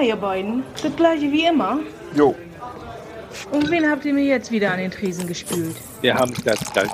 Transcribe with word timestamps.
Na, 0.00 0.06
ihr 0.06 0.16
beiden, 0.16 0.62
das 0.82 0.96
gleiche 0.96 1.30
wie 1.30 1.44
immer. 1.44 1.80
Jo. 2.14 2.34
Und 3.52 3.70
wen 3.70 3.90
habt 3.90 4.06
ihr 4.06 4.14
mir 4.14 4.24
jetzt 4.24 4.50
wieder 4.50 4.72
an 4.72 4.78
den 4.78 4.90
Tresen 4.90 5.26
gespült? 5.26 5.76
Wir 6.00 6.14
haben 6.14 6.32
da, 6.42 6.54
da 6.74 6.84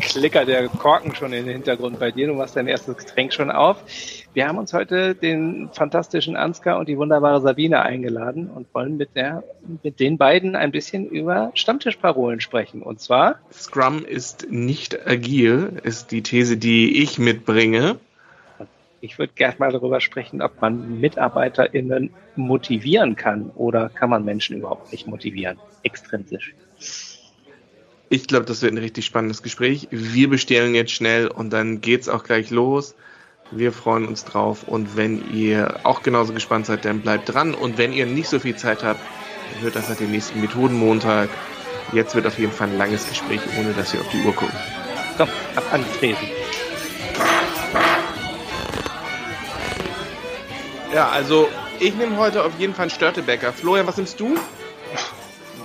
klickert 0.00 0.46
der 0.46 0.68
Korken 0.68 1.14
schon 1.14 1.32
in 1.32 1.46
den 1.46 1.54
Hintergrund 1.54 1.98
bei 1.98 2.10
dir. 2.10 2.26
Du 2.26 2.34
machst 2.34 2.56
dein 2.56 2.66
erstes 2.66 2.98
Getränk 2.98 3.32
schon 3.32 3.50
auf. 3.50 3.78
Wir 4.34 4.46
haben 4.46 4.58
uns 4.58 4.74
heute 4.74 5.14
den 5.14 5.70
fantastischen 5.72 6.36
Ansgar 6.36 6.78
und 6.78 6.86
die 6.86 6.98
wunderbare 6.98 7.40
Sabine 7.40 7.80
eingeladen 7.80 8.50
und 8.54 8.66
wollen 8.74 8.98
mit, 8.98 9.16
der, 9.16 9.42
mit 9.82 9.98
den 9.98 10.18
beiden 10.18 10.54
ein 10.54 10.70
bisschen 10.70 11.06
über 11.06 11.52
Stammtischparolen 11.54 12.42
sprechen. 12.42 12.82
Und 12.82 13.00
zwar. 13.00 13.36
Scrum 13.50 14.04
ist 14.04 14.48
nicht 14.50 15.06
agil, 15.08 15.80
ist 15.82 16.10
die 16.10 16.22
These, 16.22 16.58
die 16.58 17.02
ich 17.02 17.18
mitbringe. 17.18 17.96
Ich 19.02 19.18
würde 19.18 19.32
gerne 19.34 19.56
mal 19.58 19.72
darüber 19.72 20.00
sprechen, 20.00 20.42
ob 20.42 20.60
man 20.60 21.00
MitarbeiterInnen 21.00 22.10
motivieren 22.36 23.16
kann 23.16 23.50
oder 23.50 23.88
kann 23.88 24.10
man 24.10 24.24
Menschen 24.24 24.58
überhaupt 24.58 24.92
nicht 24.92 25.06
motivieren, 25.06 25.58
extrinsisch. 25.82 26.54
Ich 28.10 28.26
glaube, 28.26 28.44
das 28.44 28.60
wird 28.60 28.74
ein 28.74 28.78
richtig 28.78 29.06
spannendes 29.06 29.42
Gespräch. 29.42 29.88
Wir 29.90 30.28
bestellen 30.28 30.74
jetzt 30.74 30.92
schnell 30.92 31.28
und 31.28 31.52
dann 31.52 31.80
geht's 31.80 32.08
auch 32.08 32.24
gleich 32.24 32.50
los. 32.50 32.94
Wir 33.52 33.72
freuen 33.72 34.06
uns 34.06 34.24
drauf 34.24 34.68
und 34.68 34.96
wenn 34.96 35.32
ihr 35.32 35.80
auch 35.84 36.02
genauso 36.02 36.32
gespannt 36.32 36.66
seid, 36.66 36.84
dann 36.84 37.00
bleibt 37.00 37.32
dran 37.32 37.54
und 37.54 37.78
wenn 37.78 37.92
ihr 37.92 38.06
nicht 38.06 38.28
so 38.28 38.38
viel 38.38 38.56
Zeit 38.56 38.84
habt, 38.84 39.00
dann 39.52 39.62
hört 39.62 39.76
das 39.76 39.88
nach 39.88 39.96
dem 39.96 40.10
nächsten 40.10 40.40
Methodenmontag. 40.40 41.30
Jetzt 41.92 42.14
wird 42.14 42.26
auf 42.26 42.38
jeden 42.38 42.52
Fall 42.52 42.68
ein 42.68 42.78
langes 42.78 43.08
Gespräch, 43.08 43.40
ohne 43.58 43.72
dass 43.72 43.94
ihr 43.94 44.00
auf 44.00 44.08
die 44.10 44.22
Uhr 44.24 44.32
guckt. 44.32 44.52
Komm, 45.16 45.28
ab 45.56 45.64
angetreten. 45.72 46.39
Ja, 50.92 51.08
also 51.08 51.48
ich 51.78 51.94
nehme 51.94 52.16
heute 52.16 52.42
auf 52.42 52.58
jeden 52.58 52.74
Fall 52.74 52.84
einen 52.84 52.90
Störtebäcker. 52.90 53.52
Florian, 53.52 53.86
was 53.86 53.96
nimmst 53.96 54.18
du? 54.18 54.36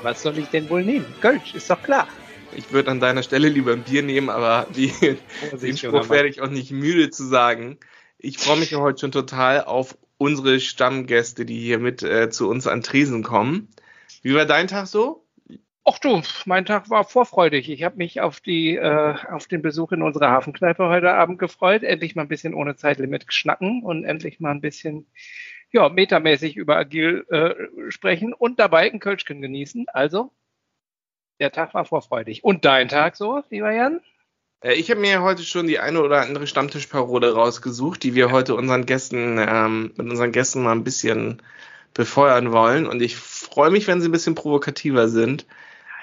Was 0.04 0.22
soll 0.22 0.38
ich 0.38 0.50
denn 0.50 0.70
wohl 0.70 0.84
nehmen? 0.84 1.06
Kölsch, 1.20 1.56
ist 1.56 1.68
doch 1.70 1.82
klar. 1.82 2.08
Ich 2.56 2.72
würde 2.72 2.92
an 2.92 3.00
deiner 3.00 3.24
Stelle 3.24 3.50
lieber 3.50 3.74
ein 3.74 3.82
Bier 3.82 4.04
nehmen, 4.04 4.30
aber 4.30 4.68
die, 4.76 4.94
den 5.62 5.78
Spruch 5.78 6.10
werde 6.10 6.30
ich 6.30 6.42
auch 6.42 6.50
nicht 6.50 6.72
müde 6.72 7.10
zu 7.10 7.26
sagen. 7.26 7.80
Ich 8.20 8.38
freue 8.38 8.58
mich 8.58 8.76
heute 8.76 9.00
schon 9.00 9.12
total 9.12 9.64
auf 9.64 9.98
unsere 10.20 10.60
Stammgäste, 10.60 11.44
die 11.44 11.60
hier 11.60 11.80
mit 11.80 12.04
äh, 12.04 12.30
zu 12.30 12.48
uns 12.48 12.68
an 12.68 12.84
Tresen 12.84 13.24
kommen. 13.24 13.70
Wie 14.22 14.36
war 14.36 14.46
dein 14.46 14.68
Tag 14.68 14.86
so? 14.86 15.25
Ach 15.88 16.00
du, 16.00 16.24
mein 16.46 16.66
Tag 16.66 16.90
war 16.90 17.04
vorfreudig. 17.04 17.70
Ich 17.70 17.84
habe 17.84 17.98
mich 17.98 18.20
auf 18.20 18.40
die 18.40 18.76
äh, 18.76 19.16
auf 19.30 19.48
den 19.48 19.62
Besuch 19.62 19.92
in 19.92 20.02
unserer 20.02 20.32
Hafenkneipe 20.32 20.90
heute 20.90 21.14
Abend 21.14 21.38
gefreut. 21.38 21.84
Endlich 21.84 22.16
mal 22.16 22.24
ein 22.24 22.28
bisschen 22.28 22.56
ohne 22.56 22.76
Zeitlimit 22.76 23.32
schnacken 23.32 23.84
und 23.84 24.04
endlich 24.04 24.40
mal 24.40 24.50
ein 24.50 24.62
bisschen 24.62 25.06
ja 25.72 25.88
metamäßig 25.90 26.58
über 26.58 26.76
Agil 26.76 27.28
äh, 27.30 27.92
sprechen 27.92 28.34
und 28.34 28.60
dabei 28.60 28.92
ein 28.92 29.00
Kölschchen 29.00 29.44
genießen. 29.44 29.86
Also 29.90 30.32
der 31.40 31.52
Tag 31.52 31.76
war 31.76 31.86
vorfreudig. 31.86 32.44
Und 32.44 32.66
dein 32.66 32.88
Tag 32.88 33.16
so, 33.16 33.44
lieber 33.52 33.72
Jan? 33.72 34.02
Äh, 34.62 34.74
Ich 34.74 34.90
habe 34.90 35.02
mir 35.02 35.22
heute 35.22 35.44
schon 35.44 35.68
die 35.68 35.78
eine 35.78 36.02
oder 36.02 36.22
andere 36.22 36.48
Stammtischparole 36.48 37.32
rausgesucht, 37.36 38.02
die 38.02 38.16
wir 38.16 38.32
heute 38.32 38.56
unseren 38.56 38.88
Gästen 38.88 39.38
ähm, 39.38 39.94
mit 39.96 40.10
unseren 40.10 40.32
Gästen 40.32 40.64
mal 40.64 40.72
ein 40.72 40.84
bisschen 40.84 41.44
befeuern 41.94 42.52
wollen. 42.52 42.88
Und 42.88 43.04
ich 43.04 43.16
freue 43.18 43.70
mich, 43.70 43.86
wenn 43.88 44.02
sie 44.02 44.10
ein 44.10 44.14
bisschen 44.14 44.34
provokativer 44.34 45.10
sind. 45.10 45.46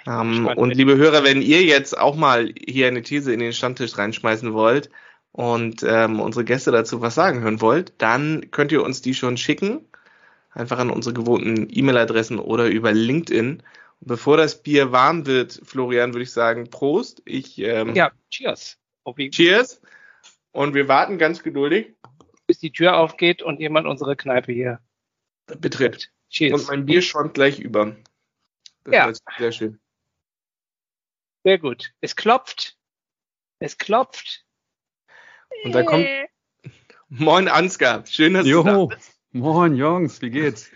Ähm, 0.06 0.46
und 0.46 0.74
liebe 0.74 0.96
Hörer, 0.96 1.24
wenn 1.24 1.42
ihr 1.42 1.62
jetzt 1.62 1.96
auch 1.96 2.16
mal 2.16 2.52
hier 2.58 2.88
eine 2.88 3.02
These 3.02 3.32
in 3.32 3.40
den 3.40 3.52
Stammtisch 3.52 3.96
reinschmeißen 3.96 4.52
wollt 4.52 4.90
und 5.32 5.82
ähm, 5.86 6.20
unsere 6.20 6.44
Gäste 6.44 6.72
dazu 6.72 7.00
was 7.00 7.14
sagen 7.14 7.40
hören 7.42 7.60
wollt, 7.60 7.92
dann 7.98 8.50
könnt 8.50 8.72
ihr 8.72 8.82
uns 8.82 9.02
die 9.02 9.14
schon 9.14 9.36
schicken. 9.36 9.86
Einfach 10.50 10.78
an 10.78 10.90
unsere 10.90 11.14
gewohnten 11.14 11.68
E-Mail-Adressen 11.70 12.38
oder 12.38 12.66
über 12.66 12.92
LinkedIn. 12.92 13.62
Und 14.00 14.06
bevor 14.06 14.36
das 14.36 14.62
Bier 14.62 14.92
warm 14.92 15.26
wird, 15.26 15.60
Florian, 15.64 16.12
würde 16.12 16.24
ich 16.24 16.32
sagen, 16.32 16.68
Prost. 16.68 17.22
Ich 17.24 17.58
ähm, 17.58 17.94
Ja, 17.94 18.12
cheers. 18.30 18.76
Cheers. 19.30 19.80
Und 20.52 20.74
wir 20.74 20.88
warten 20.88 21.16
ganz 21.16 21.42
geduldig. 21.42 21.94
bis 22.46 22.58
die 22.58 22.72
Tür 22.72 22.96
aufgeht 22.96 23.42
und 23.42 23.60
jemand 23.60 23.86
unsere 23.86 24.16
Kneipe 24.16 24.52
hier 24.52 24.80
Betritt. 25.58 26.10
Cheers. 26.28 26.60
Und 26.60 26.68
mein 26.68 26.86
Bier 26.86 27.02
schäumt 27.02 27.34
gleich 27.34 27.58
über. 27.58 27.96
Das 28.84 28.94
Ja. 28.94 29.12
sehr 29.38 29.52
schön. 29.52 29.80
Sehr 31.44 31.58
gut. 31.58 31.92
Es 32.00 32.16
klopft. 32.16 32.76
Es 33.58 33.78
klopft. 33.78 34.44
Und 35.64 35.74
da 35.74 35.82
kommt. 35.82 36.06
Moin 37.08 37.48
Ansgar. 37.48 38.04
Schön, 38.06 38.34
dass 38.34 38.44
du 38.44 38.62
da 38.62 38.72
Jo, 38.72 38.86
bist. 38.86 39.12
moin 39.32 39.74
Jungs, 39.74 40.22
wie 40.22 40.30
geht's? 40.30 40.70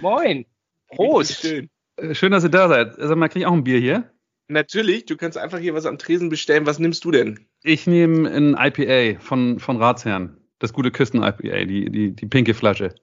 Moin. 0.00 0.46
Prost. 0.88 1.40
Schön. 1.40 1.70
Schön, 2.12 2.32
dass 2.32 2.44
ihr 2.44 2.50
da 2.50 2.68
seid. 2.68 2.94
Sag 2.96 3.16
mal, 3.16 3.28
krieg 3.28 3.42
ich 3.42 3.46
auch 3.46 3.52
ein 3.52 3.64
Bier 3.64 3.78
hier? 3.78 4.10
Natürlich, 4.48 5.06
du 5.06 5.16
kannst 5.16 5.38
einfach 5.38 5.58
hier 5.58 5.74
was 5.74 5.86
am 5.86 5.98
Tresen 5.98 6.28
bestellen. 6.28 6.66
Was 6.66 6.78
nimmst 6.78 7.04
du 7.04 7.10
denn? 7.10 7.46
Ich 7.62 7.86
nehme 7.86 8.28
ein 8.30 8.56
IPA 8.58 9.20
von, 9.20 9.58
von 9.58 9.76
Ratsherrn. 9.76 10.38
Das 10.58 10.72
gute 10.72 10.90
Küsten-IPA, 10.90 11.64
die, 11.64 11.90
die, 11.90 12.12
die 12.12 12.26
pinke 12.26 12.54
Flasche. 12.54 12.94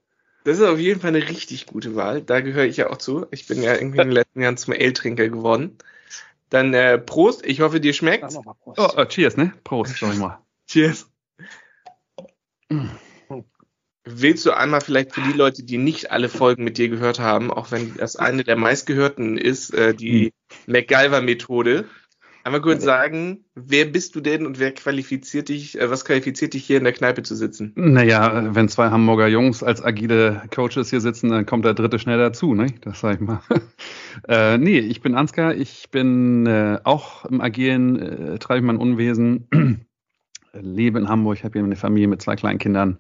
Das 0.44 0.58
ist 0.58 0.64
auf 0.64 0.80
jeden 0.80 1.00
Fall 1.00 1.16
eine 1.16 1.28
richtig 1.30 1.68
gute 1.68 1.96
Wahl. 1.96 2.22
Da 2.22 2.42
gehöre 2.42 2.66
ich 2.66 2.78
ja 2.78 2.90
auch 2.90 2.98
zu. 2.98 3.28
Ich 3.32 3.48
bin 3.48 3.62
ja 3.62 3.74
irgendwie 3.76 4.00
in 4.00 4.08
den 4.08 4.14
letzten 4.14 4.42
Jahren 4.42 4.58
zum 4.58 4.74
Ale-Trinker 4.74 5.30
geworden. 5.30 5.78
Dann 6.52 6.74
äh, 6.74 7.00
Prost. 7.00 7.46
Ich 7.46 7.62
hoffe, 7.62 7.80
dir 7.80 7.94
Prost. 7.94 8.40
Oh, 8.78 8.90
äh, 8.98 9.08
cheers, 9.08 9.38
ne? 9.38 9.54
Prost, 9.64 9.98
sag 9.98 10.14
ich 10.14 10.20
mal. 10.20 10.38
Cheers. 10.68 11.10
Willst 14.04 14.46
du 14.46 14.52
einmal 14.52 14.82
vielleicht 14.82 15.14
für 15.14 15.22
die 15.22 15.32
Leute, 15.32 15.64
die 15.64 15.78
nicht 15.78 16.12
alle 16.12 16.28
Folgen 16.28 16.64
mit 16.64 16.78
dir 16.78 16.90
gehört 16.90 17.20
haben, 17.20 17.52
auch 17.52 17.72
wenn 17.72 17.96
das 17.96 18.18
eine 18.18 18.44
der 18.44 18.58
meistgehörten 18.58 19.38
ist, 19.38 19.74
äh, 19.74 19.96
die 19.96 20.34
MacGyver-Methode, 20.68 21.88
einmal 22.44 22.62
kurz 22.62 22.84
sagen, 22.84 23.46
wer 23.56 23.86
bist 23.86 24.16
du 24.16 24.22
denn 24.22 24.46
und 24.46 24.60
wer 24.60 24.72
qualifiziert 24.72 25.50
dich, 25.50 25.80
äh, 25.80 25.90
was 25.90 26.06
qualifiziert 26.06 26.54
dich 26.54 26.66
hier 26.66 26.78
in 26.78 26.84
der 26.84 26.94
Kneipe 26.94 27.24
zu 27.24 27.36
sitzen? 27.36 27.74
Naja, 27.76 28.56
wenn 28.56 28.70
zwei 28.70 28.90
Hamburger 28.90 29.28
Jungs 29.28 29.64
als 29.64 29.84
agile 29.84 30.44
Coaches 30.54 30.90
hier 30.90 31.02
sitzen, 31.02 31.30
dann 31.30 31.46
kommt 31.46 31.66
der 31.66 31.74
dritte 31.74 32.00
schnell 32.00 32.18
dazu, 32.18 32.54
ne? 32.56 32.68
Das 32.82 33.00
sag 33.00 33.16
ich 33.16 33.22
mal. 33.22 33.42
äh, 34.28 34.58
nee, 34.58 34.80
ich 34.80 35.02
bin 35.02 35.16
Ansgar, 35.16 35.56
ich 35.56 35.90
bin 35.92 36.46
äh, 36.46 36.80
auch 36.84 37.26
im 37.26 37.42
Agilen, 37.42 38.00
äh, 38.00 38.40
treibe 38.40 38.60
ich 38.60 38.66
mein 38.66 38.78
Unwesen, 38.78 39.48
lebe 40.54 41.00
in 41.00 41.10
Hamburg, 41.10 41.44
habe 41.44 41.54
hier 41.54 41.64
eine 41.64 41.76
Familie 41.76 42.08
mit 42.08 42.22
zwei 42.22 42.36
kleinen 42.36 42.60
Kindern. 42.60 43.00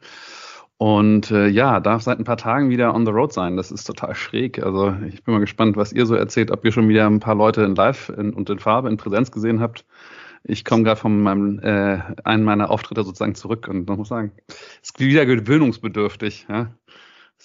Und 0.82 1.30
äh, 1.30 1.46
ja, 1.46 1.80
darf 1.80 2.02
seit 2.02 2.18
ein 2.18 2.24
paar 2.24 2.38
Tagen 2.38 2.72
wieder 2.72 2.96
on 2.96 3.06
the 3.06 3.12
road 3.12 3.32
sein. 3.32 3.56
Das 3.56 3.70
ist 3.70 3.84
total 3.84 4.16
schräg. 4.16 4.64
Also 4.64 4.96
ich 5.08 5.24
bin 5.24 5.36
mal 5.36 5.40
gespannt, 5.40 5.78
was 5.78 5.94
ihr 5.94 6.08
so 6.08 6.16
erzählt, 6.16 6.50
ob 6.50 6.66
ihr 6.66 6.72
schon 6.72 6.90
wieder 6.90 7.06
ein 7.06 7.20
paar 7.20 7.36
Leute 7.36 7.62
in 7.62 7.76
Live 7.76 8.10
in, 8.10 8.34
und 8.34 8.50
in 8.50 8.58
Farbe, 8.58 8.90
in 8.90 8.98
Präsenz 8.98 9.32
gesehen 9.32 9.60
habt. 9.60 9.86
Ich 10.44 10.66
komme 10.66 10.82
gerade 10.82 11.00
von 11.00 11.22
meinem 11.22 11.60
äh, 11.60 12.00
einen 12.24 12.44
meiner 12.44 12.72
Auftritte 12.72 13.04
sozusagen 13.04 13.36
zurück 13.36 13.68
und 13.68 13.88
man 13.88 14.00
muss 14.00 14.08
sagen, 14.08 14.32
es 14.48 14.90
ist 14.90 15.00
wieder 15.00 15.28
gewöhnungsbedürftig. 15.28 16.48
Ja? 16.50 16.74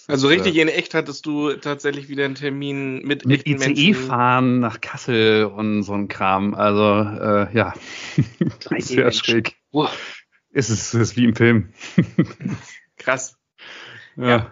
Also 0.07 0.29
ist, 0.29 0.33
richtig 0.33 0.57
in 0.57 0.67
echt 0.67 0.95
hattest 0.95 1.23
du 1.27 1.53
tatsächlich 1.53 2.09
wieder 2.09 2.25
einen 2.25 2.33
Termin 2.33 3.03
mit, 3.03 3.23
äh, 3.23 3.27
mit 3.27 3.45
echten 3.45 3.61
ICE 3.61 3.91
Menschen. 3.91 3.93
fahren 3.93 4.59
nach 4.61 4.81
Kassel 4.81 5.45
und 5.45 5.83
so 5.83 5.93
ein 5.93 6.07
Kram. 6.07 6.55
Also 6.55 6.81
äh, 6.81 7.55
ja, 7.55 7.75
sehr 8.79 9.03
Menschen. 9.03 9.13
schräg. 9.13 9.57
Wow. 9.71 9.91
Es 10.53 10.71
ist, 10.71 10.95
es 10.95 11.11
ist 11.11 11.17
wie 11.17 11.25
im 11.25 11.35
Film. 11.35 11.69
Krass. 13.07 13.37
ja. 14.17 14.51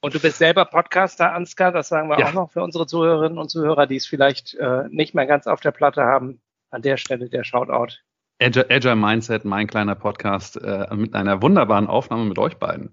Und 0.00 0.14
du 0.14 0.20
bist 0.20 0.36
selber 0.38 0.64
Podcaster, 0.66 1.32
Ansgar, 1.32 1.72
das 1.72 1.88
sagen 1.88 2.08
wir 2.10 2.18
Ja. 2.18 2.26
auch 2.28 2.32
noch 2.34 2.50
für 2.50 2.62
unsere 2.62 2.86
Zuhörerinnen 2.86 3.38
und 3.38 3.48
Zuhörer, 3.50 3.86
die 3.86 3.96
es 3.96 4.04
vielleicht 4.06 4.52
äh, 4.54 4.84
nicht 4.90 5.14
mehr 5.14 5.26
ganz 5.26 5.46
auf 5.46 5.60
der 5.60 5.70
Platte 5.70 6.02
haben. 6.02 6.40
An 6.70 6.82
der 6.82 6.96
Stelle 6.96 7.28
der 7.30 7.44
Shoutout. 7.44 7.94
Agile, 8.42 8.66
Agile 8.68 8.96
Mindset, 8.96 9.44
mein 9.44 9.68
kleiner 9.68 9.94
Podcast 9.94 10.56
äh, 10.60 10.92
mit 10.94 11.14
einer 11.14 11.40
wunderbaren 11.40 11.86
Aufnahme 11.86 12.24
mit 12.24 12.38
euch 12.38 12.56
beiden. 12.56 12.92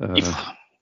Äh, 0.00 0.20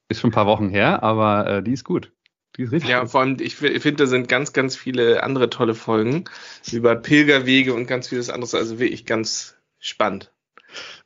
ist 0.09 0.21
schon 0.21 0.31
ein 0.31 0.33
paar 0.35 0.47
Wochen 0.47 0.69
her, 0.71 1.03
aber 1.03 1.47
äh, 1.49 1.63
die 1.65 1.73
ist 1.73 1.85
gut. 1.85 2.13
Die 2.57 2.63
ist 2.63 2.73
richtig 2.73 2.91
Ja, 2.91 3.01
gut. 3.01 3.11
vor 3.11 3.23
allem, 3.23 3.37
ich 3.41 3.57
fi- 3.57 3.81
finde, 3.81 4.05
da 4.05 4.07
sind 4.07 4.29
ganz, 4.29 4.53
ganz 4.53 4.77
viele 4.77 5.23
andere 5.25 5.51
tolle 5.51 5.75
Folgen 5.75 6.25
über 6.71 6.95
Pilgerwege 6.95 7.75
und 7.75 7.87
ganz 7.87 8.09
vieles 8.09 8.31
anderes. 8.31 8.55
Also 8.55 8.79
wirklich 8.79 9.05
ganz 9.05 9.59
spannend. 9.81 10.33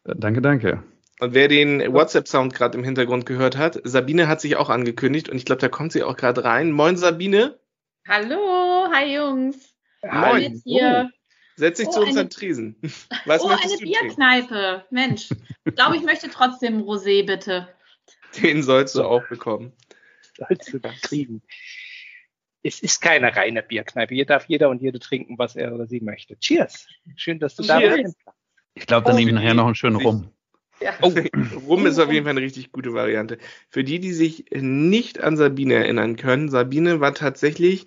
Danke, 0.04 0.42
danke. 0.42 0.82
Und 1.18 1.32
wer 1.32 1.48
den 1.48 1.92
WhatsApp-Sound 1.92 2.52
gerade 2.52 2.76
im 2.76 2.84
Hintergrund 2.84 3.24
gehört 3.24 3.56
hat, 3.56 3.80
Sabine 3.84 4.28
hat 4.28 4.40
sich 4.40 4.56
auch 4.56 4.68
angekündigt 4.68 5.28
und 5.30 5.36
ich 5.38 5.44
glaube, 5.46 5.60
da 5.60 5.68
kommt 5.68 5.92
sie 5.92 6.02
auch 6.02 6.16
gerade 6.16 6.44
rein. 6.44 6.70
Moin, 6.72 6.96
Sabine. 6.96 7.58
Hallo, 8.06 8.86
hi 8.92 9.14
Jungs. 9.16 9.74
Moin. 10.02 10.42
Jetzt 10.42 10.62
hier. 10.64 11.10
Setz 11.56 11.78
dich 11.78 11.88
Oh, 11.88 11.92
zu 11.92 12.00
uns 12.00 12.10
eine- 12.10 12.20
an 12.20 12.30
Tresen. 12.30 12.76
Was 13.24 13.42
oh, 13.42 13.48
eine? 13.48 13.78
Bierkneipe. 13.80 14.84
Mensch, 14.90 15.30
ich 15.64 15.74
glaube, 15.74 15.96
ich 15.96 16.02
möchte 16.02 16.28
trotzdem 16.28 16.82
Rosé, 16.82 17.24
bitte. 17.24 17.68
Den 18.42 18.62
sollst 18.62 18.94
du 18.94 19.02
auch 19.04 19.26
bekommen. 19.28 19.72
Sollst 20.36 20.70
du 20.70 20.78
dann 20.78 20.94
kriegen. 21.00 21.40
Es 22.62 22.80
ist 22.80 23.00
keine 23.00 23.34
reine 23.34 23.62
Bierkneipe. 23.62 24.14
Hier 24.14 24.26
darf 24.26 24.44
jeder 24.48 24.68
und 24.68 24.82
jede 24.82 24.98
trinken, 24.98 25.38
was 25.38 25.56
er 25.56 25.72
oder 25.74 25.86
sie 25.86 26.00
möchte. 26.00 26.38
Cheers. 26.38 26.86
Schön, 27.14 27.38
dass 27.38 27.54
du 27.56 27.62
da 27.62 27.78
Cheers. 27.80 28.02
bist. 28.02 28.16
Ich 28.74 28.86
glaube, 28.86 29.06
dann 29.06 29.14
Oh, 29.14 29.18
nehme 29.18 29.30
ich 29.30 29.34
nachher 29.34 29.54
noch 29.54 29.64
einen 29.66 29.74
schönen 29.74 29.96
rum. 29.96 30.30
Ja. 30.80 30.92
Oh. 31.02 31.12
Rum 31.66 31.86
ist 31.86 31.98
auf 31.98 32.12
jeden 32.12 32.24
Fall 32.24 32.32
eine 32.32 32.42
richtig 32.42 32.72
gute 32.72 32.92
Variante. 32.92 33.38
Für 33.70 33.84
die, 33.84 33.98
die 33.98 34.12
sich 34.12 34.46
nicht 34.50 35.22
an 35.22 35.36
Sabine 35.36 35.74
erinnern 35.74 36.16
können, 36.16 36.48
Sabine 36.50 37.00
war 37.00 37.14
tatsächlich 37.14 37.86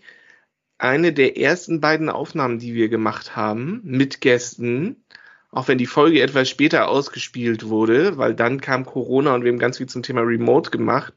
eine 0.79 1.13
der 1.13 1.37
ersten 1.37 1.81
beiden 1.81 2.09
Aufnahmen, 2.09 2.57
die 2.57 2.73
wir 2.73 2.89
gemacht 2.89 3.35
haben 3.35 3.81
mit 3.83 4.21
Gästen, 4.21 5.03
auch 5.51 5.67
wenn 5.67 5.77
die 5.77 5.85
Folge 5.85 6.21
etwas 6.21 6.49
später 6.49 6.87
ausgespielt 6.87 7.67
wurde, 7.67 8.17
weil 8.17 8.33
dann 8.33 8.61
kam 8.61 8.85
Corona 8.85 9.35
und 9.35 9.43
wir 9.43 9.51
haben 9.51 9.59
ganz 9.59 9.77
viel 9.77 9.87
zum 9.89 10.03
Thema 10.03 10.21
Remote 10.21 10.71
gemacht. 10.71 11.13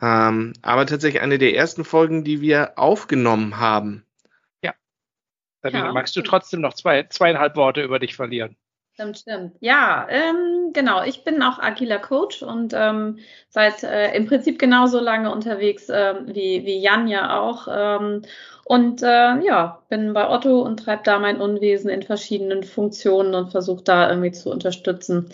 Ähm, 0.00 0.52
aber 0.62 0.86
tatsächlich 0.86 1.22
eine 1.22 1.38
der 1.38 1.54
ersten 1.54 1.84
Folgen, 1.84 2.24
die 2.24 2.40
wir 2.40 2.78
aufgenommen 2.78 3.58
haben. 3.58 4.04
Ja. 4.62 4.74
Sabine, 5.62 5.84
ja. 5.84 5.92
magst 5.92 6.14
du 6.16 6.22
trotzdem 6.22 6.60
noch 6.60 6.74
zwei, 6.74 7.04
zweieinhalb 7.04 7.56
Worte 7.56 7.82
über 7.82 7.98
dich 7.98 8.16
verlieren? 8.16 8.56
Stimmt, 8.94 9.18
stimmt. 9.18 9.56
Ja, 9.60 10.06
ähm, 10.08 10.70
genau. 10.72 11.02
Ich 11.02 11.24
bin 11.24 11.42
auch 11.42 11.58
agiler 11.58 11.98
Coach 11.98 12.42
und 12.44 12.72
ähm, 12.76 13.18
seit 13.48 13.82
äh, 13.82 14.14
im 14.14 14.26
Prinzip 14.26 14.56
genauso 14.60 15.00
lange 15.00 15.32
unterwegs 15.32 15.88
äh, 15.88 16.14
wie, 16.26 16.64
wie 16.64 16.78
Jan 16.78 17.08
ja 17.08 17.40
auch. 17.40 17.66
Ähm, 17.68 18.22
und 18.64 19.02
äh, 19.02 19.06
ja, 19.44 19.82
bin 19.88 20.12
bei 20.12 20.28
Otto 20.30 20.60
und 20.62 20.78
treibe 20.78 21.02
da 21.04 21.18
mein 21.18 21.40
Unwesen 21.40 21.90
in 21.90 22.02
verschiedenen 22.04 22.62
Funktionen 22.62 23.34
und 23.34 23.50
versuche 23.50 23.82
da 23.82 24.08
irgendwie 24.08 24.30
zu 24.30 24.48
unterstützen 24.50 25.28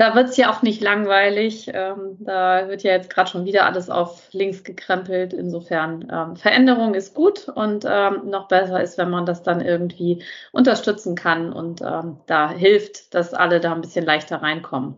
da 0.00 0.14
wird 0.14 0.30
es 0.30 0.38
ja 0.38 0.50
auch 0.50 0.62
nicht 0.62 0.80
langweilig. 0.80 1.70
Ähm, 1.74 2.16
da 2.20 2.68
wird 2.68 2.82
ja 2.82 2.92
jetzt 2.92 3.10
gerade 3.10 3.28
schon 3.28 3.44
wieder 3.44 3.66
alles 3.66 3.90
auf 3.90 4.30
links 4.32 4.64
gekrempelt. 4.64 5.34
Insofern 5.34 6.08
ähm, 6.10 6.36
Veränderung 6.36 6.94
ist 6.94 7.12
gut 7.14 7.48
und 7.48 7.84
ähm, 7.86 8.30
noch 8.30 8.48
besser 8.48 8.82
ist, 8.82 8.96
wenn 8.96 9.10
man 9.10 9.26
das 9.26 9.42
dann 9.42 9.60
irgendwie 9.60 10.22
unterstützen 10.52 11.16
kann 11.16 11.52
und 11.52 11.82
ähm, 11.82 12.16
da 12.24 12.50
hilft, 12.50 13.12
dass 13.12 13.34
alle 13.34 13.60
da 13.60 13.74
ein 13.74 13.82
bisschen 13.82 14.06
leichter 14.06 14.40
reinkommen. 14.40 14.94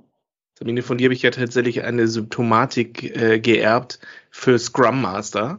Sabine, 0.57 0.83
von 0.83 0.99
dir 0.99 1.07
habe 1.07 1.15
ich 1.15 1.23
ja 1.23 1.33
tatsächlich 1.33 1.83
eine 1.83 2.07
Symptomatik 2.07 3.17
äh, 3.17 3.41
geerbt 3.41 3.99
für 4.31 4.57
Scrum 4.57 5.03
Master. 5.03 5.59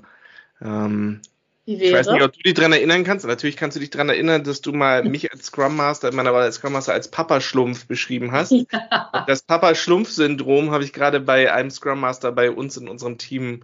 Ähm? 0.62 1.20
Ich 1.66 1.94
weiß 1.94 2.08
nicht, 2.08 2.22
ob 2.22 2.34
du 2.34 2.40
dich 2.42 2.56
daran 2.56 2.74
erinnern 2.74 3.04
kannst. 3.04 3.26
Natürlich 3.26 3.56
kannst 3.56 3.76
du 3.78 3.80
dich 3.80 3.90
daran 3.90 4.10
erinnern, 4.10 4.44
dass 4.44 4.62
du 4.62 4.74
mal 4.74 5.04
mich 5.10 5.32
als 5.32 5.46
Scrum 5.46 5.76
Master, 5.76 6.10
in 6.10 6.16
meiner 6.16 6.34
Wahl 6.34 6.44
als 6.44 6.56
Scrum 6.56 6.74
Master 6.74 6.94
als 6.94 7.10
Papa-Schlumpf 7.10 7.86
beschrieben 7.88 8.32
hast. 8.32 8.52
Ja. 8.52 9.24
Das 9.28 9.44
Papa-Schlumpf-Syndrom 9.44 10.72
habe 10.72 10.84
ich 10.84 10.92
gerade 10.92 11.20
bei 11.20 11.54
einem 11.54 11.72
Scrum 11.72 12.00
Master 12.00 12.32
bei 12.32 12.52
uns 12.52 12.76
in 12.76 12.90
unserem 12.90 13.18
Team 13.18 13.64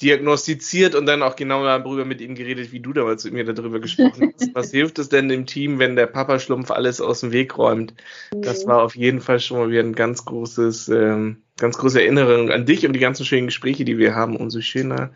diagnostiziert 0.00 0.94
und 0.94 1.04
dann 1.04 1.22
auch 1.22 1.36
genau 1.36 1.62
darüber 1.62 2.06
mit 2.06 2.22
ihm 2.22 2.34
geredet, 2.34 2.72
wie 2.72 2.80
du 2.80 2.94
damals 2.94 3.24
mit 3.24 3.34
mir 3.34 3.44
darüber 3.44 3.80
gesprochen 3.80 4.32
hast. 4.32 4.50
Was 4.54 4.70
hilft 4.70 4.98
es 4.98 5.10
denn 5.10 5.28
dem 5.28 5.44
Team, 5.44 5.78
wenn 5.78 5.96
der 5.96 6.06
Papa-Schlumpf 6.06 6.70
alles 6.70 7.02
aus 7.02 7.20
dem 7.20 7.32
Weg 7.32 7.58
räumt? 7.58 7.94
Das 8.32 8.66
war 8.66 8.82
auf 8.82 8.96
jeden 8.96 9.20
Fall 9.20 9.40
schon 9.40 9.58
mal 9.58 9.70
wieder 9.70 9.82
ein 9.82 9.94
ganz 9.94 10.24
großes, 10.24 10.88
ähm, 10.88 11.42
ganz 11.58 11.76
große 11.76 12.00
Erinnerung 12.00 12.50
an 12.50 12.64
dich 12.64 12.86
und 12.86 12.94
die 12.94 13.00
ganzen 13.00 13.26
schönen 13.26 13.48
Gespräche, 13.48 13.84
die 13.84 13.98
wir 13.98 14.14
haben. 14.14 14.36
Umso 14.36 14.62
schöner, 14.62 15.10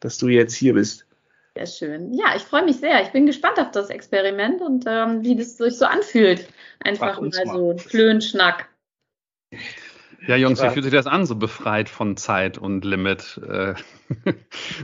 dass 0.00 0.16
du 0.16 0.28
jetzt 0.28 0.54
hier 0.54 0.72
bist. 0.72 1.06
Sehr 1.54 1.66
schön. 1.66 2.14
Ja, 2.14 2.34
ich 2.34 2.42
freue 2.42 2.64
mich 2.64 2.78
sehr. 2.78 3.02
Ich 3.02 3.10
bin 3.10 3.26
gespannt 3.26 3.58
auf 3.58 3.70
das 3.72 3.90
Experiment 3.90 4.62
und 4.62 4.84
ähm, 4.86 5.22
wie 5.22 5.36
das 5.36 5.58
sich 5.58 5.76
so 5.76 5.84
anfühlt. 5.84 6.48
Einfach 6.82 7.20
mal, 7.20 7.28
mal 7.28 7.46
so 7.46 7.76
Klönschnack. 7.88 8.68
Ja, 10.26 10.36
Jungs, 10.36 10.62
wie 10.62 10.70
fühlt 10.70 10.84
sich 10.84 10.92
das 10.92 11.06
an, 11.06 11.26
so 11.26 11.34
befreit 11.34 11.88
von 11.88 12.16
Zeit 12.16 12.56
und 12.58 12.84
Limit? 12.84 13.40
Äh, 13.46 13.74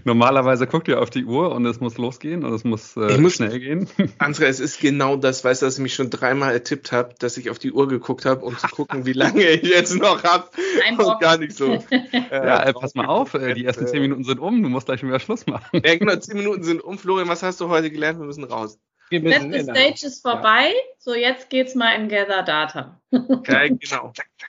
normalerweise 0.05 0.67
guckt 0.67 0.88
ihr 0.88 1.00
auf 1.00 1.11
die 1.11 1.25
Uhr 1.25 1.52
und 1.52 1.64
es 1.67 1.81
muss 1.81 1.96
losgehen 1.96 2.44
und 2.44 2.52
es 2.52 2.64
muss, 2.64 2.96
äh, 2.96 3.19
muss 3.19 3.35
schnell 3.35 3.58
gehen. 3.61 3.88
Andrea, 4.19 4.49
es 4.49 4.58
ist 4.58 4.81
genau 4.81 5.17
das, 5.17 5.44
weißt 5.44 5.62
du, 5.62 5.67
dass 5.67 5.76
ich 5.76 5.82
mich 5.82 5.94
schon 5.94 6.11
dreimal 6.11 6.52
ertippt 6.52 6.93
habe, 6.93 7.14
dass 7.19 7.37
ich 7.37 7.50
auf 7.50 7.58
die 7.58 7.73
Uhr 7.73 7.88
geguckt 7.88 8.25
habe, 8.25 8.44
um 8.44 8.56
zu 8.58 8.67
gucken, 8.69 9.06
wie 9.06 9.12
lange 9.12 9.43
ich 9.43 9.62
jetzt 9.62 9.96
noch 9.96 10.25
habe. 10.25 10.49
Und 10.99 11.20
gar 11.20 11.38
nicht 11.38 11.52
so. 11.56 11.73
Äh, 11.90 12.08
ja, 12.31 12.64
äh, 12.64 12.73
pass 12.73 12.94
mal 12.94 13.06
auf, 13.06 13.35
äh, 13.35 13.55
die 13.55 13.64
ersten 13.64 13.87
zehn 13.87 14.00
Minuten 14.00 14.25
sind 14.25 14.40
um, 14.40 14.62
du 14.62 14.69
musst 14.69 14.87
gleich 14.87 15.00
schon 15.00 15.08
wieder 15.08 15.20
Schluss 15.20 15.46
machen. 15.46 15.82
Ja, 15.85 15.96
genau, 15.96 16.17
zehn 16.17 16.37
Minuten 16.37 16.62
sind 16.64 16.82
um. 16.82 16.99
Florian, 16.99 17.29
was 17.29 17.43
hast 17.43 17.61
du 17.61 17.69
heute 17.69 17.90
gelernt? 17.90 18.19
Wir 18.19 18.26
müssen 18.26 18.44
raus. 18.44 18.79
Wir 19.11 19.20
Letzte 19.20 19.62
Stage 19.62 20.06
ist 20.06 20.23
vorbei, 20.23 20.69
ja. 20.69 20.94
so 20.99 21.14
jetzt 21.14 21.49
geht's 21.49 21.75
mal 21.75 21.93
in 21.93 22.08
Gather 22.08 22.43
Data. 22.43 23.00
Ja, 23.11 23.69
genau. 23.69 24.12
Zack, 24.14 24.29
zack. 24.38 24.48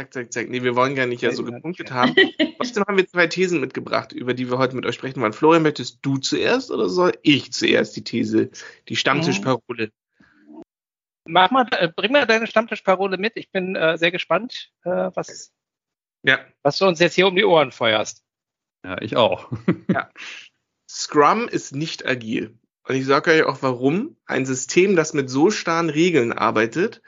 Zack, 0.00 0.14
zack, 0.14 0.32
zack. 0.32 0.48
Nee, 0.48 0.62
wir 0.62 0.76
wollen 0.76 0.94
gar 0.94 1.04
nicht 1.04 1.20
ja 1.20 1.30
so 1.30 1.44
gepunktet 1.44 1.90
haben. 1.90 2.14
Trotzdem 2.56 2.84
haben 2.88 2.96
wir 2.96 3.06
zwei 3.06 3.26
Thesen 3.26 3.60
mitgebracht, 3.60 4.12
über 4.12 4.32
die 4.32 4.50
wir 4.50 4.56
heute 4.56 4.74
mit 4.74 4.86
euch 4.86 4.94
sprechen 4.94 5.20
wollen. 5.20 5.34
Florian, 5.34 5.62
möchtest 5.62 5.98
du 6.00 6.16
zuerst 6.16 6.70
oder 6.70 6.88
soll 6.88 7.12
ich 7.20 7.52
zuerst 7.52 7.96
die 7.96 8.04
These, 8.04 8.48
die 8.88 8.96
Stammtischparole? 8.96 9.92
Mach 11.26 11.50
mal, 11.50 11.66
äh, 11.72 11.88
bring 11.94 12.12
mal 12.12 12.26
deine 12.26 12.46
Stammtischparole 12.46 13.18
mit. 13.18 13.36
Ich 13.36 13.50
bin 13.50 13.76
äh, 13.76 13.98
sehr 13.98 14.10
gespannt, 14.10 14.72
äh, 14.84 15.10
was, 15.12 15.52
ja. 16.22 16.38
was 16.62 16.78
du 16.78 16.86
uns 16.86 16.98
jetzt 16.98 17.14
hier 17.14 17.26
um 17.26 17.36
die 17.36 17.44
Ohren 17.44 17.70
feuerst. 17.70 18.24
Ja, 18.82 19.02
ich 19.02 19.16
auch. 19.16 19.52
ja. 19.92 20.08
Scrum 20.88 21.46
ist 21.46 21.74
nicht 21.74 22.06
agil. 22.06 22.58
Und 22.88 22.94
ich 22.94 23.04
sage 23.04 23.32
euch 23.32 23.42
auch 23.42 23.58
warum. 23.60 24.16
Ein 24.24 24.46
System, 24.46 24.96
das 24.96 25.12
mit 25.12 25.28
so 25.28 25.50
starren 25.50 25.90
Regeln 25.90 26.32
arbeitet, 26.32 27.02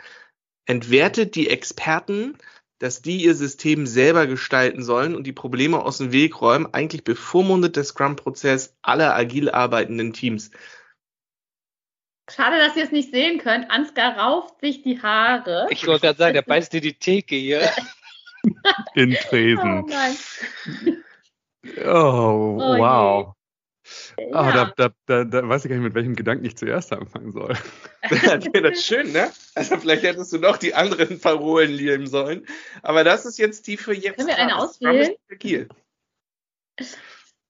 entwertet 0.67 1.37
die 1.37 1.49
Experten 1.49 2.37
dass 2.83 3.01
die 3.01 3.23
ihr 3.23 3.37
System 3.37 3.87
selber 3.87 4.27
gestalten 4.27 4.83
sollen 4.83 5.15
und 5.15 5.25
die 5.25 5.33
Probleme 5.33 5.85
aus 5.85 5.99
dem 5.99 6.11
Weg 6.11 6.41
räumen, 6.41 6.67
eigentlich 6.75 7.05
bevormundet 7.05 7.77
der 7.77 7.85
Scrum-Prozess 7.85 8.77
aller 8.83 9.15
agil 9.15 9.51
arbeitenden 9.51 10.13
Teams. 10.13 10.51
Schade, 12.29 12.59
dass 12.59 12.77
ihr 12.77 12.83
es 12.83 12.91
nicht 12.91 13.13
sehen 13.13 13.39
könnt. 13.39 13.71
Ansgar 13.71 14.19
rauft 14.19 14.59
sich 14.61 14.83
die 14.83 15.01
Haare. 15.01 15.69
Ich 15.71 15.87
wollte 15.87 16.07
gerade 16.07 16.19
sagen, 16.19 16.35
der 16.35 16.43
beißt 16.43 16.73
dir 16.73 16.81
die 16.81 16.95
Theke 16.95 17.37
hier. 17.37 17.71
In 18.97 19.15
Tresen. 19.15 19.85
Oh 19.85 19.87
nein. 19.87 20.17
Oh, 21.85 22.59
oh 22.59 22.79
wow. 22.79 23.35
Ah, 24.33 24.49
ja. 24.49 24.53
da, 24.53 24.73
da, 24.77 24.95
da, 25.07 25.25
da, 25.25 25.49
weiß 25.49 25.65
ich 25.65 25.69
gar 25.69 25.77
nicht, 25.77 25.85
mit 25.85 25.95
welchem 25.95 26.15
Gedanken 26.15 26.45
ich 26.45 26.57
zuerst 26.57 26.93
anfangen 26.93 27.33
soll. 27.33 27.55
das 28.11 28.45
ist 28.45 28.87
schön, 28.87 29.13
ne? 29.13 29.31
Also 29.55 29.77
vielleicht 29.79 30.03
hättest 30.03 30.33
du 30.33 30.39
noch 30.39 30.57
die 30.57 30.75
anderen 30.75 31.21
Parolen 31.21 31.71
lieben 31.71 32.07
sollen. 32.07 32.47
Aber 32.83 33.05
das 33.05 33.25
ist 33.25 33.39
jetzt 33.39 33.67
die 33.67 33.77
für 33.77 33.95
jetzt. 33.95 34.17
Können 34.17 34.29
wir 34.29 34.39
eine 34.39 34.57
auswählen? 34.57 35.15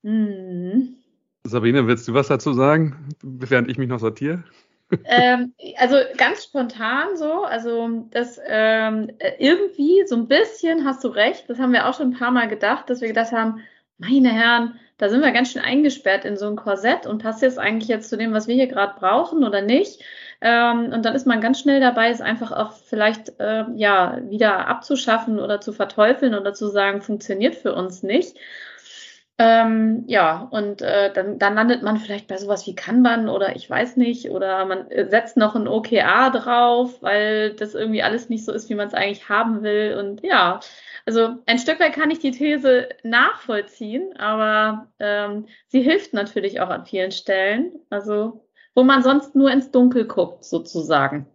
Hm. 0.05 0.97
Sabine, 1.45 1.87
willst 1.87 2.07
du 2.09 2.15
was 2.15 2.29
dazu 2.29 2.53
sagen, 2.53 3.09
während 3.23 3.71
ich 3.71 3.79
mich 3.79 3.89
noch 3.89 4.01
sortiere? 4.01 4.45
ähm, 5.05 5.55
also 5.79 5.97
ganz 6.17 6.45
spontan 6.45 7.17
so, 7.17 7.45
also 7.45 8.07
das 8.11 8.41
ähm, 8.47 9.11
irgendwie 9.39 10.05
so 10.07 10.17
ein 10.17 10.29
bisschen 10.29 10.85
hast 10.85 11.03
du 11.05 11.09
recht, 11.09 11.49
das 11.49 11.59
haben 11.59 11.73
wir 11.73 11.89
auch 11.89 11.97
schon 11.97 12.13
ein 12.13 12.19
paar 12.19 12.31
Mal 12.31 12.49
gedacht, 12.49 12.91
dass 12.91 13.01
wir 13.01 13.09
gedacht 13.09 13.33
haben, 13.33 13.61
meine 13.99 14.33
Herren, 14.33 14.79
da 15.03 15.09
sind 15.09 15.21
wir 15.21 15.33
ganz 15.33 15.51
schön 15.51 15.63
eingesperrt 15.63 16.25
in 16.25 16.37
so 16.37 16.47
ein 16.47 16.55
Korsett 16.55 17.09
und 17.09 17.21
passt 17.21 17.43
jetzt 17.43 17.59
eigentlich 17.59 17.89
jetzt 17.89 18.09
zu 18.09 18.17
dem, 18.17 18.33
was 18.33 18.47
wir 18.47 18.55
hier 18.55 18.69
gerade 18.69 18.95
brauchen 19.01 19.43
oder 19.43 19.61
nicht. 19.61 20.01
Ähm, 20.41 20.93
und 20.93 21.05
dann 21.05 21.17
ist 21.17 21.27
man 21.27 21.41
ganz 21.41 21.59
schnell 21.59 21.81
dabei, 21.81 22.11
es 22.11 22.21
einfach 22.21 22.53
auch 22.53 22.73
vielleicht 22.73 23.41
äh, 23.41 23.65
ja 23.75 24.19
wieder 24.29 24.69
abzuschaffen 24.69 25.41
oder 25.41 25.61
zu 25.61 25.73
verteufeln 25.73 26.37
oder 26.37 26.55
zu 26.55 26.69
sagen, 26.69 27.03
funktioniert 27.03 27.57
für 27.57 27.75
uns 27.75 28.05
nicht. 28.05 28.37
Ähm, 29.39 30.05
ja, 30.07 30.47
und 30.53 30.83
äh, 30.83 31.13
dann, 31.13 31.41
dann 31.41 31.57
landet 31.57 31.83
man 31.83 31.97
vielleicht 31.97 32.29
bei 32.29 32.37
sowas 32.37 32.65
wie 32.69 32.77
Kanban 32.77 33.29
oder 33.29 33.57
ich 33.57 33.69
weiß 33.69 33.97
nicht, 33.97 34.31
oder 34.31 34.65
man 34.67 34.87
setzt 35.09 35.37
noch 35.37 35.57
ein 35.57 35.67
OKA 35.67 36.31
drauf, 36.31 37.03
weil 37.03 37.55
das 37.55 37.75
irgendwie 37.75 38.05
alles 38.05 38.29
nicht 38.29 38.45
so 38.45 38.53
ist, 38.53 38.71
wie 38.71 38.77
man 38.77 38.87
es 38.87 38.95
eigentlich 38.95 39.29
haben 39.29 39.65
will. 39.65 39.97
Und 39.99 40.23
ja, 40.23 40.61
also 41.07 41.37
ein 41.47 41.59
Stück 41.59 41.81
weit 41.81 41.95
kann 41.95 42.11
ich 42.11 42.19
die 42.19 42.31
These 42.31 42.89
nachvollziehen, 43.03 44.17
aber 44.17 44.93
ähm, 44.99 45.47
sie 45.69 45.83
hilft 45.83 46.13
natürlich 46.15 46.61
auch 46.61 46.69
an 46.69 46.87
vielen 46.87 47.13
Stellen. 47.13 47.73
Also 47.91 48.43
wo 48.75 48.85
man 48.85 49.03
sonst 49.03 49.35
nur 49.35 49.51
ins 49.51 49.71
Dunkel 49.71 50.07
guckt, 50.07 50.45
sozusagen. 50.45 51.27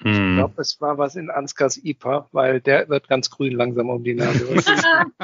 Ich 0.00 0.16
hm. 0.16 0.36
glaube, 0.36 0.60
es 0.60 0.80
war 0.80 0.96
was 0.96 1.16
in 1.16 1.28
Ansgars 1.28 1.76
IPA, 1.82 2.28
weil 2.30 2.60
der 2.60 2.88
wird 2.88 3.08
ganz 3.08 3.30
grün 3.30 3.54
langsam 3.54 3.90
um 3.90 4.04
die 4.04 4.14
Nase. 4.14 4.46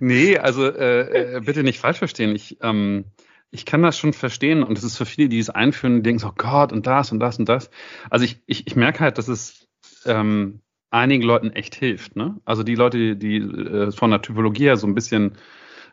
nee, 0.00 0.38
also 0.38 0.66
äh, 0.66 1.36
äh, 1.36 1.40
bitte 1.40 1.62
nicht 1.62 1.78
falsch 1.78 1.98
verstehen. 1.98 2.34
Ich, 2.34 2.58
ähm, 2.62 3.04
ich 3.52 3.64
kann 3.64 3.82
das 3.82 3.96
schon 3.96 4.12
verstehen 4.12 4.64
und 4.64 4.76
es 4.76 4.82
ist 4.82 4.96
für 4.96 5.06
viele, 5.06 5.28
die 5.28 5.38
es 5.38 5.50
einführen, 5.50 5.96
die 5.96 6.02
denken 6.02 6.18
so, 6.18 6.28
oh 6.28 6.34
Gott, 6.36 6.72
und 6.72 6.86
das 6.86 7.12
und 7.12 7.20
das 7.20 7.38
und 7.38 7.48
das. 7.48 7.70
Also 8.10 8.24
ich, 8.24 8.42
ich, 8.46 8.66
ich 8.66 8.74
merke 8.74 9.00
halt, 9.00 9.18
dass 9.18 9.28
es 9.28 9.68
ähm, 10.04 10.60
einigen 10.92 11.22
Leuten 11.22 11.50
echt 11.50 11.74
hilft. 11.74 12.16
Ne? 12.16 12.36
Also 12.44 12.62
die 12.62 12.74
Leute, 12.74 13.16
die 13.16 13.38
äh, 13.38 13.92
von 13.92 14.10
der 14.10 14.22
Typologie 14.22 14.64
her 14.64 14.76
so 14.76 14.86
ein 14.86 14.94
bisschen 14.94 15.32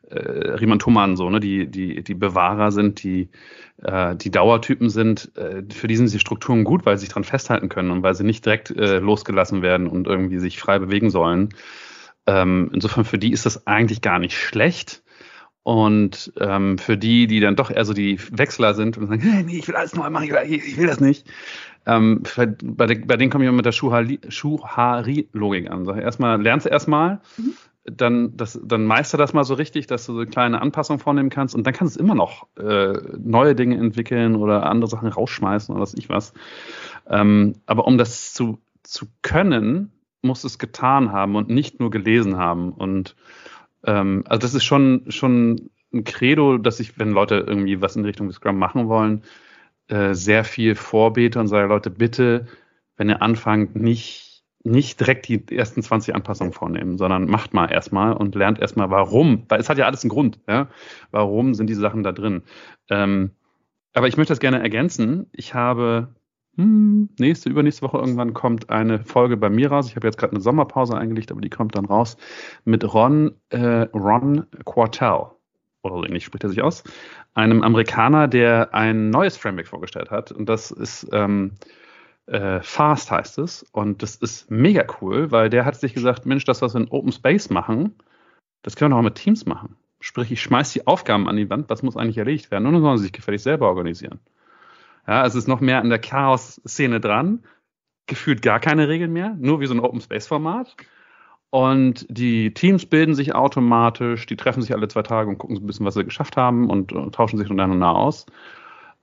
äh, 0.10 0.20
Riemann 0.20 0.79
Thomann 0.79 1.15
so, 1.15 1.29
ne, 1.29 1.39
die, 1.39 1.68
die, 1.68 2.03
die 2.03 2.13
Bewahrer 2.13 2.72
sind, 2.72 3.03
die, 3.03 3.29
äh, 3.82 4.15
die 4.15 4.32
Dauertypen 4.32 4.89
sind, 4.89 5.32
äh, 5.38 5.63
für 5.72 5.88
die 5.88 5.96
sind 5.96 6.12
die 6.12 6.20
Strukturen 6.20 6.63
gut, 6.63 6.86
weil 6.86 6.98
sie 6.98 7.01
sich 7.01 7.13
dran 7.13 7.24
festhalten 7.24 7.70
können 7.70 7.91
und 7.91 8.03
weil 8.03 8.15
sie 8.15 8.24
nicht 8.24 8.46
direkt 8.46 8.72
äh, 8.72 9.00
losgelassen 9.00 9.62
werden 9.62 9.88
und 9.88 10.08
irgendwie 10.08 10.39
sich 10.39 10.60
frei 10.60 10.79
bewegen 10.79 11.10
sollen. 11.10 11.50
Ähm, 12.27 12.72
insofern 12.74 13.06
für 13.06 13.18
die 13.18 13.32
ist 13.32 13.46
das 13.46 13.68
eigentlich 13.68 14.01
gar 14.01 14.20
nicht 14.20 14.36
schlecht. 14.36 15.03
Und 15.63 16.34
ähm, 16.39 16.77
für 16.77 16.98
die, 16.98 17.27
die 17.27 17.41
dann 17.41 17.56
doch 17.56 17.70
eher 17.70 17.86
so 17.86 17.94
die 17.94 18.20
Wechsler 18.32 18.74
sind 18.74 18.98
und 18.98 19.08
sagen, 19.08 19.22
hey, 19.22 19.44
nee, 19.44 19.58
ich 19.60 19.68
will 19.68 19.75
alles 19.75 19.94
neu 19.94 20.10
machen, 20.10 20.25
ich 20.25 20.32
will, 20.32 20.39
ich 20.51 20.77
will 20.77 20.88
das 20.88 21.00
nicht, 21.00 21.27
Ähm, 21.86 22.24
bei, 22.62 22.86
de, 22.86 23.05
bei 23.05 23.17
denen 23.17 23.31
komme 23.31 23.43
ich 23.43 23.48
immer 23.48 23.57
mit 23.57 23.65
der 23.65 23.71
Schuhari-Logik 23.71 25.71
an. 25.71 25.86
Sag, 25.86 25.98
erstmal 25.98 26.41
lernst 26.41 26.65
du 26.65 26.69
erstmal, 26.69 27.21
mhm. 27.38 27.53
dann, 27.86 28.38
das, 28.38 28.59
dann 28.63 28.86
meister 28.86 29.17
das 29.17 29.33
mal 29.33 29.43
so 29.43 29.53
richtig, 29.53 29.88
dass 29.88 30.05
du 30.05 30.13
so 30.13 30.25
kleine 30.25 30.62
Anpassungen 30.62 31.00
vornehmen 31.00 31.29
kannst 31.29 31.55
und 31.55 31.65
dann 31.65 31.74
kannst 31.74 31.95
du 31.95 32.01
immer 32.01 32.15
noch 32.15 32.48
äh, 32.57 32.93
neue 33.17 33.55
Dinge 33.55 33.77
entwickeln 33.77 34.36
oder 34.36 34.65
andere 34.65 34.89
Sachen 34.89 35.07
rausschmeißen 35.07 35.74
oder 35.74 35.81
was 35.81 35.93
ich 35.93 36.09
was. 36.09 36.33
Ähm, 37.07 37.55
aber 37.65 37.88
um 37.88 37.98
das 37.98 38.33
zu, 38.33 38.59
zu 38.83 39.07
können, 39.21 39.91
musst 40.21 40.43
du 40.43 40.48
es 40.48 40.59
getan 40.59 41.12
haben 41.12 41.36
und 41.36 41.50
nicht 41.50 41.79
nur 41.79 41.91
gelesen 41.91 42.38
haben. 42.38 42.71
Und 42.71 43.15
ähm, 43.86 44.24
also 44.27 44.39
das 44.39 44.53
ist 44.53 44.65
schon, 44.65 45.05
schon 45.07 45.69
ein 45.93 46.03
Credo, 46.03 46.57
dass 46.57 46.79
ich, 46.79 47.00
wenn 47.00 47.12
Leute 47.12 47.43
irgendwie 47.48 47.81
was 47.81 47.95
in 47.95 48.05
Richtung 48.05 48.31
Scrum 48.31 48.57
machen 48.57 48.88
wollen, 48.88 49.24
äh, 49.89 50.13
sehr 50.13 50.43
viel 50.43 50.75
vorbete 50.75 51.39
und 51.39 51.48
sage, 51.48 51.67
Leute, 51.67 51.89
bitte, 51.89 52.48
wenn 52.98 53.10
ihr 53.10 53.22
anfangt, 53.22 53.75
nicht, 53.75 54.43
nicht 54.63 55.00
direkt 55.00 55.27
die 55.27 55.55
ersten 55.55 55.81
20 55.81 56.15
Anpassungen 56.15 56.53
vornehmen, 56.53 56.98
sondern 56.98 57.25
macht 57.25 57.53
mal 57.53 57.72
erstmal 57.72 58.13
und 58.13 58.36
lernt 58.36 58.60
erstmal, 58.60 58.89
warum, 58.89 59.46
weil 59.50 59.60
es 59.60 59.69
hat 59.69 59.77
ja 59.77 59.86
alles 59.86 60.03
einen 60.03 60.10
Grund, 60.10 60.39
ja, 60.48 60.69
warum 61.12 61.53
sind 61.53 61.67
diese 61.67 61.81
Sachen 61.81 62.03
da 62.03 62.12
drin. 62.12 62.43
Ähm, 62.89 63.31
aber 63.93 64.08
ich 64.08 64.17
möchte 64.17 64.31
das 64.31 64.39
gerne 64.39 64.62
ergänzen. 64.62 65.27
Ich 65.31 65.53
habe 65.53 66.13
hm, 66.55 67.10
nächste, 67.17 67.50
übernächste 67.50 67.81
Woche 67.84 67.98
irgendwann 67.98 68.34
kommt 68.34 68.69
eine 68.69 69.00
Folge 69.05 69.38
bei 69.38 69.50
mir 69.50 69.72
raus. 69.72 69.88
Ich 69.88 69.96
habe 69.96 70.08
jetzt 70.08 70.17
gerade 70.17 70.34
eine 70.34 70.41
Sommerpause 70.41 70.98
eingelegt, 70.98 71.31
aber 71.31 71.41
die 71.41 71.50
kommt 71.50 71.75
dann 71.75 71.86
raus 71.86 72.17
mit 72.65 72.93
Ron, 72.93 73.31
äh, 73.50 73.88
Ron 73.93 74.46
Quartel 74.65 75.31
oder 75.81 75.95
so 75.95 76.05
ähnlich 76.05 76.25
spricht 76.25 76.43
er 76.43 76.50
sich 76.50 76.62
aus, 76.62 76.83
einem 77.33 77.63
Amerikaner, 77.63 78.27
der 78.27 78.74
ein 78.74 79.09
neues 79.09 79.38
Framework 79.38 79.67
vorgestellt 79.67 80.12
hat. 80.12 80.31
Und 80.31 80.48
das 80.48 80.71
ist 80.71 81.07
ähm, 81.12 81.53
äh, 82.29 82.62
Fast 82.62 83.12
heißt 83.12 83.39
es. 83.39 83.63
Und 83.71 84.03
das 84.03 84.15
ist 84.15 84.51
mega 84.51 84.86
cool, 85.01 85.31
weil 85.31 85.50
der 85.50 85.65
hat 85.65 85.75
sich 85.75 85.93
gesagt, 85.93 86.25
Mensch, 86.25 86.45
das, 86.45 86.62
was 86.62 86.74
wir 86.74 86.81
in 86.81 86.89
Open 86.89 87.12
Space 87.12 87.50
machen, 87.50 87.95
das 88.62 88.75
können 88.75 88.91
wir 88.91 88.98
auch 88.98 89.03
mit 89.03 89.15
Teams 89.15 89.45
machen. 89.45 89.75
Sprich, 90.00 90.31
ich 90.31 90.41
schmeiß 90.41 90.71
die 90.74 90.88
Aufgaben 90.88 91.27
an 91.27 91.36
die 91.36 91.50
Wand, 91.50 91.69
was 91.69 91.83
muss 91.83 91.98
eigentlich 91.98 92.17
erledigt 92.17 92.51
werden? 92.51 92.67
Und 92.67 92.74
dann 92.74 92.81
sollen 92.81 92.98
sie 92.98 93.03
sich 93.05 93.13
gefällig 93.13 93.41
selber 93.41 93.67
organisieren. 93.67 94.19
Ja, 95.07 95.25
es 95.25 95.36
ist 95.36 95.48
noch 95.48 95.59
mehr 95.59 95.79
an 95.79 95.89
der 95.89 96.00
Chaos-Szene 96.00 97.00
dran. 97.00 97.43
Gefühlt 98.05 98.41
gar 98.41 98.59
keine 98.59 98.88
Regeln 98.88 99.12
mehr, 99.12 99.36
nur 99.39 99.59
wie 99.59 99.65
so 99.65 99.74
ein 99.74 99.79
Open 99.79 100.00
Space-Format. 100.00 100.75
Und 101.51 102.06
die 102.10 102.53
Teams 102.53 102.86
bilden 102.86 103.15
sich 103.15 103.34
automatisch, 103.34 104.25
die 104.27 104.36
treffen 104.36 104.62
sich 104.62 104.74
alle 104.74 104.88
zwei 104.88 105.01
Tage 105.01 105.29
und 105.29 105.39
gucken 105.39 105.56
so 105.56 105.63
ein 105.63 105.68
bisschen, 105.68 105.86
was 105.86 105.96
sie 105.96 106.03
geschafft 106.03 106.38
haben 106.38 106.70
und, 106.70 106.94
und 106.94 107.15
tauschen 107.15 107.39
sich 107.39 107.50
untereinander 107.50 107.96
aus. 107.96 108.27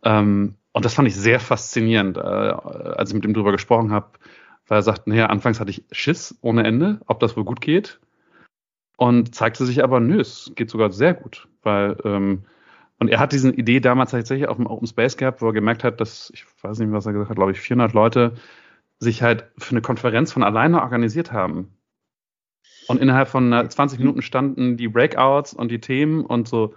Ähm, 0.04 0.54
und 0.72 0.84
das 0.84 0.94
fand 0.94 1.08
ich 1.08 1.16
sehr 1.16 1.40
faszinierend, 1.40 2.18
äh, 2.18 2.20
als 2.20 3.10
ich 3.10 3.14
mit 3.14 3.24
ihm 3.24 3.34
drüber 3.34 3.50
gesprochen 3.50 3.90
habe, 3.90 4.10
weil 4.68 4.78
er 4.78 4.82
sagt, 4.82 5.06
naja, 5.06 5.26
anfangs 5.26 5.58
hatte 5.58 5.70
ich 5.70 5.84
Schiss 5.90 6.38
ohne 6.40 6.64
Ende, 6.64 7.00
ob 7.06 7.18
das 7.18 7.36
wohl 7.36 7.44
gut 7.44 7.60
geht. 7.60 7.98
Und 8.96 9.34
zeigte 9.34 9.66
sich 9.66 9.82
aber, 9.82 10.00
nö, 10.00 10.20
es 10.20 10.52
geht 10.54 10.70
sogar 10.70 10.90
sehr 10.92 11.14
gut, 11.14 11.48
weil 11.62 11.96
ähm, 12.04 12.44
und 12.98 13.08
er 13.08 13.18
hat 13.18 13.32
diese 13.32 13.50
Idee 13.50 13.80
damals 13.80 14.12
tatsächlich 14.12 14.48
auf 14.48 14.56
dem 14.56 14.66
Open 14.66 14.86
Space 14.86 15.16
gehabt, 15.16 15.42
wo 15.42 15.48
er 15.48 15.52
gemerkt 15.52 15.84
hat, 15.84 16.00
dass, 16.00 16.30
ich 16.34 16.46
weiß 16.62 16.78
nicht, 16.78 16.92
was 16.92 17.06
er 17.06 17.12
gesagt 17.12 17.30
hat, 17.30 17.36
glaube 17.36 17.52
ich, 17.52 17.60
400 17.60 17.92
Leute 17.92 18.34
sich 18.98 19.22
halt 19.22 19.44
für 19.58 19.72
eine 19.72 19.82
Konferenz 19.82 20.32
von 20.32 20.42
alleine 20.42 20.80
organisiert 20.80 21.32
haben. 21.32 21.76
Und 22.88 23.00
innerhalb 23.00 23.28
von 23.28 23.52
20 23.68 23.98
Minuten 23.98 24.22
standen 24.22 24.76
die 24.76 24.88
Breakouts 24.88 25.52
und 25.52 25.70
die 25.70 25.80
Themen 25.80 26.24
und 26.24 26.48
so, 26.48 26.74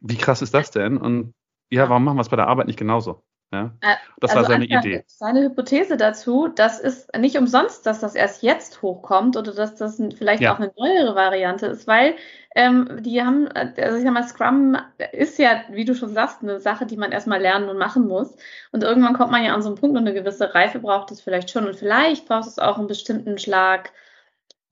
wie 0.00 0.16
krass 0.16 0.42
ist 0.42 0.54
das 0.54 0.70
denn? 0.70 0.96
Und 0.96 1.34
ja, 1.70 1.88
warum 1.88 2.04
machen 2.04 2.16
wir 2.16 2.22
es 2.22 2.28
bei 2.28 2.36
der 2.36 2.48
Arbeit 2.48 2.66
nicht 2.66 2.78
genauso? 2.78 3.22
Ja? 3.52 3.72
Äh, 3.80 3.94
das 4.18 4.32
also 4.32 4.42
war 4.42 4.50
seine 4.50 4.64
Idee. 4.64 5.04
Seine 5.06 5.42
Hypothese 5.42 5.96
dazu, 5.96 6.48
das 6.48 6.80
ist 6.80 7.16
nicht 7.16 7.36
umsonst, 7.36 7.86
dass 7.86 8.00
das 8.00 8.14
erst 8.14 8.42
jetzt 8.42 8.82
hochkommt 8.82 9.36
oder 9.36 9.52
dass 9.52 9.76
das 9.76 10.02
vielleicht 10.16 10.42
ja. 10.42 10.54
auch 10.54 10.58
eine 10.58 10.72
neuere 10.76 11.14
Variante 11.14 11.66
ist, 11.66 11.86
weil 11.86 12.16
ähm, 12.56 13.00
die 13.02 13.22
haben, 13.22 13.48
also 13.48 13.98
ich 13.98 14.04
sag 14.04 14.12
mal, 14.12 14.26
Scrum 14.26 14.76
ist 15.12 15.38
ja, 15.38 15.62
wie 15.70 15.84
du 15.84 15.94
schon 15.94 16.12
sagst, 16.12 16.42
eine 16.42 16.58
Sache, 16.58 16.86
die 16.86 16.96
man 16.96 17.12
erstmal 17.12 17.40
lernen 17.40 17.68
und 17.68 17.78
machen 17.78 18.08
muss. 18.08 18.34
Und 18.72 18.82
irgendwann 18.82 19.14
kommt 19.14 19.30
man 19.30 19.44
ja 19.44 19.54
an 19.54 19.62
so 19.62 19.68
einen 19.68 19.78
Punkt 19.78 19.96
und 19.96 20.06
eine 20.06 20.14
gewisse 20.14 20.54
Reife 20.54 20.80
braucht 20.80 21.10
es 21.10 21.20
vielleicht 21.20 21.50
schon. 21.50 21.66
Und 21.66 21.76
vielleicht 21.76 22.26
braucht 22.26 22.48
es 22.48 22.58
auch 22.58 22.78
einen 22.78 22.88
bestimmten 22.88 23.38
Schlag 23.38 23.92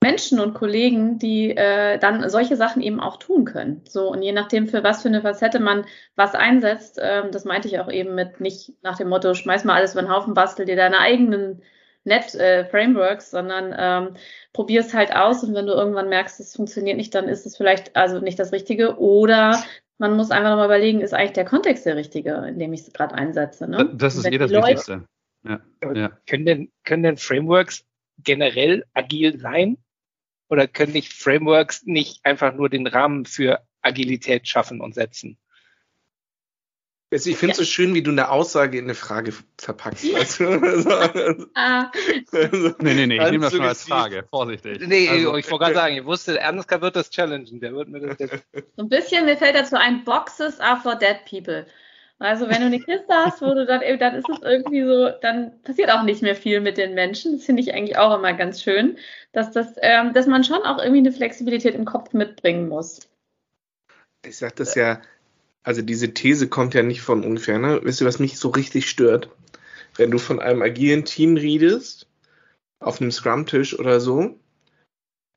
Menschen 0.05 0.39
und 0.39 0.53
Kollegen, 0.53 1.19
die 1.19 1.57
äh, 1.57 1.99
dann 1.99 2.29
solche 2.29 2.57
Sachen 2.57 2.83
eben 2.83 3.01
auch 3.01 3.17
tun 3.17 3.47
können. 3.47 3.81
So 3.89 4.13
und 4.13 4.21
je 4.21 4.33
nachdem, 4.33 4.67
für 4.67 4.85
was 4.85 5.01
für 5.01 5.09
eine 5.09 5.23
Facette 5.23 5.61
man 5.61 5.87
was 6.15 6.35
einsetzt, 6.35 7.01
ähm, 7.03 7.31
das 7.31 7.47
meinte 7.47 7.69
ich 7.69 7.81
auch 7.81 7.91
eben 7.91 8.15
mit 8.15 8.39
nicht 8.39 8.75
nach 8.83 8.99
dem 8.99 9.09
Motto, 9.09 9.33
schmeiß 9.33 9.65
mal 9.65 9.77
alles 9.77 9.95
über 9.95 10.03
den 10.03 10.11
Haufen, 10.11 10.35
bastel 10.35 10.67
dir 10.67 10.77
deine 10.77 10.99
eigenen 10.99 11.63
Net 12.05 12.35
äh, 12.35 12.67
Frameworks, 12.67 13.31
sondern 13.31 13.75
ähm, 13.79 14.17
probier 14.53 14.81
es 14.81 14.93
halt 14.93 15.17
aus 15.17 15.43
und 15.43 15.55
wenn 15.55 15.67
du 15.67 15.73
irgendwann 15.73 16.11
merkst, 16.11 16.39
es 16.39 16.55
funktioniert 16.55 16.99
nicht, 16.99 17.15
dann 17.15 17.27
ist 17.27 17.47
es 17.47 17.57
vielleicht 17.57 17.97
also 17.97 18.21
nicht 18.21 18.39
das 18.39 18.53
Richtige 18.53 18.99
oder 18.99 19.65
man 19.97 20.19
muss 20.19 20.31
einfach 20.31 20.51
nochmal 20.51 20.67
überlegen, 20.67 21.01
ist 21.01 21.15
eigentlich 21.15 21.33
der 21.33 21.47
Kontext 21.47 21.87
der 21.87 21.97
richtige, 21.97 22.35
in 22.47 22.59
dem 22.59 22.75
ich 22.75 22.83
es 22.83 22.93
gerade 22.93 23.15
einsetze. 23.15 23.67
Ne? 23.67 23.91
Das 23.95 24.17
ist 24.17 24.31
eh 24.31 24.37
das 24.37 24.51
Wichtigste. 24.51 25.07
Ja. 25.49 25.61
Ja. 25.95 26.11
Können, 26.29 26.45
denn, 26.45 26.73
können 26.85 27.05
denn 27.05 27.17
Frameworks 27.17 27.87
generell 28.23 28.85
agil 28.93 29.39
sein? 29.39 29.79
Oder 30.55 30.69
können 30.69 30.93
nicht 30.93 31.13
Frameworks 31.13 31.83
nicht 31.83 32.25
einfach 32.25 32.55
nur 32.55 32.69
den 32.69 32.87
Rahmen 32.87 33.27
für 33.27 33.67
Agilität 33.83 34.47
schaffen 34.47 34.81
und 34.81 34.95
setzen? 34.95 35.37
Also 37.11 37.29
ich 37.29 37.37
finde 37.37 37.55
es 37.55 37.59
ja. 37.59 37.65
so 37.65 37.69
schön, 37.69 37.93
wie 37.93 38.05
du 38.05 38.13
eine 38.13 38.31
Aussage 38.31 38.79
in 38.79 38.85
eine 38.85 38.95
Frage 38.95 39.33
verpackst. 39.59 40.15
Weißt 40.15 40.39
du? 40.39 40.47
also, 40.47 41.47
ah. 41.57 41.91
also, 42.33 42.75
nee, 42.79 42.95
nee, 42.95 43.07
nee, 43.09 43.17
ich 43.17 43.31
nehme 43.33 43.47
das 43.47 43.53
schon 43.53 43.63
als 43.63 43.83
Frage. 43.83 44.29
Vorsichtig. 44.31 44.87
Nee, 44.87 45.09
also, 45.09 45.37
ich 45.39 45.51
wollte 45.51 45.65
gerade 45.65 45.75
sagen, 45.75 45.97
ich 45.97 46.05
wusste, 46.05 46.39
Ernstka 46.39 46.81
wird 46.81 46.95
das 46.95 47.11
challengen. 47.11 47.59
Der 47.59 47.75
wird 47.75 47.89
mir 47.89 48.01
das 48.01 48.17
so 48.77 48.85
ein 48.85 48.89
bisschen, 48.89 49.25
mir 49.25 49.37
fällt 49.37 49.57
dazu 49.57 49.75
ein, 49.75 50.05
Boxes 50.05 50.61
are 50.61 50.81
for 50.81 50.95
dead 50.95 51.17
people. 51.29 51.67
Also 52.19 52.49
wenn 52.49 52.61
du 52.61 52.67
eine 52.67 52.79
Kiste 52.79 53.13
hast, 53.13 53.43
wo 53.43 53.53
du 53.53 53.67
dann, 53.67 53.81
dann 53.99 54.15
ist 54.15 54.29
es 54.29 54.41
irgendwie 54.41 54.85
so, 54.85 55.11
dann 55.21 55.61
passiert 55.63 55.91
auch 55.91 56.05
nicht 56.05 56.23
mehr 56.23 56.37
viel 56.37 56.61
mit 56.61 56.79
den 56.79 56.95
Menschen. 56.95 57.33
Das 57.33 57.45
finde 57.45 57.63
ich 57.63 57.75
eigentlich 57.75 57.99
auch 57.99 58.17
immer 58.17 58.33
ganz 58.33 58.63
schön, 58.63 58.97
dass 59.33 59.51
das, 59.51 59.75
ähm, 59.83 60.13
dass 60.13 60.27
man 60.27 60.45
schon 60.45 60.63
auch 60.63 60.79
irgendwie 60.79 61.01
eine 61.01 61.13
Flexibilität 61.13 61.75
im 61.75 61.85
Kopf 61.85 62.13
mitbringen 62.13 62.69
muss. 62.69 63.01
Ich 64.25 64.37
sage 64.37 64.55
das 64.57 64.75
ja, 64.75 65.03
also 65.65 65.83
diese 65.83 66.15
These 66.15 66.49
kommt 66.49 66.75
ja 66.75 66.83
nicht 66.83 67.03
von 67.03 67.25
ungefähr, 67.25 67.59
ne? 67.59 67.81
Wisst 67.83 68.01
ihr, 68.01 68.07
was 68.07 68.19
mich 68.19 68.39
so 68.39 68.51
richtig 68.51 68.89
stört? 68.89 69.29
Wenn 69.97 70.11
du 70.11 70.19
von 70.19 70.41
einem 70.41 70.63
agilen 70.63 71.05
Team 71.05 71.37
redest, 71.37 72.07
auf 72.81 73.01
einem 73.01 73.11
Scrum-Tisch 73.11 73.79
oder 73.79 74.01
so, 74.01 74.39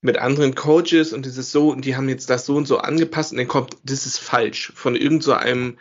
mit 0.02 0.18
anderen 0.20 0.54
Coaches 0.54 1.12
und 1.12 1.26
ist 1.26 1.52
so, 1.52 1.70
und 1.70 1.86
die 1.86 1.96
haben 1.96 2.10
jetzt 2.10 2.30
das 2.30 2.46
so 2.46 2.56
und 2.56 2.68
so 2.68 2.78
angepasst 2.78 3.32
und 3.32 3.40
dann 3.40 3.48
kommt, 3.48 3.78
das 3.84 4.06
ist 4.06 4.20
falsch, 4.20 4.72
von 4.76 4.96
irgend 4.96 5.24
so 5.24 5.34
einem 5.34 5.78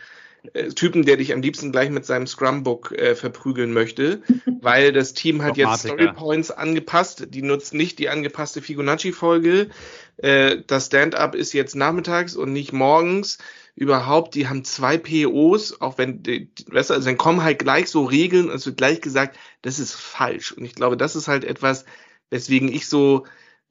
äh, 0.54 0.68
Typen, 0.68 1.04
der 1.04 1.16
dich 1.16 1.32
am 1.32 1.42
liebsten 1.42 1.72
gleich 1.72 1.90
mit 1.90 2.04
seinem 2.04 2.26
Scrum-Book 2.26 2.92
äh, 2.92 3.14
verprügeln 3.14 3.72
möchte, 3.72 4.22
weil 4.60 4.92
das 4.92 5.14
Team 5.14 5.42
hat 5.42 5.56
jetzt 5.56 5.80
Story 5.80 6.12
Points 6.12 6.50
angepasst. 6.50 7.28
Die 7.30 7.42
nutzt 7.42 7.74
nicht 7.74 7.98
die 7.98 8.08
angepasste 8.08 8.62
Fibonacci-Folge. 8.62 9.68
Äh, 10.16 10.58
das 10.66 10.86
Stand-up 10.86 11.34
ist 11.34 11.52
jetzt 11.52 11.76
nachmittags 11.76 12.36
und 12.36 12.52
nicht 12.52 12.72
morgens. 12.72 13.38
Überhaupt, 13.74 14.34
die 14.34 14.48
haben 14.48 14.64
zwei 14.64 14.96
POs, 14.96 15.82
auch 15.82 15.98
wenn, 15.98 16.22
die, 16.22 16.50
weißt 16.68 16.90
du, 16.90 16.94
also 16.94 17.06
dann 17.06 17.18
kommen 17.18 17.42
halt 17.42 17.58
gleich 17.58 17.90
so 17.90 18.04
Regeln 18.04 18.48
und 18.48 18.56
es 18.56 18.64
wird 18.64 18.78
gleich 18.78 19.02
gesagt, 19.02 19.36
das 19.60 19.78
ist 19.78 19.92
falsch. 19.92 20.52
Und 20.52 20.64
ich 20.64 20.74
glaube, 20.74 20.96
das 20.96 21.14
ist 21.14 21.28
halt 21.28 21.44
etwas, 21.44 21.84
weswegen 22.30 22.72
ich 22.72 22.88
so, 22.88 23.26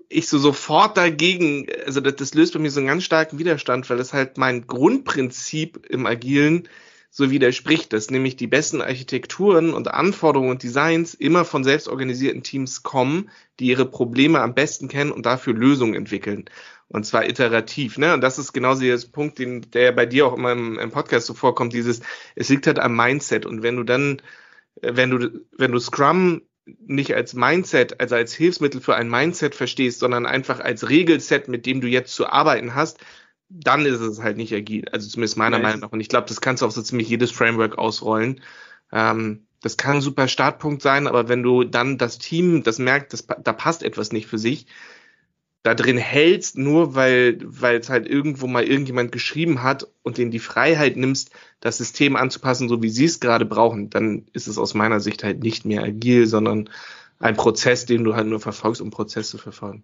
ich 0.10 0.28
so 0.28 0.38
sofort 0.38 0.98
dagegen, 0.98 1.68
also 1.86 2.02
das, 2.02 2.16
das, 2.16 2.34
löst 2.34 2.54
bei 2.54 2.60
mir 2.60 2.72
so 2.72 2.80
einen 2.80 2.88
ganz 2.88 3.04
starken 3.04 3.40
Widerstand, 3.40 3.90
weil 3.90 3.98
das 3.98 4.14
halt 4.14 4.38
mein 4.38 4.68
Grundprinzip 4.68 5.86
im 5.90 6.06
Agilen 6.06 6.68
so 7.10 7.32
widerspricht, 7.32 7.94
dass 7.94 8.12
nämlich 8.12 8.36
die 8.36 8.48
besten 8.48 8.82
Architekturen 8.82 9.74
und 9.74 9.88
Anforderungen 9.88 10.52
und 10.52 10.64
Designs 10.64 11.14
immer 11.14 11.46
von 11.46 11.64
selbstorganisierten 11.64 12.44
Teams 12.44 12.84
kommen, 12.84 13.30
die 13.60 13.68
ihre 13.68 13.86
Probleme 13.86 14.42
am 14.42 14.54
besten 14.54 14.90
kennen 14.90 15.14
und 15.14 15.26
dafür 15.26 15.54
Lösungen 15.54 15.96
entwickeln. 15.96 16.46
Und 16.90 17.06
zwar 17.06 17.28
iterativ, 17.28 17.98
ne? 17.98 18.14
Und 18.14 18.22
das 18.22 18.38
ist 18.38 18.52
genauso 18.52 18.82
der 18.82 19.00
Punkt, 19.12 19.40
den, 19.40 19.72
der 19.72 19.94
bei 19.94 20.06
dir 20.06 20.28
auch 20.28 20.38
immer 20.38 20.52
im, 20.52 20.78
im 20.78 20.92
Podcast 20.92 21.28
so 21.28 21.34
vorkommt, 21.34 21.74
dieses, 21.74 22.02
es 22.36 22.50
liegt 22.50 22.68
halt 22.68 22.80
am 22.80 22.96
Mindset. 22.96 23.46
Und 23.46 23.64
wenn 23.64 23.78
du 23.78 23.84
dann, 23.84 24.22
wenn 24.82 25.10
du, 25.10 25.40
wenn 25.58 25.72
du 25.72 25.80
Scrum 25.80 26.42
nicht 26.66 27.14
als 27.14 27.34
Mindset, 27.34 28.00
also 28.00 28.16
als 28.16 28.34
Hilfsmittel 28.34 28.82
für 28.82 28.96
ein 28.96 29.10
Mindset 29.10 29.56
verstehst, 29.56 30.00
sondern 30.00 30.26
einfach 30.26 30.60
als 30.60 30.90
Regelset, 30.90 31.48
mit 31.48 31.66
dem 31.66 31.82
du 31.82 31.88
jetzt 31.88 32.14
zu 32.16 32.28
arbeiten 32.28 32.76
hast, 32.76 33.00
dann 33.50 33.86
ist 33.86 34.00
es 34.00 34.22
halt 34.22 34.38
nicht 34.38 34.54
agil. 34.54 34.86
Also 34.92 35.08
zumindest 35.08 35.38
meiner 35.38 35.60
Meinung 35.60 35.82
nach. 35.82 35.92
Und 35.92 36.00
ich 36.00 36.10
glaube, 36.10 36.28
das 36.28 36.42
kannst 36.42 36.62
du 36.62 36.66
auf 36.66 36.72
so 36.72 36.82
ziemlich 36.82 37.10
jedes 37.10 37.32
Framework 37.32 37.78
ausrollen. 37.78 38.42
Ähm, 38.92 39.46
das 39.62 39.78
kann 39.78 39.98
ein 39.98 40.02
super 40.02 40.28
Startpunkt 40.28 40.82
sein, 40.82 41.08
aber 41.08 41.28
wenn 41.28 41.44
du 41.44 41.64
dann 41.64 41.98
das 41.98 42.18
Team, 42.18 42.64
das 42.64 42.80
merkt, 42.80 43.14
das, 43.14 43.26
da 43.26 43.54
passt 43.54 43.84
etwas 43.84 44.12
nicht 44.12 44.28
für 44.28 44.38
sich, 44.38 44.68
da 45.66 45.74
drin 45.74 45.98
hältst, 45.98 46.60
nur 46.60 46.94
weil 46.94 47.40
es 47.60 47.90
halt 47.90 48.08
irgendwo 48.08 48.46
mal 48.46 48.64
irgendjemand 48.64 49.12
geschrieben 49.12 49.64
hat 49.64 49.88
und 50.04 50.20
denen 50.20 50.30
die 50.30 50.38
Freiheit 50.38 50.96
nimmst, 50.96 51.32
das 51.60 51.80
System 51.80 52.16
anzupassen, 52.16 52.70
so 52.70 52.84
wie 52.84 52.90
sie 52.90 53.06
es 53.06 53.20
gerade 53.20 53.46
brauchen, 53.46 53.90
dann 53.90 54.28
ist 54.32 54.48
es 54.48 54.60
aus 54.60 54.76
meiner 54.76 55.00
Sicht 55.00 55.24
halt 55.24 55.42
nicht 55.42 55.66
mehr 55.66 55.82
agil, 55.82 56.28
sondern 56.28 56.70
ein 57.18 57.36
Prozess, 57.36 57.88
den 57.88 58.04
du 58.04 58.16
halt 58.16 58.28
nur 58.28 58.40
verfolgst, 58.40 58.80
um 58.80 58.92
Prozess 58.92 59.32
zu 59.32 59.40
verfolgen. 59.40 59.82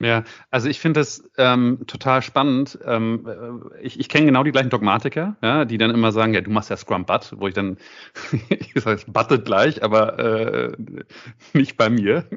Ja, 0.00 0.24
also 0.50 0.68
ich 0.68 0.80
finde 0.80 0.98
das 0.98 1.22
ähm, 1.38 1.84
total 1.86 2.20
spannend. 2.20 2.76
Ähm, 2.84 3.70
ich 3.80 4.00
ich 4.00 4.08
kenne 4.08 4.26
genau 4.26 4.42
die 4.42 4.50
gleichen 4.50 4.70
Dogmatiker, 4.70 5.36
ja, 5.40 5.64
die 5.64 5.78
dann 5.78 5.92
immer 5.92 6.10
sagen, 6.10 6.34
ja, 6.34 6.40
du 6.40 6.50
machst 6.50 6.68
ja 6.68 6.76
Scrum 6.76 7.06
Butt, 7.06 7.32
wo 7.36 7.46
ich 7.46 7.54
dann, 7.54 7.78
ich 8.48 8.72
sage, 8.74 9.02
buttet 9.06 9.44
gleich, 9.44 9.84
aber 9.84 10.18
äh, 10.18 10.72
nicht 11.52 11.76
bei 11.76 11.90
mir. 11.90 12.28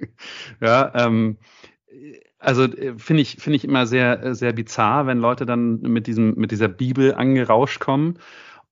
Ja, 0.61 0.91
ähm, 0.93 1.37
also 2.39 2.63
äh, 2.63 2.97
finde 2.97 3.21
ich 3.21 3.37
finde 3.37 3.57
ich 3.57 3.65
immer 3.65 3.85
sehr 3.85 4.33
sehr 4.33 4.53
bizarr, 4.53 5.05
wenn 5.07 5.19
Leute 5.19 5.45
dann 5.45 5.81
mit 5.81 6.07
diesem 6.07 6.35
mit 6.35 6.51
dieser 6.51 6.67
Bibel 6.67 7.13
angerauscht 7.13 7.79
kommen 7.79 8.19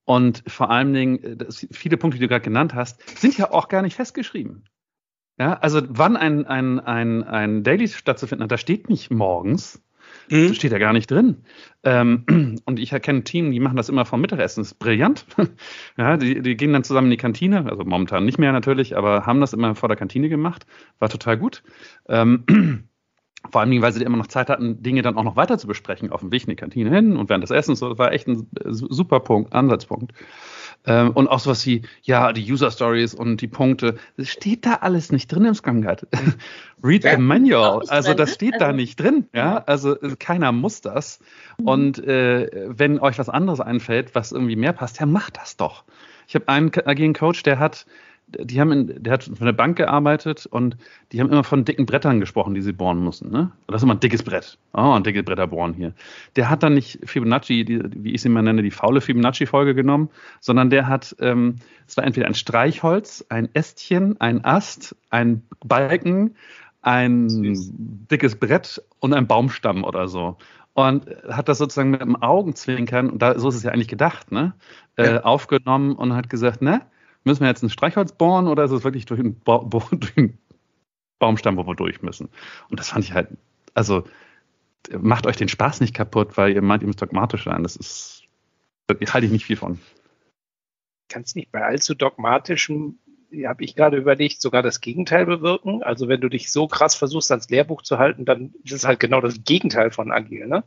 und 0.05 0.43
vor 0.47 0.71
allen 0.71 0.93
Dingen 0.93 1.23
äh, 1.23 1.45
viele 1.71 1.97
Punkte, 1.97 2.17
die 2.17 2.23
du 2.23 2.29
gerade 2.29 2.43
genannt 2.43 2.73
hast, 2.73 3.19
sind 3.19 3.37
ja 3.37 3.51
auch 3.51 3.67
gar 3.67 3.81
nicht 3.81 3.95
festgeschrieben. 3.95 4.63
Ja, 5.37 5.53
also 5.53 5.81
wann 5.87 6.17
ein 6.17 6.45
ein 6.47 6.79
ein 6.79 7.23
ein 7.23 7.63
Daily 7.63 7.87
stattzufinden 7.87 8.43
hat, 8.43 8.51
da 8.51 8.57
steht 8.57 8.89
nicht 8.89 9.11
morgens. 9.11 9.83
Mhm. 10.29 10.47
Das 10.47 10.55
steht 10.55 10.71
ja 10.71 10.77
gar 10.77 10.93
nicht 10.93 11.11
drin. 11.11 11.43
Ähm, 11.83 12.59
und 12.65 12.79
ich 12.79 12.91
erkenne 12.91 13.19
ein 13.19 13.23
Team, 13.25 13.51
die 13.51 13.59
machen 13.59 13.77
das 13.77 13.89
immer 13.89 14.05
vom 14.05 14.21
Mittagessen. 14.21 14.61
Das 14.61 14.71
ist 14.71 14.79
brillant. 14.79 15.25
ja, 15.97 16.17
die, 16.17 16.41
die 16.41 16.57
gehen 16.57 16.73
dann 16.73 16.83
zusammen 16.83 17.07
in 17.07 17.11
die 17.11 17.17
Kantine, 17.17 17.69
also 17.69 17.83
momentan 17.83 18.25
nicht 18.25 18.37
mehr 18.37 18.51
natürlich, 18.51 18.97
aber 18.97 19.25
haben 19.25 19.41
das 19.41 19.53
immer 19.53 19.75
vor 19.75 19.89
der 19.89 19.97
Kantine 19.97 20.29
gemacht. 20.29 20.65
War 20.99 21.09
total 21.09 21.37
gut. 21.37 21.63
Ähm, 22.07 22.45
vor 23.51 23.61
allem, 23.61 23.81
weil 23.81 23.93
sie 23.93 24.03
immer 24.03 24.17
noch 24.17 24.27
Zeit 24.27 24.49
hatten, 24.49 24.81
Dinge 24.81 25.01
dann 25.01 25.17
auch 25.17 25.23
noch 25.23 25.35
weiter 25.35 25.57
zu 25.57 25.67
besprechen, 25.67 26.11
auf 26.11 26.21
dem 26.21 26.31
Weg 26.31 26.43
in 26.43 26.49
die 26.49 26.55
Kantine 26.55 26.89
hin 26.89 27.17
und 27.17 27.29
während 27.29 27.43
des 27.43 27.51
Essens. 27.51 27.79
Das 27.79 27.97
war 27.97 28.11
echt 28.11 28.27
ein 28.27 28.47
äh, 28.63 28.71
super 28.71 29.19
Punkt, 29.19 29.53
Ansatzpunkt. 29.53 30.13
Ähm, 30.85 31.11
und 31.11 31.27
auch 31.27 31.39
sowas 31.39 31.65
wie, 31.65 31.81
ja, 32.03 32.31
die 32.31 32.51
User 32.51 32.71
Stories 32.71 33.13
und 33.13 33.41
die 33.41 33.47
Punkte. 33.47 33.97
Das 34.15 34.29
steht 34.29 34.65
da 34.65 34.75
alles 34.75 35.11
nicht 35.11 35.27
drin 35.27 35.45
im 35.45 35.53
Scrum 35.53 35.81
Guide. 35.81 36.07
Read 36.83 37.03
ja, 37.03 37.15
the 37.15 37.21
manual. 37.21 37.83
Also 37.89 38.13
das 38.13 38.33
steht 38.33 38.55
da 38.59 38.67
also 38.67 38.75
nicht 38.77 38.99
drin. 38.99 39.27
Ja, 39.33 39.57
also 39.65 39.99
äh, 39.99 40.15
keiner 40.17 40.51
muss 40.51 40.81
das. 40.81 41.19
Mhm. 41.57 41.67
Und 41.67 41.99
äh, 42.05 42.49
wenn 42.67 42.99
euch 42.99 43.19
was 43.19 43.29
anderes 43.29 43.59
einfällt, 43.59 44.15
was 44.15 44.31
irgendwie 44.31 44.55
mehr 44.55 44.73
passt, 44.73 44.99
ja, 44.99 45.05
macht 45.05 45.37
das 45.37 45.57
doch. 45.57 45.83
Ich 46.27 46.35
habe 46.35 46.47
einen 46.47 46.71
agilen 46.85 47.13
Coach, 47.13 47.43
der 47.43 47.59
hat 47.59 47.85
die 48.27 48.59
haben 48.59 48.71
in, 48.71 49.03
der 49.03 49.13
hat 49.13 49.23
von 49.23 49.45
der 49.45 49.53
Bank 49.53 49.77
gearbeitet 49.77 50.45
und 50.45 50.77
die 51.11 51.21
haben 51.21 51.29
immer 51.29 51.45
von 51.45 51.63
dicken 51.63 51.85
Brettern 51.85 52.19
gesprochen, 52.19 52.53
die 52.53 52.61
sie 52.61 52.73
bohren 52.73 52.99
mussten. 52.99 53.29
Ne? 53.29 53.51
Das 53.67 53.77
ist 53.77 53.83
immer 53.83 53.95
ein 53.95 54.01
dickes 54.01 54.23
Brett. 54.23 54.57
Oh, 54.73 54.91
ein 54.91 55.03
dickes 55.03 55.23
Bretter 55.23 55.47
bohren 55.47 55.73
hier. 55.73 55.93
Der 56.35 56.49
hat 56.49 56.61
dann 56.61 56.73
nicht 56.73 56.99
Fibonacci, 57.05 57.63
die, 57.63 57.81
wie 57.95 58.13
ich 58.13 58.21
sie 58.21 58.29
mal 58.29 58.41
nenne, 58.41 58.63
die 58.63 58.71
faule 58.71 58.99
Fibonacci-Folge 58.99 59.75
genommen, 59.75 60.09
sondern 60.41 60.69
der 60.69 60.87
hat, 60.87 61.15
ähm, 61.19 61.55
es 61.87 61.95
war 61.95 62.03
entweder 62.03 62.27
ein 62.27 62.35
Streichholz, 62.35 63.25
ein 63.29 63.49
Ästchen, 63.53 64.19
ein 64.19 64.43
Ast, 64.43 64.95
ein 65.09 65.43
Balken, 65.65 66.35
ein 66.81 67.29
Süß. 67.29 67.71
dickes 68.11 68.35
Brett 68.35 68.83
und 68.99 69.13
ein 69.13 69.27
Baumstamm 69.27 69.85
oder 69.85 70.07
so 70.07 70.37
und 70.73 71.07
hat 71.27 71.49
das 71.49 71.57
sozusagen 71.57 71.89
mit 71.89 72.01
dem 72.01 72.21
Augenzwinkern, 72.21 73.09
und 73.09 73.19
da, 73.19 73.39
so 73.39 73.49
ist 73.49 73.55
es 73.55 73.63
ja 73.63 73.71
eigentlich 73.71 73.87
gedacht, 73.87 74.31
ne, 74.31 74.53
ja. 74.95 75.15
äh, 75.15 75.19
aufgenommen 75.21 75.95
und 75.95 76.13
hat 76.13 76.29
gesagt, 76.29 76.61
ne, 76.61 76.83
Müssen 77.27 77.41
wir 77.41 77.49
jetzt 77.49 77.61
ein 77.61 77.69
Streichholz 77.69 78.13
bohren 78.13 78.47
oder 78.47 78.63
ist 78.63 78.71
es 78.71 78.83
wirklich 78.83 79.05
durch 79.05 79.19
einen, 79.19 79.39
ba 79.39 79.59
durch 79.91 80.17
einen 80.17 80.37
Baumstamm, 81.19 81.57
wo 81.57 81.67
wir 81.67 81.75
durch 81.75 82.01
müssen? 82.01 82.29
Und 82.69 82.79
das 82.79 82.89
fand 82.89 83.03
ich 83.03 83.13
halt, 83.13 83.29
also 83.73 84.05
macht 84.97 85.27
euch 85.27 85.35
den 85.35 85.49
Spaß 85.49 85.81
nicht 85.81 85.93
kaputt, 85.93 86.37
weil 86.37 86.53
ihr 86.53 86.61
meint, 86.61 86.81
ihr 86.83 86.87
müsst 86.87 87.01
dogmatisch 87.01 87.43
sein. 87.43 87.63
Das 87.63 87.75
ist, 87.75 88.23
da 88.87 88.95
halte 89.13 89.25
ich 89.25 89.31
nicht 89.31 89.45
viel 89.45 89.57
von. 89.57 89.79
Kannst 91.09 91.35
nicht 91.35 91.51
bei 91.51 91.63
allzu 91.63 91.93
dogmatischem, 91.93 92.97
habe 93.45 93.63
ich 93.63 93.75
gerade 93.75 93.97
überlegt, 93.97 94.41
sogar 94.41 94.63
das 94.63 94.79
Gegenteil 94.79 95.25
bewirken. 95.25 95.83
Also 95.83 96.07
wenn 96.07 96.21
du 96.21 96.29
dich 96.29 96.49
so 96.49 96.67
krass 96.67 96.95
versuchst, 96.95 97.29
ans 97.31 97.49
Lehrbuch 97.49 97.81
zu 97.81 97.97
halten, 97.97 98.23
dann 98.23 98.53
ist 98.63 98.71
es 98.71 98.85
halt 98.85 99.01
genau 99.01 99.19
das 99.19 99.43
Gegenteil 99.43 99.91
von 99.91 100.11
agil, 100.11 100.47
ne? 100.47 100.63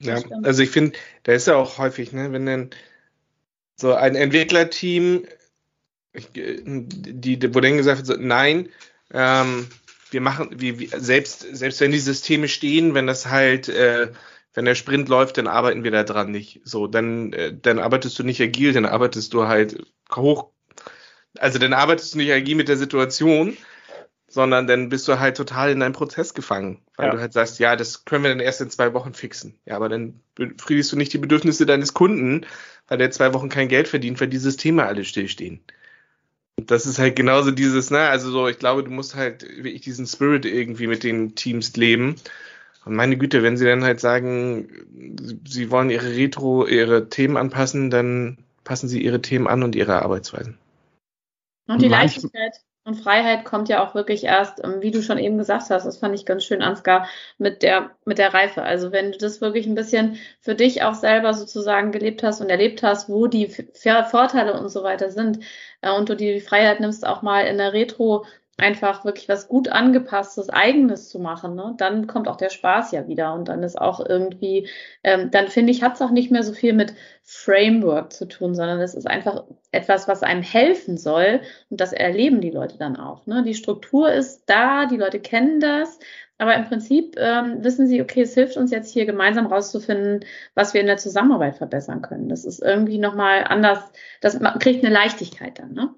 Ja, 0.00 0.20
also 0.42 0.62
ich 0.62 0.70
finde, 0.70 0.98
da 1.22 1.32
ist 1.32 1.46
ja 1.46 1.56
auch 1.56 1.78
häufig, 1.78 2.12
ne, 2.12 2.32
wenn 2.32 2.46
dann 2.46 2.70
so 3.76 3.94
ein 3.94 4.14
Entwicklerteam, 4.14 5.26
die, 6.34 7.54
wo 7.54 7.60
dann 7.60 7.76
gesagt 7.76 8.06
wird, 8.06 8.20
nein, 8.20 8.68
ähm, 9.12 9.68
wir 10.10 10.20
machen, 10.20 10.50
wie, 10.60 10.78
wie, 10.78 10.90
selbst, 10.96 11.40
selbst 11.56 11.80
wenn 11.80 11.90
die 11.90 11.98
Systeme 11.98 12.48
stehen, 12.48 12.94
wenn 12.94 13.06
das 13.06 13.26
halt, 13.26 13.68
äh, 13.68 14.12
wenn 14.54 14.64
der 14.64 14.76
Sprint 14.76 15.08
läuft, 15.08 15.38
dann 15.38 15.48
arbeiten 15.48 15.82
wir 15.82 15.90
da 15.90 16.04
dran 16.04 16.30
nicht. 16.30 16.60
So, 16.64 16.86
dann, 16.86 17.32
äh, 17.32 17.52
dann 17.60 17.80
arbeitest 17.80 18.18
du 18.18 18.22
nicht 18.22 18.40
agil, 18.40 18.72
dann 18.72 18.86
arbeitest 18.86 19.34
du 19.34 19.48
halt 19.48 19.84
hoch, 20.14 20.50
also 21.38 21.58
dann 21.58 21.72
arbeitest 21.72 22.14
du 22.14 22.18
nicht 22.18 22.32
agil 22.32 22.54
mit 22.54 22.68
der 22.68 22.76
Situation, 22.76 23.56
sondern 24.34 24.66
dann 24.66 24.88
bist 24.88 25.06
du 25.06 25.20
halt 25.20 25.36
total 25.36 25.70
in 25.70 25.80
deinem 25.80 25.92
Prozess 25.92 26.34
gefangen, 26.34 26.80
weil 26.96 27.06
ja. 27.06 27.12
du 27.12 27.20
halt 27.20 27.32
sagst, 27.32 27.60
ja, 27.60 27.76
das 27.76 28.04
können 28.04 28.24
wir 28.24 28.30
dann 28.30 28.40
erst 28.40 28.60
in 28.60 28.68
zwei 28.68 28.92
Wochen 28.92 29.14
fixen. 29.14 29.54
Ja, 29.64 29.76
aber 29.76 29.88
dann 29.88 30.20
befriedigst 30.34 30.90
du 30.92 30.96
nicht 30.96 31.12
die 31.12 31.18
Bedürfnisse 31.18 31.66
deines 31.66 31.94
Kunden, 31.94 32.44
weil 32.88 32.98
der 32.98 33.12
zwei 33.12 33.32
Wochen 33.32 33.48
kein 33.48 33.68
Geld 33.68 33.86
verdient, 33.86 34.20
weil 34.20 34.28
die 34.28 34.38
Systeme 34.38 34.84
alle 34.84 35.04
stillstehen. 35.04 35.60
Und 36.58 36.70
das 36.70 36.84
ist 36.84 36.98
halt 36.98 37.14
genauso 37.14 37.52
dieses, 37.52 37.90
ne, 37.90 38.00
also 38.08 38.30
so, 38.30 38.48
ich 38.48 38.58
glaube, 38.58 38.82
du 38.82 38.90
musst 38.90 39.14
halt 39.14 39.42
wirklich 39.42 39.82
diesen 39.82 40.06
Spirit 40.06 40.44
irgendwie 40.44 40.88
mit 40.88 41.04
den 41.04 41.36
Teams 41.36 41.76
leben. 41.76 42.16
Und 42.84 42.96
meine 42.96 43.16
Güte, 43.16 43.42
wenn 43.44 43.56
sie 43.56 43.64
dann 43.64 43.84
halt 43.84 44.00
sagen, 44.00 44.68
sie 45.46 45.70
wollen 45.70 45.90
ihre 45.90 46.10
Retro, 46.10 46.66
ihre 46.66 47.08
Themen 47.08 47.36
anpassen, 47.36 47.90
dann 47.90 48.38
passen 48.64 48.88
sie 48.88 49.00
ihre 49.00 49.22
Themen 49.22 49.46
an 49.46 49.62
und 49.62 49.76
ihre 49.76 50.02
Arbeitsweisen. 50.02 50.58
Und 51.66 51.80
die 51.80 51.88
Leichtigkeit. 51.88 52.60
Und 52.86 52.96
Freiheit 52.96 53.46
kommt 53.46 53.70
ja 53.70 53.82
auch 53.82 53.94
wirklich 53.94 54.24
erst, 54.24 54.62
ähm, 54.62 54.82
wie 54.82 54.90
du 54.90 55.02
schon 55.02 55.18
eben 55.18 55.38
gesagt 55.38 55.70
hast, 55.70 55.86
das 55.86 55.96
fand 55.98 56.14
ich 56.14 56.26
ganz 56.26 56.44
schön, 56.44 56.60
Ansgar, 56.62 57.08
mit 57.38 57.62
der, 57.62 57.96
mit 58.04 58.18
der 58.18 58.34
Reife. 58.34 58.62
Also 58.62 58.92
wenn 58.92 59.10
du 59.12 59.18
das 59.18 59.40
wirklich 59.40 59.66
ein 59.66 59.74
bisschen 59.74 60.18
für 60.40 60.54
dich 60.54 60.82
auch 60.82 60.94
selber 60.94 61.32
sozusagen 61.32 61.92
gelebt 61.92 62.22
hast 62.22 62.42
und 62.42 62.50
erlebt 62.50 62.82
hast, 62.82 63.08
wo 63.08 63.26
die 63.26 63.48
Vorteile 64.10 64.52
und 64.60 64.68
so 64.68 64.82
weiter 64.82 65.10
sind, 65.10 65.42
äh, 65.80 65.92
und 65.92 66.08
du 66.10 66.16
die 66.16 66.40
Freiheit 66.40 66.80
nimmst, 66.80 67.06
auch 67.06 67.22
mal 67.22 67.46
in 67.46 67.56
der 67.58 67.72
Retro 67.72 68.26
einfach 68.56 69.04
wirklich 69.04 69.28
was 69.28 69.48
gut 69.48 69.68
angepasstes, 69.68 70.48
eigenes 70.48 71.08
zu 71.08 71.18
machen, 71.18 71.56
ne? 71.56 71.74
dann 71.76 72.06
kommt 72.06 72.28
auch 72.28 72.36
der 72.36 72.50
Spaß 72.50 72.92
ja 72.92 73.08
wieder 73.08 73.34
und 73.34 73.48
dann 73.48 73.62
ist 73.62 73.80
auch 73.80 74.04
irgendwie, 74.04 74.68
ähm, 75.02 75.30
dann 75.30 75.48
finde 75.48 75.72
ich, 75.72 75.82
hat 75.82 75.94
es 75.94 76.02
auch 76.02 76.10
nicht 76.10 76.30
mehr 76.30 76.44
so 76.44 76.52
viel 76.52 76.72
mit 76.72 76.94
Framework 77.22 78.12
zu 78.12 78.26
tun, 78.26 78.54
sondern 78.54 78.80
es 78.80 78.94
ist 78.94 79.06
einfach 79.06 79.44
etwas, 79.72 80.06
was 80.06 80.22
einem 80.22 80.42
helfen 80.42 80.96
soll 80.96 81.40
und 81.70 81.80
das 81.80 81.92
erleben 81.92 82.40
die 82.40 82.50
Leute 82.50 82.78
dann 82.78 82.96
auch. 82.96 83.26
Ne? 83.26 83.42
Die 83.42 83.54
Struktur 83.54 84.12
ist 84.12 84.44
da, 84.46 84.86
die 84.86 84.98
Leute 84.98 85.18
kennen 85.18 85.58
das, 85.58 85.98
aber 86.38 86.54
im 86.54 86.64
Prinzip 86.64 87.16
ähm, 87.18 87.64
wissen 87.64 87.86
sie, 87.86 88.02
okay, 88.02 88.22
es 88.22 88.34
hilft 88.34 88.56
uns 88.56 88.70
jetzt 88.70 88.92
hier 88.92 89.06
gemeinsam 89.06 89.46
rauszufinden, 89.46 90.24
was 90.54 90.74
wir 90.74 90.80
in 90.80 90.86
der 90.86 90.96
Zusammenarbeit 90.96 91.56
verbessern 91.56 92.02
können. 92.02 92.28
Das 92.28 92.44
ist 92.44 92.60
irgendwie 92.62 92.98
nochmal 92.98 93.44
anders, 93.44 93.80
das 94.20 94.38
kriegt 94.60 94.84
eine 94.84 94.92
Leichtigkeit 94.92 95.58
dann, 95.58 95.72
ne? 95.72 95.94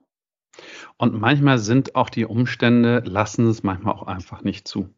Und 0.98 1.18
manchmal 1.20 1.59
sind 1.59 1.94
auch 1.94 2.11
die 2.11 2.24
Umstände, 2.24 3.02
lassen 3.04 3.46
es 3.48 3.62
manchmal 3.62 3.94
auch 3.94 4.06
einfach 4.06 4.42
nicht 4.42 4.66
zu. 4.66 4.88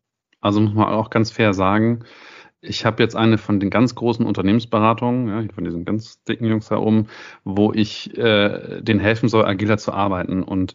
Also 0.41 0.61
muss 0.61 0.75
man 0.75 0.87
auch 0.87 1.11
ganz 1.11 1.31
fair 1.33 1.55
sagen, 1.55 2.05
ich 2.61 2.85
habe 2.85 3.03
jetzt 3.03 3.15
eine 3.17 3.39
von 3.39 3.61
den 3.61 3.71
ganz 3.71 3.95
großen 3.95 4.27
Unternehmensberatungen, 4.27 5.29
ja, 5.29 5.53
von 5.53 5.65
diesen 5.65 5.85
ganz 5.85 6.23
dicken 6.25 6.45
Jungs 6.45 6.69
da 6.69 6.79
oben, 6.79 7.07
wo 7.45 7.73
ich 7.73 8.17
äh, 8.19 8.81
denen 8.83 9.01
helfen 9.01 9.29
soll, 9.29 9.45
agiler 9.45 9.79
zu 9.79 9.93
arbeiten. 9.93 10.43
Und 10.43 10.75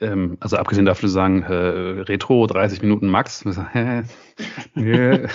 ähm, 0.00 0.36
also 0.40 0.56
abgesehen 0.56 0.86
davon 0.86 1.08
zu 1.08 1.12
sagen, 1.12 1.42
äh, 1.42 1.52
Retro 1.52 2.46
30 2.46 2.82
Minuten 2.82 3.08
max, 3.08 3.44
hä, 3.72 4.02
nee, 4.74 5.26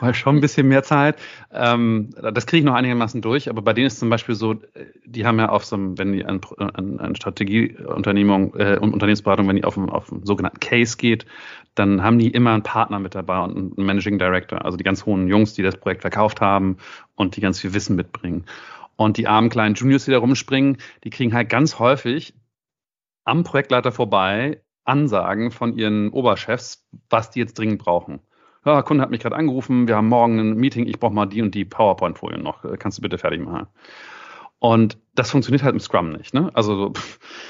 war 0.00 0.14
schon 0.14 0.36
ein 0.36 0.40
bisschen 0.40 0.68
mehr 0.68 0.82
Zeit. 0.82 1.16
Ähm, 1.52 2.10
das 2.32 2.46
kriege 2.46 2.60
ich 2.60 2.64
noch 2.64 2.74
einigermaßen 2.74 3.20
durch, 3.20 3.48
aber 3.48 3.62
bei 3.62 3.72
denen 3.72 3.86
ist 3.86 3.98
zum 3.98 4.10
Beispiel 4.10 4.34
so, 4.34 4.56
die 5.04 5.26
haben 5.26 5.38
ja 5.38 5.48
auf 5.48 5.64
so 5.64 5.76
einem, 5.76 5.98
wenn 5.98 6.12
die 6.12 6.24
an, 6.24 6.40
an, 6.58 6.98
an 6.98 7.14
Strategieunternehmung 7.14 8.54
äh, 8.56 8.78
und 8.78 8.92
Unternehmensberatung, 8.92 9.48
wenn 9.48 9.56
die 9.56 9.64
auf, 9.64 9.76
auf 9.78 10.12
einen 10.12 10.26
sogenannten 10.26 10.60
Case 10.60 10.96
geht, 10.96 11.26
dann 11.74 12.02
haben 12.02 12.18
die 12.18 12.28
immer 12.28 12.52
einen 12.52 12.62
Partner 12.62 12.98
mit 12.98 13.14
dabei 13.14 13.40
und 13.40 13.56
einen 13.56 13.86
Managing 13.86 14.18
Director, 14.18 14.64
also 14.64 14.76
die 14.76 14.84
ganz 14.84 15.06
hohen 15.06 15.28
Jungs, 15.28 15.54
die 15.54 15.62
das 15.62 15.76
Projekt 15.76 16.02
verkauft 16.02 16.40
haben 16.40 16.76
und 17.14 17.36
die 17.36 17.40
ganz 17.40 17.60
viel 17.60 17.72
Wissen 17.72 17.96
mitbringen. 17.96 18.44
Und 18.96 19.16
die 19.16 19.26
armen 19.26 19.48
kleinen 19.48 19.74
Juniors, 19.74 20.04
die 20.04 20.10
da 20.10 20.18
rumspringen, 20.18 20.76
die 21.04 21.10
kriegen 21.10 21.32
halt 21.32 21.48
ganz 21.48 21.78
häufig 21.78 22.34
am 23.24 23.44
Projektleiter 23.44 23.92
vorbei 23.92 24.62
Ansagen 24.84 25.50
von 25.50 25.76
ihren 25.76 26.10
Oberchefs, 26.10 26.86
was 27.08 27.30
die 27.30 27.40
jetzt 27.40 27.58
dringend 27.58 27.78
brauchen. 27.78 28.20
Ja, 28.64 28.82
Kunde 28.82 29.02
hat 29.02 29.10
mich 29.10 29.20
gerade 29.20 29.36
angerufen, 29.36 29.88
wir 29.88 29.96
haben 29.96 30.08
morgen 30.08 30.38
ein 30.38 30.54
Meeting, 30.54 30.86
ich 30.86 31.00
brauche 31.00 31.14
mal 31.14 31.26
die 31.26 31.42
und 31.42 31.54
die 31.54 31.64
PowerPoint-Folien 31.64 32.42
noch, 32.42 32.64
kannst 32.78 32.98
du 32.98 33.02
bitte 33.02 33.18
fertig 33.18 33.40
machen. 33.40 33.66
Und 34.60 34.98
das 35.16 35.32
funktioniert 35.32 35.64
halt 35.64 35.74
im 35.74 35.80
Scrum 35.80 36.10
nicht. 36.10 36.34
Ne? 36.34 36.50
Also 36.54 36.92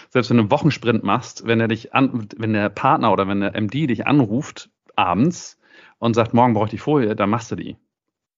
selbst 0.08 0.30
wenn 0.30 0.38
du 0.38 0.44
einen 0.44 0.50
Wochensprint 0.50 1.04
machst, 1.04 1.46
wenn 1.46 1.60
er 1.60 1.68
dich 1.68 1.94
an, 1.94 2.28
wenn 2.38 2.54
der 2.54 2.70
Partner 2.70 3.12
oder 3.12 3.28
wenn 3.28 3.40
der 3.40 3.54
MD 3.54 3.86
dich 3.86 4.06
anruft, 4.06 4.70
abends 4.96 5.58
und 5.98 6.14
sagt, 6.14 6.32
morgen 6.32 6.54
brauche 6.54 6.66
ich 6.66 6.70
die 6.70 6.78
Folie, 6.78 7.14
dann 7.14 7.28
machst 7.28 7.50
du 7.50 7.56
die. 7.56 7.76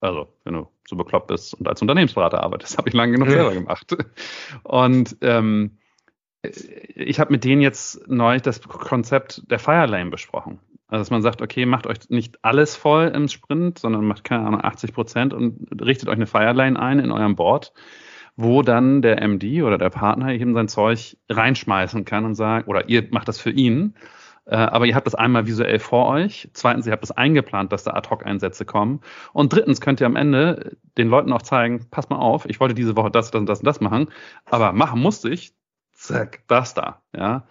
Also, 0.00 0.26
wenn 0.42 0.54
du 0.54 0.68
so 0.88 0.96
bekloppt 0.96 1.28
bist 1.28 1.54
und 1.54 1.68
als 1.68 1.80
Unternehmensberater 1.80 2.42
arbeitest, 2.42 2.76
habe 2.78 2.88
ich 2.88 2.94
lange 2.94 3.12
genug 3.12 3.30
selber 3.30 3.54
gemacht. 3.54 3.96
Und 4.64 5.16
ähm, 5.20 5.78
ich 6.94 7.20
habe 7.20 7.32
mit 7.32 7.44
denen 7.44 7.62
jetzt 7.62 8.08
neulich 8.08 8.42
das 8.42 8.62
Konzept 8.62 9.42
der 9.50 9.58
Fire 9.58 9.86
Lane 9.86 10.10
besprochen. 10.10 10.60
Also, 10.88 11.00
dass 11.00 11.10
man 11.10 11.22
sagt, 11.22 11.42
okay, 11.42 11.66
macht 11.66 11.86
euch 11.86 12.10
nicht 12.10 12.38
alles 12.42 12.76
voll 12.76 13.08
im 13.14 13.28
Sprint, 13.28 13.78
sondern 13.78 14.04
macht, 14.04 14.24
keine 14.24 14.46
Ahnung, 14.46 14.60
80 14.62 14.92
Prozent 14.92 15.32
und 15.34 15.68
richtet 15.80 16.08
euch 16.08 16.16
eine 16.16 16.26
Fire 16.26 16.52
Lane 16.52 16.78
ein 16.78 16.98
in 16.98 17.10
eurem 17.10 17.36
Board, 17.36 17.72
wo 18.36 18.62
dann 18.62 19.02
der 19.02 19.20
MD 19.26 19.62
oder 19.62 19.78
der 19.78 19.90
Partner 19.90 20.32
eben 20.32 20.54
sein 20.54 20.68
Zeug 20.68 21.16
reinschmeißen 21.28 22.04
kann 22.04 22.24
und 22.24 22.34
sagt, 22.34 22.68
oder 22.68 22.88
ihr 22.88 23.06
macht 23.10 23.28
das 23.28 23.40
für 23.40 23.50
ihn 23.50 23.94
äh, 24.46 24.56
aber 24.56 24.86
ihr 24.86 24.94
habt 24.94 25.06
das 25.06 25.14
einmal 25.14 25.46
visuell 25.46 25.78
vor 25.78 26.06
euch. 26.08 26.48
Zweitens, 26.52 26.86
ihr 26.86 26.92
habt 26.92 27.02
das 27.02 27.10
eingeplant, 27.10 27.72
dass 27.72 27.84
da 27.84 27.92
Ad-Hoc-Einsätze 27.92 28.64
kommen. 28.64 29.00
Und 29.32 29.52
drittens 29.52 29.80
könnt 29.80 30.00
ihr 30.00 30.06
am 30.06 30.16
Ende 30.16 30.76
den 30.98 31.08
Leuten 31.08 31.32
auch 31.32 31.42
zeigen, 31.42 31.86
pass 31.90 32.10
mal 32.10 32.18
auf, 32.18 32.44
ich 32.46 32.60
wollte 32.60 32.74
diese 32.74 32.96
Woche 32.96 33.10
das, 33.10 33.30
das 33.30 33.40
und 33.40 33.46
das 33.46 33.60
und 33.60 33.66
das 33.66 33.80
machen, 33.80 34.08
aber 34.46 34.72
machen 34.72 35.00
musste 35.00 35.30
ich, 35.30 35.54
zack, 36.06 36.42
das 36.46 36.74
da, 36.74 37.02
ja. 37.16 37.46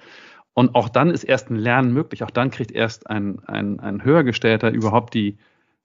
Und 0.53 0.75
auch 0.75 0.89
dann 0.89 1.09
ist 1.09 1.23
erst 1.23 1.49
ein 1.49 1.55
Lernen 1.55 1.93
möglich. 1.93 2.23
Auch 2.23 2.29
dann 2.29 2.51
kriegt 2.51 2.71
erst 2.71 3.09
ein, 3.09 3.39
ein, 3.47 3.79
ein 3.79 4.03
Höhergestellter 4.03 4.71
überhaupt 4.71 5.15
die, 5.15 5.37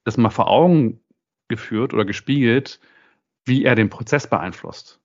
das 0.03 0.17
mal 0.17 0.29
vor 0.29 0.47
Augen 0.47 0.99
geführt 1.47 1.93
oder 1.93 2.05
gespiegelt, 2.05 2.79
wie 3.45 3.63
er 3.63 3.75
den 3.75 3.89
Prozess 3.89 4.27
beeinflusst. 4.27 4.99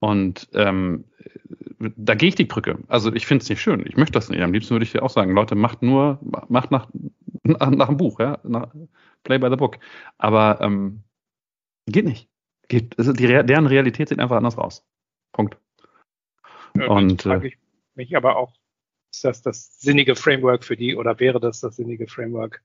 Und 0.00 0.48
ähm, 0.52 1.04
da 1.78 2.14
gehe 2.14 2.30
ich 2.30 2.34
die 2.34 2.44
Brücke. 2.44 2.78
Also 2.88 3.12
ich 3.12 3.26
finde 3.26 3.42
es 3.42 3.48
nicht 3.48 3.62
schön. 3.62 3.86
Ich 3.86 3.96
möchte 3.96 4.12
das 4.12 4.28
nicht. 4.28 4.42
Am 4.42 4.52
liebsten 4.52 4.72
würde 4.72 4.84
ich 4.84 4.92
dir 4.92 5.02
auch 5.02 5.10
sagen, 5.10 5.32
Leute, 5.32 5.54
macht 5.54 5.82
nur, 5.82 6.18
macht 6.48 6.70
nach, 6.72 6.88
nach, 7.44 7.70
nach 7.70 7.86
dem 7.86 7.96
Buch, 7.96 8.18
ja, 8.18 8.38
nach, 8.42 8.74
play 9.22 9.38
by 9.38 9.48
the 9.48 9.56
book. 9.56 9.78
Aber 10.18 10.60
ähm, 10.60 11.04
geht 11.86 12.04
nicht. 12.04 12.28
Geht, 12.68 12.98
also 12.98 13.12
die, 13.12 13.26
deren 13.26 13.66
Realität 13.66 14.08
sieht 14.08 14.18
einfach 14.18 14.36
anders 14.36 14.58
aus. 14.58 14.84
Punkt. 15.32 15.56
Ja, 16.80 16.88
Und 16.88 17.22
frage 17.22 17.46
äh, 17.46 17.48
ich 17.48 17.58
mich 17.94 18.16
aber 18.16 18.36
auch, 18.36 18.52
ist 19.10 19.24
das 19.24 19.42
das 19.42 19.80
sinnige 19.80 20.16
Framework 20.16 20.64
für 20.64 20.76
die 20.76 20.96
oder 20.96 21.18
wäre 21.20 21.40
das 21.40 21.60
das 21.60 21.76
sinnige 21.76 22.06
Framework? 22.06 22.62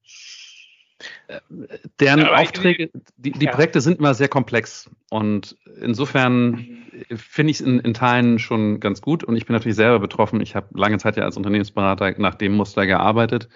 Deren 2.00 2.20
ja, 2.20 2.34
Aufträge, 2.36 2.92
die, 3.18 3.32
die 3.32 3.46
ja. 3.46 3.52
Projekte 3.52 3.82
sind 3.82 4.00
immer 4.00 4.14
sehr 4.14 4.28
komplex 4.28 4.90
und 5.10 5.58
insofern 5.82 6.86
finde 7.16 7.52
ich 7.52 7.60
es 7.60 7.66
in, 7.66 7.80
in, 7.80 7.96
Teilen 7.96 8.38
schon 8.38 8.80
ganz 8.80 9.02
gut 9.02 9.24
und 9.24 9.36
ich 9.36 9.48
bin 9.48 9.56
natürlich 9.56 9.76
selber 9.76 10.00
betroffen. 10.00 10.42
Ich 10.42 10.56
habe 10.56 10.68
lange 10.78 11.00
Zeit 11.00 11.18
ja 11.18 11.24
als 11.24 11.38
Unternehmensberater 11.38 12.14
nach 12.20 12.36
dem 12.36 12.54
Muster 12.54 12.86
gearbeitet 12.86 13.50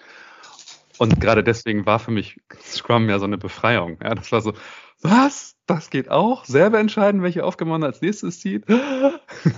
und 0.98 1.20
gerade 1.20 1.44
deswegen 1.44 1.86
war 1.86 2.00
für 2.00 2.12
mich 2.12 2.39
Scrum 2.62 3.10
ja 3.10 3.20
so 3.20 3.26
eine 3.26 3.38
Befreiung. 3.38 3.98
Ja, 4.02 4.15
das 4.15 4.32
war 4.32 4.41
so, 4.41 4.54
was? 5.01 5.55
Das 5.67 5.89
geht 5.89 6.10
auch? 6.10 6.45
Selber 6.45 6.79
entscheiden, 6.79 7.23
welche 7.23 7.43
Aufgabe 7.43 7.71
man 7.71 7.84
als 7.84 8.01
nächstes 8.01 8.39
zieht? 8.39 8.65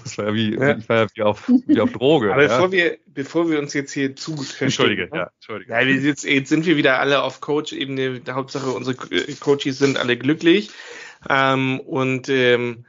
Das 0.03 0.17
war 0.17 0.25
ja 0.25 0.33
wie, 0.33 0.55
ja. 0.55 0.77
Ich 0.77 0.89
war 0.89 0.97
ja 1.03 1.07
wie, 1.13 1.21
auf, 1.21 1.49
wie 1.65 1.79
auf 1.79 1.91
Droge. 1.91 2.33
Aber 2.33 2.43
ja. 2.43 2.47
bevor, 2.49 2.71
wir, 2.71 2.97
bevor 3.05 3.49
wir 3.49 3.59
uns 3.59 3.73
jetzt 3.73 3.91
hier 3.91 4.15
zu. 4.15 4.35
Entschuldige, 4.59 5.09
ja, 5.13 5.29
Entschuldige. 5.35 5.71
Ja, 5.71 5.81
jetzt, 5.81 6.23
jetzt 6.23 6.49
sind 6.49 6.65
wir 6.65 6.77
wieder 6.77 6.99
alle 6.99 7.21
auf 7.21 7.41
Coach-Ebene. 7.41 8.21
Hauptsache, 8.29 8.69
unsere 8.71 8.95
Coaches 8.95 9.79
sind 9.79 9.97
alle 9.97 10.17
glücklich. 10.17 10.71
Ähm, 11.29 11.79
und 11.81 12.29
ähm, 12.29 12.85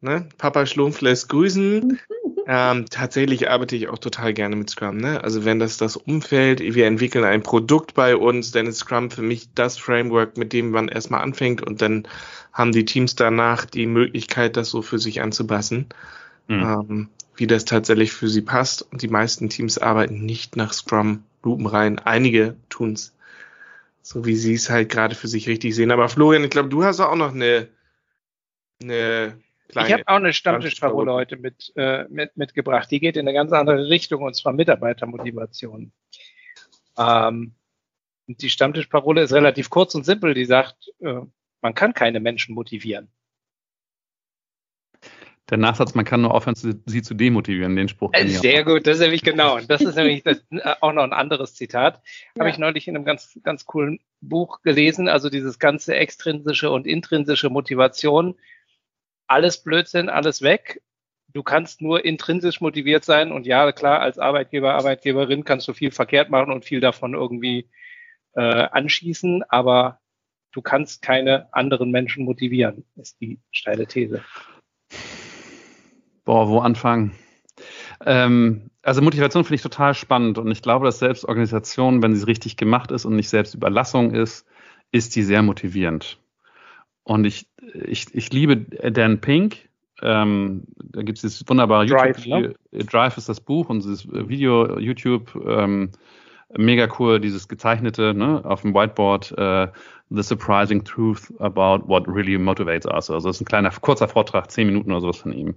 ne, 0.00 0.28
Papa 0.38 0.66
Schlumpf 0.66 1.00
lässt 1.00 1.28
grüßen. 1.28 1.98
Ähm, 2.46 2.84
tatsächlich 2.90 3.50
arbeite 3.50 3.74
ich 3.74 3.88
auch 3.88 3.98
total 3.98 4.34
gerne 4.34 4.56
mit 4.56 4.68
Scrum. 4.68 4.98
Ne? 4.98 5.22
Also 5.24 5.44
wenn 5.44 5.58
das 5.58 5.78
das 5.78 5.96
Umfeld, 5.96 6.60
wir 6.60 6.86
entwickeln 6.86 7.24
ein 7.24 7.42
Produkt 7.42 7.94
bei 7.94 8.16
uns, 8.16 8.50
dann 8.50 8.66
ist 8.66 8.78
Scrum 8.78 9.10
für 9.10 9.22
mich 9.22 9.48
das 9.54 9.78
Framework, 9.78 10.36
mit 10.36 10.52
dem 10.52 10.70
man 10.70 10.88
erstmal 10.88 11.22
anfängt 11.22 11.62
und 11.62 11.80
dann 11.80 12.06
haben 12.52 12.72
die 12.72 12.84
Teams 12.84 13.16
danach 13.16 13.64
die 13.64 13.86
Möglichkeit, 13.86 14.56
das 14.56 14.68
so 14.68 14.82
für 14.82 14.98
sich 14.98 15.22
anzupassen, 15.22 15.86
mhm. 16.48 16.62
ähm, 16.62 17.08
wie 17.36 17.46
das 17.46 17.64
tatsächlich 17.64 18.12
für 18.12 18.28
sie 18.28 18.42
passt. 18.42 18.82
Und 18.92 19.02
die 19.02 19.08
meisten 19.08 19.48
Teams 19.48 19.78
arbeiten 19.78 20.24
nicht 20.24 20.56
nach 20.56 20.72
Scrum 20.72 21.24
lupenrein. 21.42 21.98
Einige 21.98 22.56
tun's 22.68 23.14
so 24.04 24.26
wie 24.26 24.36
sie 24.36 24.54
es 24.54 24.68
halt 24.68 24.90
gerade 24.90 25.14
für 25.14 25.28
sich 25.28 25.48
richtig 25.48 25.74
sehen. 25.74 25.90
Aber 25.90 26.10
Florian, 26.10 26.44
ich 26.44 26.50
glaube, 26.50 26.68
du 26.68 26.84
hast 26.84 27.00
auch 27.00 27.16
noch 27.16 27.32
eine, 27.32 27.68
eine 28.82 29.38
Kleine, 29.68 29.88
ich 29.88 29.92
habe 29.94 30.02
auch 30.06 30.16
eine 30.16 30.32
Stammtischparole 30.32 31.12
heute 31.12 31.36
mit, 31.36 31.72
äh, 31.76 32.04
mit, 32.08 32.36
mitgebracht. 32.36 32.90
Die 32.90 33.00
geht 33.00 33.16
in 33.16 33.26
eine 33.26 33.32
ganz 33.32 33.52
andere 33.52 33.88
Richtung 33.88 34.22
und 34.22 34.34
zwar 34.34 34.52
Mitarbeitermotivation. 34.52 35.92
Ähm, 36.98 37.54
die 38.26 38.50
Stammtischparole 38.50 39.22
ist 39.22 39.32
relativ 39.32 39.70
kurz 39.70 39.94
und 39.94 40.04
simpel. 40.04 40.34
Die 40.34 40.44
sagt, 40.44 40.90
äh, 41.00 41.20
man 41.60 41.74
kann 41.74 41.94
keine 41.94 42.20
Menschen 42.20 42.54
motivieren. 42.54 43.10
Der 45.50 45.58
Nachsatz, 45.58 45.94
man 45.94 46.06
kann 46.06 46.22
nur 46.22 46.32
aufhören, 46.32 46.54
sie 46.54 47.02
zu 47.02 47.14
demotivieren, 47.14 47.76
den 47.76 47.88
Spruch. 47.88 48.10
Äh, 48.14 48.28
sehr 48.28 48.64
gut, 48.64 48.86
das 48.86 48.96
ist 48.96 49.02
nämlich 49.02 49.22
genau. 49.22 49.56
Und 49.56 49.70
das 49.70 49.82
ist 49.82 49.94
nämlich 49.94 50.22
das, 50.24 50.42
äh, 50.50 50.74
auch 50.80 50.92
noch 50.92 51.02
ein 51.02 51.12
anderes 51.12 51.54
Zitat. 51.54 52.00
Ja. 52.34 52.40
Habe 52.40 52.50
ich 52.50 52.56
neulich 52.56 52.88
in 52.88 52.96
einem 52.96 53.04
ganz, 53.04 53.38
ganz 53.42 53.66
coolen 53.66 54.00
Buch 54.22 54.62
gelesen. 54.62 55.06
Also 55.06 55.28
dieses 55.28 55.58
ganze 55.58 55.96
extrinsische 55.96 56.70
und 56.70 56.86
intrinsische 56.86 57.50
Motivation 57.50 58.36
alles 59.26 59.62
Blödsinn, 59.62 60.08
alles 60.08 60.42
weg. 60.42 60.82
Du 61.32 61.42
kannst 61.42 61.82
nur 61.82 62.04
intrinsisch 62.04 62.60
motiviert 62.60 63.04
sein 63.04 63.32
und 63.32 63.46
ja, 63.46 63.72
klar, 63.72 64.00
als 64.00 64.18
Arbeitgeber, 64.18 64.74
Arbeitgeberin 64.74 65.44
kannst 65.44 65.66
du 65.66 65.72
viel 65.72 65.90
verkehrt 65.90 66.30
machen 66.30 66.52
und 66.52 66.64
viel 66.64 66.80
davon 66.80 67.14
irgendwie 67.14 67.68
äh, 68.34 68.40
anschießen, 68.40 69.42
aber 69.48 70.00
du 70.52 70.62
kannst 70.62 71.02
keine 71.02 71.52
anderen 71.52 71.90
Menschen 71.90 72.24
motivieren, 72.24 72.84
ist 72.96 73.20
die 73.20 73.40
steile 73.50 73.86
These. 73.86 74.22
Boah, 76.24 76.48
wo 76.48 76.60
anfangen? 76.60 77.12
Ähm, 78.04 78.70
also 78.82 79.02
Motivation 79.02 79.44
finde 79.44 79.56
ich 79.56 79.62
total 79.62 79.94
spannend 79.94 80.38
und 80.38 80.50
ich 80.50 80.62
glaube, 80.62 80.86
dass 80.86 80.98
Selbstorganisation, 80.98 82.02
wenn 82.02 82.14
sie 82.14 82.26
richtig 82.26 82.56
gemacht 82.56 82.90
ist 82.90 83.04
und 83.04 83.16
nicht 83.16 83.28
Selbstüberlassung 83.28 84.12
ist, 84.12 84.46
ist 84.92 85.16
die 85.16 85.22
sehr 85.22 85.42
motivierend. 85.42 86.18
Und 87.04 87.24
ich, 87.26 87.46
ich, 87.86 88.14
ich 88.14 88.32
liebe 88.32 88.56
Dan 88.56 89.20
Pink. 89.20 89.68
Ähm, 90.02 90.64
da 90.76 91.02
gibt 91.02 91.18
es 91.18 91.22
dieses 91.22 91.48
wunderbare 91.48 91.86
Drive, 91.86 92.18
YouTube. 92.26 92.56
Ne? 92.72 92.84
Drive 92.84 93.16
ist 93.16 93.28
das 93.28 93.40
Buch 93.40 93.68
und 93.68 93.84
dieses 93.84 94.08
Video, 94.10 94.78
YouTube, 94.78 95.34
ähm, 95.46 95.90
mega 96.56 96.88
cool, 96.98 97.20
dieses 97.20 97.48
gezeichnete 97.48 98.14
ne, 98.14 98.44
auf 98.44 98.62
dem 98.62 98.74
Whiteboard, 98.74 99.32
äh, 99.38 99.68
The 100.10 100.22
Surprising 100.22 100.84
Truth 100.84 101.32
About 101.38 101.88
What 101.88 102.06
Really 102.08 102.38
Motivates 102.38 102.86
Us. 102.86 103.10
Also 103.10 103.28
das 103.28 103.36
ist 103.36 103.42
ein 103.42 103.46
kleiner, 103.46 103.70
kurzer 103.70 104.08
Vortrag, 104.08 104.50
zehn 104.50 104.66
Minuten 104.66 104.90
oder 104.90 105.00
sowas 105.00 105.18
von 105.18 105.32
ihm. 105.32 105.54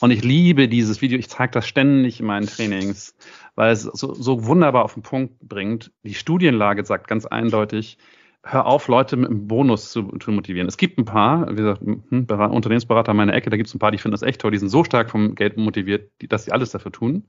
Und 0.00 0.10
ich 0.12 0.22
liebe 0.22 0.68
dieses 0.68 1.00
Video, 1.02 1.18
ich 1.18 1.28
zeige 1.28 1.52
das 1.52 1.66
ständig 1.66 2.20
in 2.20 2.26
meinen 2.26 2.46
Trainings, 2.46 3.16
weil 3.56 3.72
es 3.72 3.82
so, 3.82 4.14
so 4.14 4.46
wunderbar 4.46 4.84
auf 4.84 4.94
den 4.94 5.02
Punkt 5.02 5.40
bringt. 5.40 5.90
Die 6.04 6.14
Studienlage 6.14 6.84
sagt 6.84 7.08
ganz 7.08 7.26
eindeutig, 7.26 7.98
hör 8.44 8.66
auf, 8.66 8.88
Leute 8.88 9.16
mit 9.16 9.30
einem 9.30 9.48
Bonus 9.48 9.90
zu, 9.90 10.02
zu 10.18 10.30
motivieren. 10.30 10.68
Es 10.68 10.76
gibt 10.76 10.98
ein 10.98 11.04
paar, 11.04 11.50
wie 11.50 11.56
gesagt, 11.56 11.80
hm, 11.80 12.26
Unternehmensberater 12.28 13.12
in 13.12 13.16
meiner 13.16 13.34
Ecke, 13.34 13.50
da 13.50 13.56
gibt 13.56 13.68
es 13.68 13.74
ein 13.74 13.78
paar, 13.78 13.90
die 13.90 13.98
finden 13.98 14.12
das 14.12 14.22
echt 14.22 14.40
toll, 14.40 14.52
die 14.52 14.58
sind 14.58 14.68
so 14.68 14.84
stark 14.84 15.10
vom 15.10 15.34
Geld 15.34 15.56
motiviert, 15.56 16.10
die, 16.20 16.28
dass 16.28 16.44
sie 16.44 16.52
alles 16.52 16.70
dafür 16.70 16.92
tun. 16.92 17.24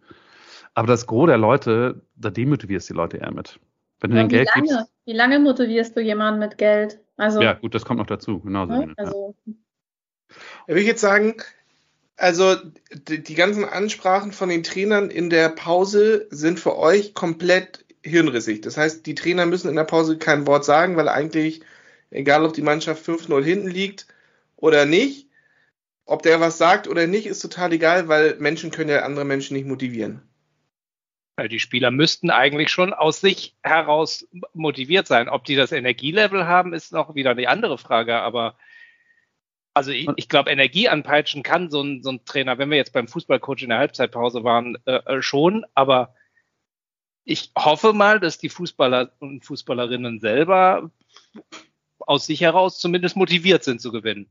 Aber 0.73 0.87
das 0.87 1.07
Gros 1.07 1.27
der 1.27 1.37
Leute, 1.37 2.01
da 2.15 2.29
demotivierst 2.29 2.89
die 2.89 2.93
Leute 2.93 3.17
eher 3.17 3.33
mit. 3.33 3.59
Wenn 3.99 4.11
du 4.11 4.17
ja, 4.17 4.23
den 4.23 4.29
Geld 4.29 4.49
lange, 4.55 4.67
gibst, 4.67 4.91
wie 5.05 5.13
lange 5.13 5.39
motivierst 5.39 5.97
du 5.97 6.01
jemanden 6.01 6.39
mit 6.39 6.57
Geld? 6.57 6.99
Also, 7.17 7.41
ja, 7.41 7.53
gut, 7.53 7.75
das 7.75 7.83
kommt 7.83 7.99
noch 7.99 8.05
dazu. 8.05 8.39
Genauso. 8.39 8.73
Ja, 8.73 8.87
also, 8.95 9.35
ja. 9.45 9.53
ja. 10.67 10.75
Will 10.75 10.77
ich 10.77 10.87
jetzt 10.87 11.01
sagen, 11.01 11.35
also 12.15 12.55
die, 12.93 13.23
die 13.23 13.33
ganzen 13.33 13.65
Ansprachen 13.65 14.31
von 14.31 14.49
den 14.49 14.63
Trainern 14.63 15.09
in 15.09 15.29
der 15.29 15.49
Pause 15.49 16.27
sind 16.29 16.59
für 16.59 16.77
euch 16.77 17.13
komplett 17.13 17.85
hirnrissig. 18.09 18.61
Das 18.61 18.77
heißt, 18.77 19.05
die 19.05 19.15
Trainer 19.15 19.45
müssen 19.45 19.69
in 19.69 19.75
der 19.75 19.83
Pause 19.85 20.17
kein 20.17 20.47
Wort 20.47 20.65
sagen, 20.65 20.97
weil 20.97 21.07
eigentlich, 21.07 21.61
egal 22.11 22.43
ob 22.43 22.53
die 22.53 22.61
Mannschaft 22.61 23.07
5-0 23.07 23.43
hinten 23.43 23.69
liegt 23.69 24.07
oder 24.57 24.85
nicht, 24.85 25.27
ob 26.05 26.23
der 26.23 26.39
was 26.39 26.57
sagt 26.57 26.87
oder 26.87 27.07
nicht, 27.07 27.27
ist 27.27 27.39
total 27.39 27.71
egal, 27.71 28.07
weil 28.07 28.35
Menschen 28.39 28.71
können 28.71 28.89
ja 28.89 29.03
andere 29.03 29.25
Menschen 29.25 29.55
nicht 29.55 29.67
motivieren. 29.67 30.23
Die 31.47 31.59
Spieler 31.59 31.91
müssten 31.91 32.31
eigentlich 32.31 32.69
schon 32.69 32.93
aus 32.93 33.21
sich 33.21 33.55
heraus 33.63 34.27
motiviert 34.53 35.07
sein. 35.07 35.29
Ob 35.29 35.45
die 35.45 35.55
das 35.55 35.71
Energielevel 35.71 36.47
haben, 36.47 36.73
ist 36.73 36.91
noch 36.91 37.15
wieder 37.15 37.31
eine 37.31 37.47
andere 37.47 37.77
Frage. 37.77 38.15
Aber 38.15 38.57
also 39.73 39.91
ich, 39.91 40.09
ich 40.17 40.27
glaube, 40.27 40.51
Energie 40.51 40.89
anpeitschen 40.89 41.43
kann 41.43 41.69
so 41.69 41.81
ein, 41.81 42.03
so 42.03 42.11
ein 42.11 42.25
Trainer, 42.25 42.57
wenn 42.57 42.69
wir 42.69 42.77
jetzt 42.77 42.91
beim 42.91 43.07
Fußballcoach 43.07 43.61
in 43.61 43.69
der 43.69 43.77
Halbzeitpause 43.77 44.43
waren, 44.43 44.77
äh, 44.85 44.95
äh 45.05 45.21
schon. 45.21 45.65
Aber 45.75 46.15
ich 47.25 47.51
hoffe 47.57 47.93
mal, 47.93 48.19
dass 48.19 48.37
die 48.37 48.49
Fußballer 48.49 49.11
und 49.19 49.45
Fußballerinnen 49.45 50.19
selber 50.19 50.91
aus 51.99 52.25
sich 52.25 52.41
heraus 52.41 52.79
zumindest 52.79 53.15
motiviert 53.15 53.63
sind 53.63 53.81
zu 53.81 53.91
gewinnen. 53.91 54.27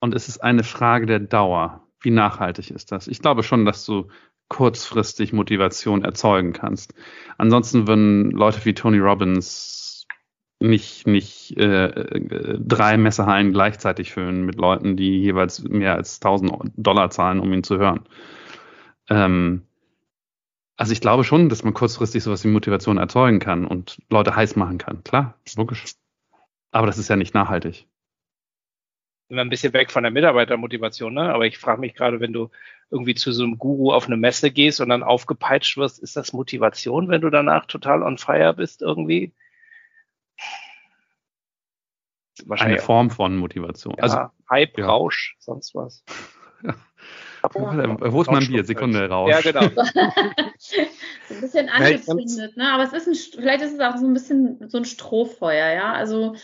Und 0.00 0.14
es 0.14 0.28
ist 0.28 0.38
eine 0.38 0.64
Frage 0.64 1.06
der 1.06 1.20
Dauer. 1.20 1.86
Wie 2.00 2.10
nachhaltig 2.10 2.70
ist 2.70 2.92
das? 2.92 3.08
Ich 3.08 3.20
glaube 3.20 3.42
schon, 3.42 3.64
dass 3.64 3.84
du 3.86 4.08
kurzfristig 4.48 5.32
Motivation 5.32 6.04
erzeugen 6.04 6.52
kannst. 6.52 6.94
Ansonsten 7.38 7.88
würden 7.88 8.30
Leute 8.30 8.64
wie 8.64 8.74
Tony 8.74 8.98
Robbins 8.98 10.06
nicht, 10.60 11.06
nicht 11.06 11.56
äh, 11.56 12.20
drei 12.58 12.96
Messerhallen 12.96 13.52
gleichzeitig 13.52 14.12
füllen 14.12 14.44
mit 14.44 14.56
Leuten, 14.56 14.96
die 14.96 15.20
jeweils 15.20 15.62
mehr 15.62 15.94
als 15.94 16.16
1000 16.16 16.72
Dollar 16.76 17.10
zahlen, 17.10 17.40
um 17.40 17.52
ihn 17.52 17.64
zu 17.64 17.78
hören. 17.78 18.00
Ähm, 19.08 19.62
also 20.76 20.92
ich 20.92 21.00
glaube 21.00 21.24
schon, 21.24 21.48
dass 21.48 21.64
man 21.64 21.74
kurzfristig 21.74 22.22
sowas 22.22 22.44
wie 22.44 22.48
Motivation 22.48 22.98
erzeugen 22.98 23.38
kann 23.38 23.66
und 23.66 23.98
Leute 24.10 24.34
heiß 24.34 24.56
machen 24.56 24.78
kann. 24.78 25.04
Klar, 25.04 25.38
logisch. 25.56 25.94
Aber 26.72 26.86
das 26.86 26.98
ist 26.98 27.08
ja 27.08 27.16
nicht 27.16 27.34
nachhaltig. 27.34 27.86
Immer 29.28 29.42
ein 29.42 29.50
bisschen 29.50 29.72
weg 29.72 29.90
von 29.90 30.02
der 30.02 30.12
Mitarbeitermotivation, 30.12 31.14
ne? 31.14 31.32
Aber 31.32 31.46
ich 31.46 31.58
frage 31.58 31.80
mich 31.80 31.94
gerade, 31.94 32.20
wenn 32.20 32.32
du 32.32 32.50
irgendwie 32.90 33.14
zu 33.14 33.32
so 33.32 33.44
einem 33.44 33.58
Guru 33.58 33.92
auf 33.92 34.06
eine 34.06 34.16
Messe 34.16 34.50
gehst 34.50 34.80
und 34.80 34.88
dann 34.88 35.02
aufgepeitscht 35.02 35.76
wirst, 35.76 35.98
ist 36.00 36.16
das 36.16 36.32
Motivation, 36.32 37.08
wenn 37.08 37.20
du 37.20 37.30
danach 37.30 37.66
total 37.66 38.02
on 38.02 38.18
fire 38.18 38.52
bist 38.54 38.82
irgendwie? 38.82 39.32
Wahrscheinlich 42.44 42.78
Eine 42.78 42.86
Form 42.86 43.10
von 43.10 43.36
Motivation. 43.36 43.94
Ja, 43.96 44.02
also 44.02 44.18
Hype, 44.50 44.76
ja. 44.76 44.86
Rausch, 44.86 45.36
sonst 45.38 45.74
was. 45.74 46.04
Wo 47.52 48.22
ist 48.22 48.30
mein 48.30 48.46
Bier? 48.46 48.64
Sekunde 48.64 49.08
raus. 49.08 49.30
Ja, 49.30 49.40
genau. 49.40 49.62
so 49.62 50.80
ein 51.30 51.40
bisschen 51.40 51.68
angezündet, 51.68 52.56
ne? 52.56 52.72
Aber 52.72 52.84
es 52.84 52.92
ist 52.92 53.08
ein, 53.08 53.40
vielleicht 53.40 53.62
ist 53.62 53.74
es 53.74 53.80
auch 53.80 53.96
so 53.96 54.06
ein 54.06 54.14
bisschen 54.14 54.68
so 54.68 54.78
ein 54.78 54.84
Strohfeuer, 54.84 55.74
ja. 55.74 55.92
Also 55.92 56.34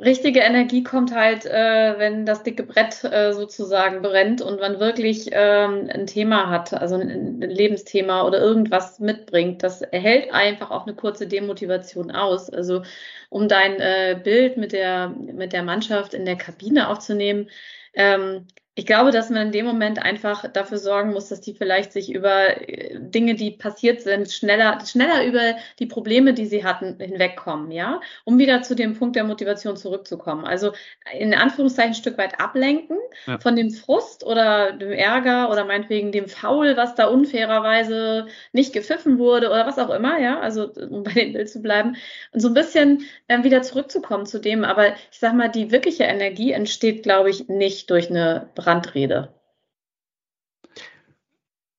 richtige 0.00 0.40
Energie 0.40 0.82
kommt 0.82 1.14
halt, 1.14 1.44
äh, 1.46 1.98
wenn 1.98 2.24
das 2.24 2.42
dicke 2.42 2.62
Brett 2.62 3.04
äh, 3.04 3.32
sozusagen 3.32 4.02
brennt 4.02 4.40
und 4.40 4.60
man 4.60 4.80
wirklich 4.80 5.28
ähm, 5.32 5.88
ein 5.92 6.06
Thema 6.06 6.48
hat, 6.48 6.72
also 6.72 6.96
ein, 6.96 7.08
ein, 7.10 7.40
Lebensthema 7.40 8.22
oder 8.26 8.40
irgendwas 8.40 8.98
mitbringt. 8.98 9.62
Das 9.62 9.82
erhält 9.82 10.32
einfach 10.32 10.70
auch 10.70 10.86
eine 10.86 10.94
kurze 10.94 11.26
Demotivation 11.26 12.10
aus. 12.10 12.50
Also 12.50 12.82
um 13.28 13.48
dein 13.48 13.80
äh, 13.80 14.18
Bild 14.22 14.56
mit 14.56 14.72
der, 14.72 15.08
mit 15.08 15.52
der 15.52 15.62
Mannschaft 15.62 16.14
in 16.14 16.24
der 16.24 16.36
Kabine 16.36 16.88
aufzunehmen, 16.88 17.50
ähm, 17.94 18.46
ich 18.80 18.86
glaube, 18.86 19.10
dass 19.10 19.28
man 19.28 19.48
in 19.48 19.52
dem 19.52 19.66
Moment 19.66 20.00
einfach 20.00 20.50
dafür 20.50 20.78
sorgen 20.78 21.12
muss, 21.12 21.28
dass 21.28 21.42
die 21.42 21.52
vielleicht 21.52 21.92
sich 21.92 22.14
über 22.14 22.66
äh, 22.66 22.98
Dinge, 22.98 23.34
die 23.34 23.50
passiert 23.50 24.00
sind, 24.00 24.32
schneller, 24.32 24.78
schneller 24.86 25.26
über 25.26 25.56
die 25.78 25.84
Probleme, 25.84 26.32
die 26.32 26.46
sie 26.46 26.64
hatten, 26.64 26.96
hinwegkommen, 26.98 27.72
ja, 27.72 28.00
um 28.24 28.38
wieder 28.38 28.62
zu 28.62 28.74
dem 28.74 28.96
Punkt 28.96 29.16
der 29.16 29.24
Motivation 29.24 29.76
zurückzukommen. 29.76 30.46
Also 30.46 30.72
in 31.12 31.34
Anführungszeichen 31.34 31.90
ein 31.90 31.94
Stück 31.94 32.16
weit 32.16 32.40
ablenken 32.40 32.96
ja. 33.26 33.38
von 33.38 33.54
dem 33.54 33.70
Frust 33.70 34.24
oder 34.24 34.72
dem 34.72 34.92
Ärger 34.92 35.50
oder 35.50 35.66
meinetwegen 35.66 36.10
dem 36.10 36.26
Foul, 36.26 36.78
was 36.78 36.94
da 36.94 37.08
unfairerweise 37.08 38.28
nicht 38.52 38.72
gepfiffen 38.72 39.18
wurde 39.18 39.48
oder 39.48 39.66
was 39.66 39.78
auch 39.78 39.90
immer, 39.90 40.18
ja, 40.18 40.40
also 40.40 40.70
um 40.72 41.02
bei 41.02 41.12
dem 41.12 41.34
Bild 41.34 41.50
zu 41.50 41.60
bleiben 41.60 41.96
und 42.32 42.40
so 42.40 42.48
ein 42.48 42.54
bisschen 42.54 43.04
äh, 43.28 43.42
wieder 43.42 43.60
zurückzukommen 43.60 44.24
zu 44.24 44.40
dem. 44.40 44.64
Aber 44.64 44.94
ich 45.10 45.18
sag 45.18 45.34
mal, 45.34 45.48
die 45.48 45.70
wirkliche 45.70 46.04
Energie 46.04 46.52
entsteht, 46.52 47.02
glaube 47.02 47.28
ich, 47.28 47.48
nicht 47.48 47.90
durch 47.90 48.08
eine 48.08 48.48
Brandrede. 48.70 49.34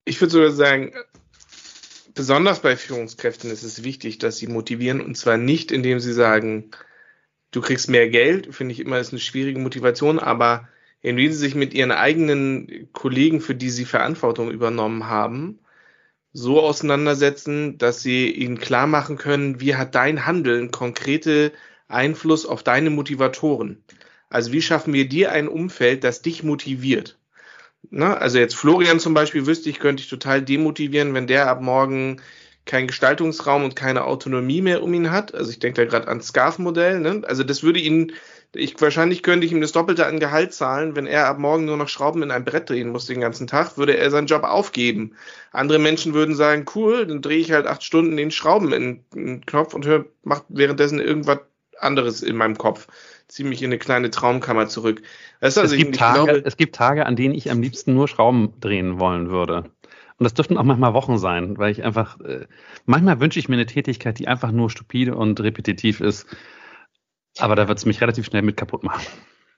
Ich 0.04 0.20
würde 0.20 0.30
sogar 0.30 0.50
sagen, 0.50 0.92
besonders 2.14 2.60
bei 2.60 2.76
Führungskräften 2.76 3.50
ist 3.50 3.62
es 3.62 3.82
wichtig, 3.82 4.18
dass 4.18 4.36
sie 4.36 4.46
motivieren 4.46 5.00
und 5.00 5.16
zwar 5.16 5.38
nicht, 5.38 5.72
indem 5.72 6.00
sie 6.00 6.12
sagen, 6.12 6.70
du 7.50 7.62
kriegst 7.62 7.88
mehr 7.88 8.10
Geld, 8.10 8.54
finde 8.54 8.72
ich 8.72 8.80
immer 8.80 8.98
ist 8.98 9.12
eine 9.12 9.20
schwierige 9.20 9.58
Motivation, 9.58 10.18
aber 10.18 10.68
indem 11.00 11.32
sie 11.32 11.38
sich 11.38 11.54
mit 11.54 11.72
ihren 11.72 11.92
eigenen 11.92 12.92
Kollegen, 12.92 13.40
für 13.40 13.54
die 13.54 13.70
sie 13.70 13.86
Verantwortung 13.86 14.50
übernommen 14.50 15.06
haben, 15.06 15.60
so 16.34 16.60
auseinandersetzen, 16.60 17.78
dass 17.78 18.02
sie 18.02 18.30
ihnen 18.30 18.58
klar 18.58 18.86
machen 18.86 19.16
können, 19.16 19.60
wie 19.60 19.76
hat 19.76 19.94
dein 19.94 20.26
Handeln 20.26 20.70
konkrete 20.70 21.52
Einfluss 21.88 22.44
auf 22.44 22.62
deine 22.62 22.90
Motivatoren. 22.90 23.82
Also 24.32 24.52
wie 24.52 24.62
schaffen 24.62 24.94
wir 24.94 25.08
dir 25.08 25.30
ein 25.30 25.46
Umfeld, 25.46 26.04
das 26.04 26.22
dich 26.22 26.42
motiviert? 26.42 27.18
Na, 27.90 28.14
also 28.16 28.38
jetzt 28.38 28.56
Florian 28.56 28.98
zum 28.98 29.12
Beispiel 29.12 29.46
wüsste 29.46 29.68
ich, 29.68 29.78
könnte 29.78 30.02
ich 30.02 30.08
total 30.08 30.40
demotivieren, 30.40 31.12
wenn 31.12 31.26
der 31.26 31.48
ab 31.48 31.60
morgen 31.60 32.20
keinen 32.64 32.86
Gestaltungsraum 32.86 33.64
und 33.64 33.76
keine 33.76 34.04
Autonomie 34.04 34.62
mehr 34.62 34.82
um 34.82 34.94
ihn 34.94 35.10
hat. 35.10 35.34
Also 35.34 35.50
ich 35.50 35.58
denke 35.58 35.82
da 35.82 35.90
gerade 35.90 36.08
ans 36.08 36.28
Scarf-Modell. 36.28 37.00
Ne? 37.00 37.22
Also 37.26 37.42
das 37.42 37.62
würde 37.62 37.80
ihn, 37.80 38.12
ich 38.54 38.80
wahrscheinlich 38.80 39.22
könnte 39.22 39.44
ich 39.44 39.52
ihm 39.52 39.60
das 39.60 39.72
Doppelte 39.72 40.06
an 40.06 40.20
Gehalt 40.20 40.54
zahlen, 40.54 40.96
wenn 40.96 41.06
er 41.06 41.26
ab 41.26 41.38
morgen 41.38 41.66
nur 41.66 41.76
noch 41.76 41.88
Schrauben 41.88 42.22
in 42.22 42.30
ein 42.30 42.44
Brett 42.44 42.70
drehen 42.70 42.88
muss 42.88 43.06
den 43.06 43.20
ganzen 43.20 43.46
Tag, 43.46 43.76
würde 43.76 43.98
er 43.98 44.10
seinen 44.10 44.28
Job 44.28 44.44
aufgeben. 44.44 45.14
Andere 45.50 45.78
Menschen 45.78 46.14
würden 46.14 46.36
sagen, 46.36 46.64
cool, 46.74 47.06
dann 47.06 47.20
drehe 47.20 47.40
ich 47.40 47.52
halt 47.52 47.66
acht 47.66 47.82
Stunden 47.82 48.16
den 48.16 48.30
Schrauben 48.30 48.72
in 48.72 49.04
den 49.14 49.44
Knopf 49.44 49.74
und 49.74 49.84
hör, 49.84 50.06
macht 50.22 50.44
währenddessen 50.48 51.00
irgendwas 51.00 51.40
anderes 51.78 52.22
in 52.22 52.36
meinem 52.36 52.56
Kopf 52.56 52.86
ziemlich 53.32 53.62
in 53.62 53.70
eine 53.70 53.78
kleine 53.78 54.10
Traumkammer 54.10 54.68
zurück. 54.68 55.02
Weißt 55.40 55.56
du, 55.56 55.62
also 55.62 55.74
es, 55.74 55.78
gibt 55.78 55.94
ich, 55.94 56.00
Tage, 56.00 56.24
glaube, 56.24 56.42
es 56.44 56.56
gibt 56.56 56.74
Tage, 56.74 57.06
an 57.06 57.16
denen 57.16 57.34
ich 57.34 57.50
am 57.50 57.62
liebsten 57.62 57.94
nur 57.94 58.08
Schrauben 58.08 58.60
drehen 58.60 59.00
wollen 59.00 59.30
würde. 59.30 59.70
Und 60.18 60.24
das 60.24 60.34
dürften 60.34 60.58
auch 60.58 60.64
manchmal 60.64 60.94
Wochen 60.94 61.18
sein, 61.18 61.58
weil 61.58 61.72
ich 61.72 61.82
einfach, 61.82 62.20
äh, 62.20 62.46
manchmal 62.84 63.20
wünsche 63.20 63.38
ich 63.38 63.48
mir 63.48 63.56
eine 63.56 63.66
Tätigkeit, 63.66 64.18
die 64.18 64.28
einfach 64.28 64.52
nur 64.52 64.70
stupide 64.70 65.16
und 65.16 65.40
repetitiv 65.40 66.00
ist. 66.00 66.26
Aber 67.38 67.56
da 67.56 67.66
wird 67.66 67.78
es 67.78 67.86
mich 67.86 68.00
relativ 68.00 68.26
schnell 68.26 68.42
mit 68.42 68.56
kaputt 68.56 68.84
machen. 68.84 69.04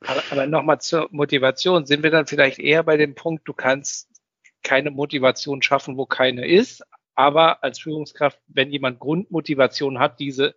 Aber, 0.07 0.23
aber 0.31 0.47
nochmal 0.47 0.81
zur 0.81 1.09
Motivation. 1.11 1.87
Sind 1.87 2.03
wir 2.03 2.11
dann 2.11 2.27
vielleicht 2.27 2.61
eher 2.61 2.83
bei 2.85 2.97
dem 2.97 3.15
Punkt, 3.15 3.49
du 3.49 3.53
kannst 3.53 4.09
keine 4.63 4.91
Motivation 4.91 5.61
schaffen, 5.63 5.97
wo 5.97 6.07
keine 6.07 6.47
ist. 6.47 6.83
Aber 7.17 7.63
als 7.65 7.81
Führungskraft, 7.81 8.39
wenn 8.47 8.71
jemand 8.71 9.01
Grundmotivation 9.01 9.99
hat, 9.99 10.21
diese 10.21 10.55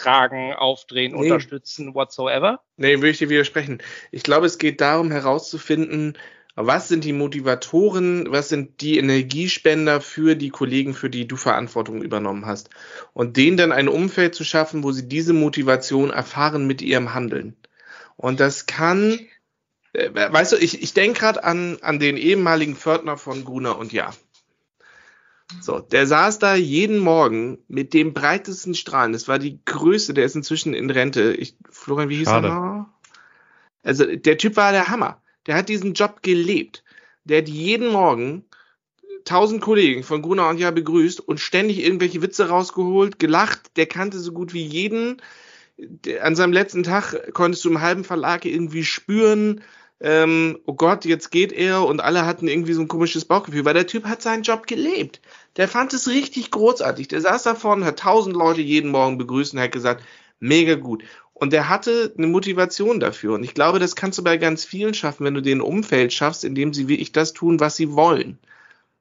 tragen, 0.00 0.52
aufdrehen, 0.52 1.12
nee. 1.12 1.18
unterstützen, 1.18 1.94
whatsoever? 1.94 2.60
Nee, 2.76 2.96
würde 2.96 3.10
ich 3.10 3.18
dir 3.18 3.28
widersprechen. 3.28 3.82
Ich 4.10 4.22
glaube, 4.22 4.46
es 4.46 4.58
geht 4.58 4.80
darum 4.80 5.10
herauszufinden, 5.10 6.16
was 6.56 6.88
sind 6.88 7.04
die 7.04 7.12
Motivatoren, 7.12 8.32
was 8.32 8.48
sind 8.48 8.80
die 8.80 8.98
Energiespender 8.98 10.00
für 10.00 10.36
die 10.36 10.48
Kollegen, 10.48 10.94
für 10.94 11.10
die 11.10 11.28
du 11.28 11.36
Verantwortung 11.36 12.02
übernommen 12.02 12.46
hast. 12.46 12.70
Und 13.12 13.36
denen 13.36 13.58
dann 13.58 13.72
ein 13.72 13.88
Umfeld 13.88 14.34
zu 14.34 14.42
schaffen, 14.42 14.82
wo 14.82 14.90
sie 14.90 15.06
diese 15.06 15.34
Motivation 15.34 16.10
erfahren 16.10 16.66
mit 16.66 16.80
ihrem 16.80 17.12
Handeln. 17.12 17.56
Und 18.16 18.40
das 18.40 18.64
kann, 18.64 19.20
äh, 19.92 20.10
weißt 20.14 20.52
du, 20.52 20.56
ich, 20.56 20.82
ich 20.82 20.94
denke 20.94 21.20
gerade 21.20 21.44
an, 21.44 21.76
an 21.82 21.98
den 21.98 22.16
ehemaligen 22.16 22.74
Pförtner 22.74 23.18
von 23.18 23.44
Gruner 23.44 23.78
und 23.78 23.92
Ja. 23.92 24.14
So, 25.60 25.78
der 25.78 26.06
saß 26.06 26.38
da 26.38 26.54
jeden 26.54 26.98
Morgen 26.98 27.58
mit 27.68 27.94
dem 27.94 28.12
breitesten 28.12 28.74
Strahlen. 28.74 29.12
Das 29.12 29.28
war 29.28 29.38
die 29.38 29.60
größte, 29.64 30.12
der 30.12 30.24
ist 30.24 30.34
inzwischen 30.34 30.74
in 30.74 30.90
Rente. 30.90 31.32
Ich, 31.34 31.56
Florian, 31.70 32.08
wie 32.08 32.16
hieß 32.16 32.28
Schade. 32.28 32.48
er 32.48 32.54
noch? 32.54 32.86
Also, 33.82 34.04
der 34.04 34.38
Typ 34.38 34.56
war 34.56 34.72
der 34.72 34.88
Hammer. 34.88 35.22
Der 35.46 35.54
hat 35.54 35.68
diesen 35.68 35.94
Job 35.94 36.22
gelebt. 36.22 36.82
Der 37.24 37.38
hat 37.38 37.48
jeden 37.48 37.92
Morgen 37.92 38.44
tausend 39.24 39.60
Kollegen 39.60 40.02
von 40.02 40.22
Gruner 40.22 40.48
und 40.48 40.58
Ja 40.58 40.70
begrüßt 40.70 41.20
und 41.20 41.40
ständig 41.40 41.84
irgendwelche 41.84 42.22
Witze 42.22 42.48
rausgeholt, 42.48 43.18
gelacht. 43.18 43.76
Der 43.76 43.86
kannte 43.86 44.18
so 44.18 44.32
gut 44.32 44.52
wie 44.52 44.64
jeden. 44.64 45.20
An 46.22 46.36
seinem 46.36 46.52
letzten 46.52 46.82
Tag 46.82 47.34
konntest 47.34 47.64
du 47.64 47.70
im 47.70 47.80
halben 47.80 48.04
Verlag 48.04 48.44
irgendwie 48.44 48.84
spüren, 48.84 49.62
ähm, 50.00 50.58
oh 50.66 50.74
Gott, 50.74 51.04
jetzt 51.04 51.30
geht 51.30 51.52
er 51.52 51.84
und 51.86 52.00
alle 52.00 52.26
hatten 52.26 52.48
irgendwie 52.48 52.74
so 52.74 52.82
ein 52.82 52.88
komisches 52.88 53.24
Bauchgefühl, 53.24 53.64
weil 53.64 53.74
der 53.74 53.86
Typ 53.86 54.04
hat 54.04 54.20
seinen 54.22 54.42
Job 54.42 54.66
gelebt. 54.66 55.20
Der 55.56 55.68
fand 55.68 55.94
es 55.94 56.08
richtig 56.08 56.50
großartig. 56.50 57.08
Der 57.08 57.20
saß 57.20 57.44
da 57.44 57.54
vorne, 57.54 57.86
hat 57.86 58.00
tausend 58.00 58.36
Leute 58.36 58.60
jeden 58.60 58.90
Morgen 58.90 59.16
begrüßt 59.16 59.54
und 59.54 59.60
hat 59.60 59.72
gesagt, 59.72 60.04
mega 60.38 60.74
gut. 60.74 61.02
Und 61.32 61.52
der 61.52 61.68
hatte 61.68 62.14
eine 62.16 62.26
Motivation 62.26 63.00
dafür. 63.00 63.34
Und 63.34 63.44
ich 63.44 63.54
glaube, 63.54 63.78
das 63.78 63.96
kannst 63.96 64.18
du 64.18 64.24
bei 64.24 64.36
ganz 64.36 64.64
vielen 64.64 64.94
schaffen, 64.94 65.24
wenn 65.24 65.34
du 65.34 65.42
den 65.42 65.60
Umfeld 65.60 66.12
schaffst, 66.12 66.44
in 66.44 66.54
dem 66.54 66.72
sie 66.72 66.88
wirklich 66.88 67.12
das 67.12 67.32
tun, 67.32 67.60
was 67.60 67.76
sie 67.76 67.92
wollen. 67.92 68.38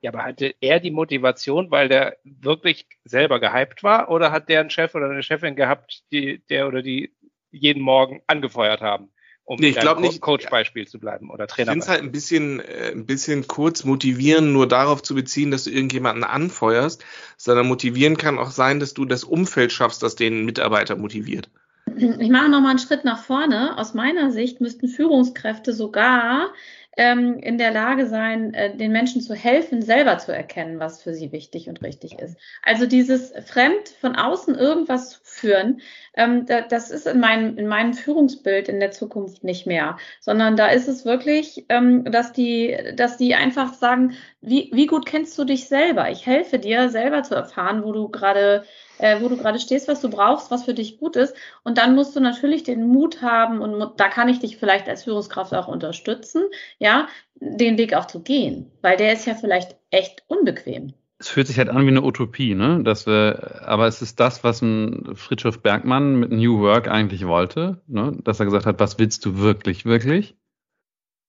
Ja, 0.02 0.12
aber 0.12 0.24
hatte 0.24 0.54
er 0.62 0.80
die 0.80 0.92
Motivation, 0.92 1.72
weil 1.72 1.90
der 1.90 2.18
wirklich 2.24 2.86
selber 3.06 3.40
gehypt 3.40 3.84
war? 3.84 4.10
Oder 4.10 4.32
hat 4.32 4.50
der 4.50 4.60
einen 4.60 4.70
Chef 4.70 4.94
oder 4.96 5.10
eine 5.10 5.24
Chefin 5.24 5.56
gehabt, 5.56 6.04
die, 6.12 6.42
der 6.50 6.68
oder 6.68 6.82
die 6.82 7.12
jeden 7.52 7.82
Morgen 7.82 8.22
angefeuert 8.28 8.82
haben? 8.82 9.10
Um 9.46 9.60
nee, 9.60 9.70
ich 9.70 9.80
glaube 9.80 10.02
nicht 10.02 10.22
Coach-Beispiel 10.22 10.88
zu 10.88 11.00
bleiben 11.00 11.30
oder 11.30 11.46
Trainer. 11.48 11.72
Ich 11.72 11.74
finde 11.74 11.84
es 11.84 11.90
halt 11.90 12.02
ein 12.02 12.12
bisschen, 12.12 12.60
äh, 12.60 12.92
ein 12.92 13.06
bisschen 13.06 13.48
kurz 13.48 13.84
motivieren, 13.84 14.52
nur 14.54 14.68
darauf 14.68 15.04
zu 15.04 15.14
beziehen, 15.14 15.52
dass 15.52 15.66
du 15.66 15.70
irgendjemanden 15.70 16.24
anfeuerst, 16.24 17.06
sondern 17.38 17.68
motivieren 17.68 18.18
kann 18.18 18.40
auch 18.40 18.50
sein, 18.50 18.80
dass 18.80 18.96
du 18.96 19.06
das 19.06 19.24
Umfeld 19.24 19.72
schaffst, 19.72 20.02
das 20.02 20.16
den 20.16 20.46
Mitarbeiter 20.46 20.96
motiviert. 20.96 21.50
Ich 21.96 22.30
mache 22.30 22.50
nochmal 22.50 22.72
einen 22.72 22.80
Schritt 22.80 23.06
nach 23.06 23.24
vorne. 23.24 23.78
Aus 23.78 23.94
meiner 23.94 24.32
Sicht 24.32 24.60
müssten 24.60 24.88
Führungskräfte 24.88 25.72
sogar 25.72 26.52
ähm, 26.98 27.40
in 27.40 27.58
der 27.58 27.72
Lage 27.72 28.08
sein, 28.08 28.54
äh, 28.54 28.76
den 28.76 28.92
Menschen 28.92 29.22
zu 29.22 29.34
helfen, 29.34 29.82
selber 29.82 30.18
zu 30.18 30.34
erkennen, 30.34 30.80
was 30.80 31.04
für 31.04 31.14
sie 31.14 31.32
wichtig 31.32 31.68
und 31.68 31.82
richtig 31.82 32.20
ist. 32.20 32.38
Also 32.64 32.86
dieses 32.86 33.34
fremd 33.46 33.90
von 34.00 34.16
außen 34.16 34.56
irgendwas 34.56 35.10
zu 35.10 35.20
führen, 35.24 35.82
ähm, 36.16 36.46
da, 36.46 36.62
das 36.62 36.92
ist 36.92 37.08
in 37.08 37.20
meinem, 37.20 37.58
in 37.58 37.68
meinem 37.68 37.94
Führungsbild 37.94 38.70
in 38.70 38.80
der 38.80 38.92
Zukunft 38.92 39.44
nicht 39.44 39.68
mehr, 39.68 39.98
sondern 40.22 40.56
da 40.56 40.68
ist 40.68 40.88
es 40.88 41.06
wirklich, 41.06 41.66
ähm, 41.70 42.06
dass 42.06 42.32
die, 42.32 42.78
dass 42.96 43.18
die 43.18 43.36
einfach 43.36 43.74
sagen, 43.74 44.14
wie, 44.42 44.70
wie 44.74 44.86
gut 44.86 45.06
kennst 45.06 45.38
du 45.38 45.44
dich 45.44 45.68
selber? 45.68 46.10
Ich 46.12 46.26
helfe 46.26 46.60
dir, 46.60 46.90
selber 46.90 47.24
zu 47.24 47.36
erfahren, 47.36 47.84
wo 47.84 47.92
du 47.92 48.10
gerade 48.10 48.64
äh, 49.00 49.22
wo 49.22 49.30
du 49.30 49.38
gerade 49.38 49.60
stehst, 49.60 49.88
was 49.88 50.02
du 50.02 50.10
brauchst, 50.10 50.52
was 50.52 50.66
für 50.66 50.74
dich 50.74 50.98
gut 50.98 51.16
ist. 51.16 51.36
Und 51.64 51.78
dann 51.78 51.96
musst 51.96 52.16
du 52.16 52.20
natürlich 52.20 52.64
den 52.64 52.88
Mut 52.88 53.22
haben 53.22 53.62
und 53.62 54.00
da 54.00 54.08
kann 54.08 54.30
ich 54.30 54.40
dich 54.40 54.58
vielleicht 54.58 54.88
als 54.88 55.04
Führungskraft 55.04 55.54
auch 55.54 55.68
unterstützen, 55.68 56.44
ja, 56.80 57.08
den 57.36 57.78
Weg 57.78 57.94
auch 57.94 58.06
zu 58.06 58.22
gehen, 58.22 58.72
weil 58.82 58.98
der 58.98 59.14
ist 59.14 59.26
ja 59.26 59.36
vielleicht 59.36 59.76
echt 59.90 60.24
unbequem. 60.28 60.94
Es 61.18 61.30
fühlt 61.30 61.48
sich 61.48 61.58
halt 61.58 61.70
an 61.70 61.86
wie 61.86 61.90
eine 61.90 62.04
Utopie, 62.04 62.56
ne? 62.56 62.84
Dass 62.84 63.08
wir, 63.08 63.62
aber 63.66 63.88
es 63.88 64.02
ist 64.02 64.20
das, 64.20 64.44
was 64.44 64.62
ein 64.62 65.16
Friedrich 65.16 65.62
Bergmann 65.62 66.16
mit 66.16 66.32
New 66.32 66.60
Work 66.60 66.90
eigentlich 66.90 67.26
wollte, 67.26 67.82
ne? 67.88 68.18
Dass 68.24 68.40
er 68.40 68.46
gesagt 68.46 68.66
hat, 68.66 68.80
was 68.80 69.00
willst 69.00 69.26
du 69.26 69.38
wirklich, 69.38 69.86
wirklich? 69.86 70.36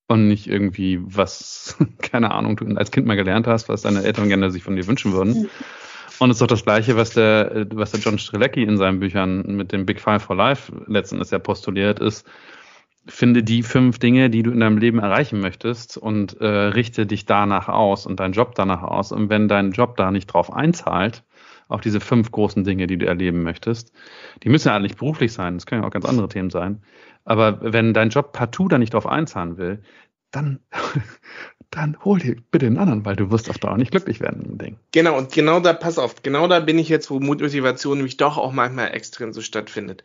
Und 0.09 0.26
nicht 0.29 0.48
irgendwie, 0.48 1.00
was, 1.02 1.76
keine 2.02 2.33
Ahnung, 2.33 2.57
du 2.57 2.66
als 2.76 2.90
Kind 2.90 3.07
mal 3.07 3.16
gelernt 3.16 3.46
hast, 3.46 3.68
was 3.68 3.83
deine 3.83 4.02
Eltern 4.02 4.29
gerne 4.29 4.50
sich 4.50 4.64
von 4.64 4.74
dir 4.74 4.87
wünschen 4.87 5.12
würden. 5.12 5.48
Und 6.18 6.31
es 6.31 6.37
ist 6.37 6.40
doch 6.40 6.46
das 6.46 6.64
Gleiche, 6.64 6.96
was 6.96 7.11
der, 7.11 7.66
was 7.72 7.90
der 7.92 8.00
John 8.00 8.18
Strelecki 8.18 8.62
in 8.62 8.76
seinen 8.76 9.00
Büchern 9.00 9.42
mit 9.57 9.72
dem 9.72 9.85
Big 9.87 10.00
Five 10.00 10.22
for 10.22 10.37
Life 10.37 10.72
letztendlich 10.87 11.31
ja 11.31 11.38
postuliert 11.38 11.98
ist. 12.00 12.26
Finde 13.07 13.42
die 13.42 13.62
fünf 13.62 13.98
Dinge, 13.98 14.31
die 14.31 14.42
du 14.42 14.50
in 14.50 14.61
deinem 14.61 14.79
Leben 14.79 14.98
erreichen 14.98 15.40
möchtest 15.40 15.96
und 15.96 16.40
äh, 16.40 16.46
richte 16.46 17.07
dich 17.07 17.24
danach 17.24 17.68
aus 17.68 18.07
und 18.07 18.18
deinen 18.18 18.33
Job 18.33 18.55
danach 18.55 18.83
aus. 18.83 19.12
Und 19.12 19.31
wenn 19.31 19.46
dein 19.46 19.72
Job 19.72 19.96
da 19.96 20.11
nicht 20.11 20.26
drauf 20.26 20.52
einzahlt, 20.52 21.22
auf 21.68 21.81
diese 21.81 22.00
fünf 22.00 22.31
großen 22.31 22.64
Dinge, 22.64 22.87
die 22.87 22.96
du 22.96 23.07
erleben 23.07 23.42
möchtest, 23.42 23.92
die 24.42 24.48
müssen 24.48 24.68
ja 24.68 24.76
eigentlich 24.76 24.96
beruflich 24.96 25.33
sein, 25.33 25.55
das 25.55 25.66
können 25.66 25.83
ja 25.83 25.88
auch 25.88 25.92
ganz 25.92 26.05
andere 26.05 26.29
Themen 26.29 26.50
sein. 26.50 26.83
Aber 27.24 27.59
wenn 27.61 27.92
dein 27.92 28.11
Job 28.11 28.33
partout 28.33 28.68
da 28.68 28.79
nicht 28.79 28.94
drauf 28.94 29.07
einzahlen 29.07 29.57
will, 29.57 29.83
dann, 30.37 30.61
dann 31.70 31.96
hol 32.05 32.18
dir 32.18 32.37
bitte 32.51 32.66
einen 32.66 32.79
anderen, 32.79 33.05
weil 33.05 33.16
du 33.16 33.31
wirst 33.31 33.51
auf 33.51 33.59
Dauer 33.59 33.77
nicht 33.77 33.90
glücklich 33.90 34.20
werden 34.20 34.44
im 34.44 34.59
Ding. 34.59 34.79
Genau, 34.92 35.16
und 35.16 35.33
genau 35.33 35.61
da, 35.61 35.72
pass 35.72 35.99
auf, 35.99 36.22
genau 36.22 36.46
da 36.46 36.61
bin 36.61 36.79
ich 36.79 36.88
jetzt, 36.88 37.11
wo 37.11 37.18
Motivation 37.18 37.99
nämlich 37.99 38.18
doch 38.18 38.37
auch 38.37 38.53
manchmal 38.53 38.94
extrem 38.94 39.33
so 39.33 39.40
stattfindet. 39.40 40.05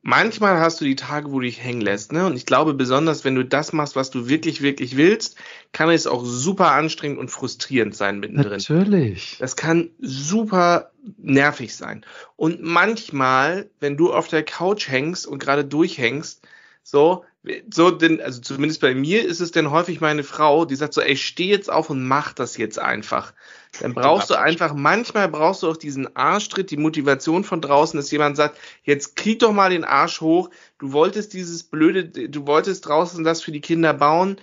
Manchmal 0.00 0.58
hast 0.58 0.80
du 0.80 0.84
die 0.84 0.96
Tage, 0.96 1.30
wo 1.30 1.40
du 1.40 1.46
dich 1.46 1.62
hängen 1.62 1.82
lässt, 1.82 2.12
ne? 2.12 2.24
Und 2.26 2.34
ich 2.34 2.46
glaube, 2.46 2.74
besonders 2.74 3.24
wenn 3.24 3.34
du 3.34 3.44
das 3.44 3.72
machst, 3.72 3.94
was 3.94 4.10
du 4.10 4.26
wirklich, 4.26 4.62
wirklich 4.62 4.96
willst, 4.96 5.36
kann 5.72 5.90
es 5.90 6.06
auch 6.06 6.24
super 6.24 6.72
anstrengend 6.72 7.18
und 7.18 7.28
frustrierend 7.28 7.94
sein 7.94 8.18
mittendrin. 8.18 8.52
Natürlich. 8.58 9.36
Das 9.38 9.54
kann 9.54 9.90
super 10.00 10.92
nervig 11.18 11.76
sein. 11.76 12.06
Und 12.36 12.62
manchmal, 12.62 13.68
wenn 13.80 13.96
du 13.96 14.12
auf 14.12 14.28
der 14.28 14.44
Couch 14.44 14.88
hängst 14.88 15.26
und 15.26 15.38
gerade 15.38 15.64
durchhängst, 15.64 16.42
so, 16.82 17.24
so 17.70 17.90
denn, 17.90 18.20
also 18.20 18.40
zumindest 18.40 18.80
bei 18.80 18.94
mir 18.94 19.24
ist 19.24 19.40
es 19.40 19.50
denn 19.50 19.70
häufig 19.70 20.00
meine 20.00 20.22
Frau, 20.22 20.64
die 20.64 20.76
sagt 20.76 20.94
so, 20.94 21.00
ey, 21.00 21.16
steh 21.16 21.46
jetzt 21.46 21.70
auf 21.70 21.90
und 21.90 22.06
mach 22.06 22.32
das 22.32 22.56
jetzt 22.56 22.78
einfach. 22.78 23.32
Dann 23.80 23.94
brauchst 23.94 24.30
du 24.30 24.38
einfach, 24.38 24.74
manchmal 24.74 25.28
brauchst 25.28 25.62
du 25.62 25.70
auch 25.70 25.76
diesen 25.76 26.14
Arschtritt, 26.14 26.70
die 26.70 26.76
Motivation 26.76 27.42
von 27.42 27.60
draußen, 27.60 27.96
dass 27.96 28.10
jemand 28.12 28.36
sagt, 28.36 28.58
jetzt 28.84 29.16
krieg 29.16 29.40
doch 29.40 29.52
mal 29.52 29.70
den 29.70 29.84
Arsch 29.84 30.20
hoch, 30.20 30.50
du 30.78 30.92
wolltest 30.92 31.32
dieses 31.32 31.64
blöde, 31.64 32.04
du 32.28 32.46
wolltest 32.46 32.86
draußen 32.86 33.24
das 33.24 33.42
für 33.42 33.50
die 33.50 33.60
Kinder 33.62 33.92
bauen, 33.94 34.36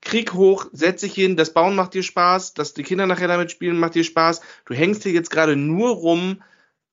krieg 0.00 0.32
hoch, 0.32 0.66
setz 0.72 1.02
dich 1.02 1.12
hin, 1.12 1.36
das 1.36 1.52
Bauen 1.52 1.74
macht 1.74 1.92
dir 1.92 2.02
Spaß, 2.02 2.54
dass 2.54 2.72
die 2.72 2.84
Kinder 2.84 3.06
nachher 3.06 3.28
damit 3.28 3.50
spielen 3.50 3.78
macht 3.78 3.94
dir 3.94 4.04
Spaß, 4.04 4.40
du 4.64 4.74
hängst 4.74 5.02
hier 5.02 5.12
jetzt 5.12 5.30
gerade 5.30 5.56
nur 5.56 5.90
rum, 5.90 6.42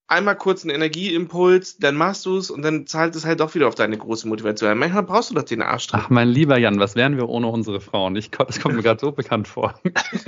einmal 0.07 0.35
kurz 0.35 0.63
einen 0.63 0.75
Energieimpuls, 0.75 1.77
dann 1.77 1.95
machst 1.95 2.25
du 2.25 2.37
es 2.37 2.51
und 2.51 2.61
dann 2.61 2.87
zahlt 2.87 3.15
es 3.15 3.25
halt 3.25 3.39
doch 3.39 3.55
wieder 3.55 3.67
auf 3.67 3.75
deine 3.75 3.97
große 3.97 4.27
Motivation. 4.27 4.77
Manchmal 4.77 5.03
brauchst 5.03 5.31
du 5.31 5.35
doch 5.35 5.43
den 5.43 5.61
Arsch 5.61 5.87
drin. 5.87 6.01
Ach, 6.03 6.09
mein 6.09 6.27
lieber 6.29 6.57
Jan, 6.57 6.79
was 6.79 6.95
wären 6.95 7.17
wir 7.17 7.29
ohne 7.29 7.47
unsere 7.47 7.81
Frauen? 7.81 8.15
Ich, 8.15 8.31
das 8.31 8.59
kommt 8.59 8.75
mir 8.75 8.83
gerade 8.83 8.99
so 8.99 9.11
bekannt 9.11 9.47
vor. 9.47 9.79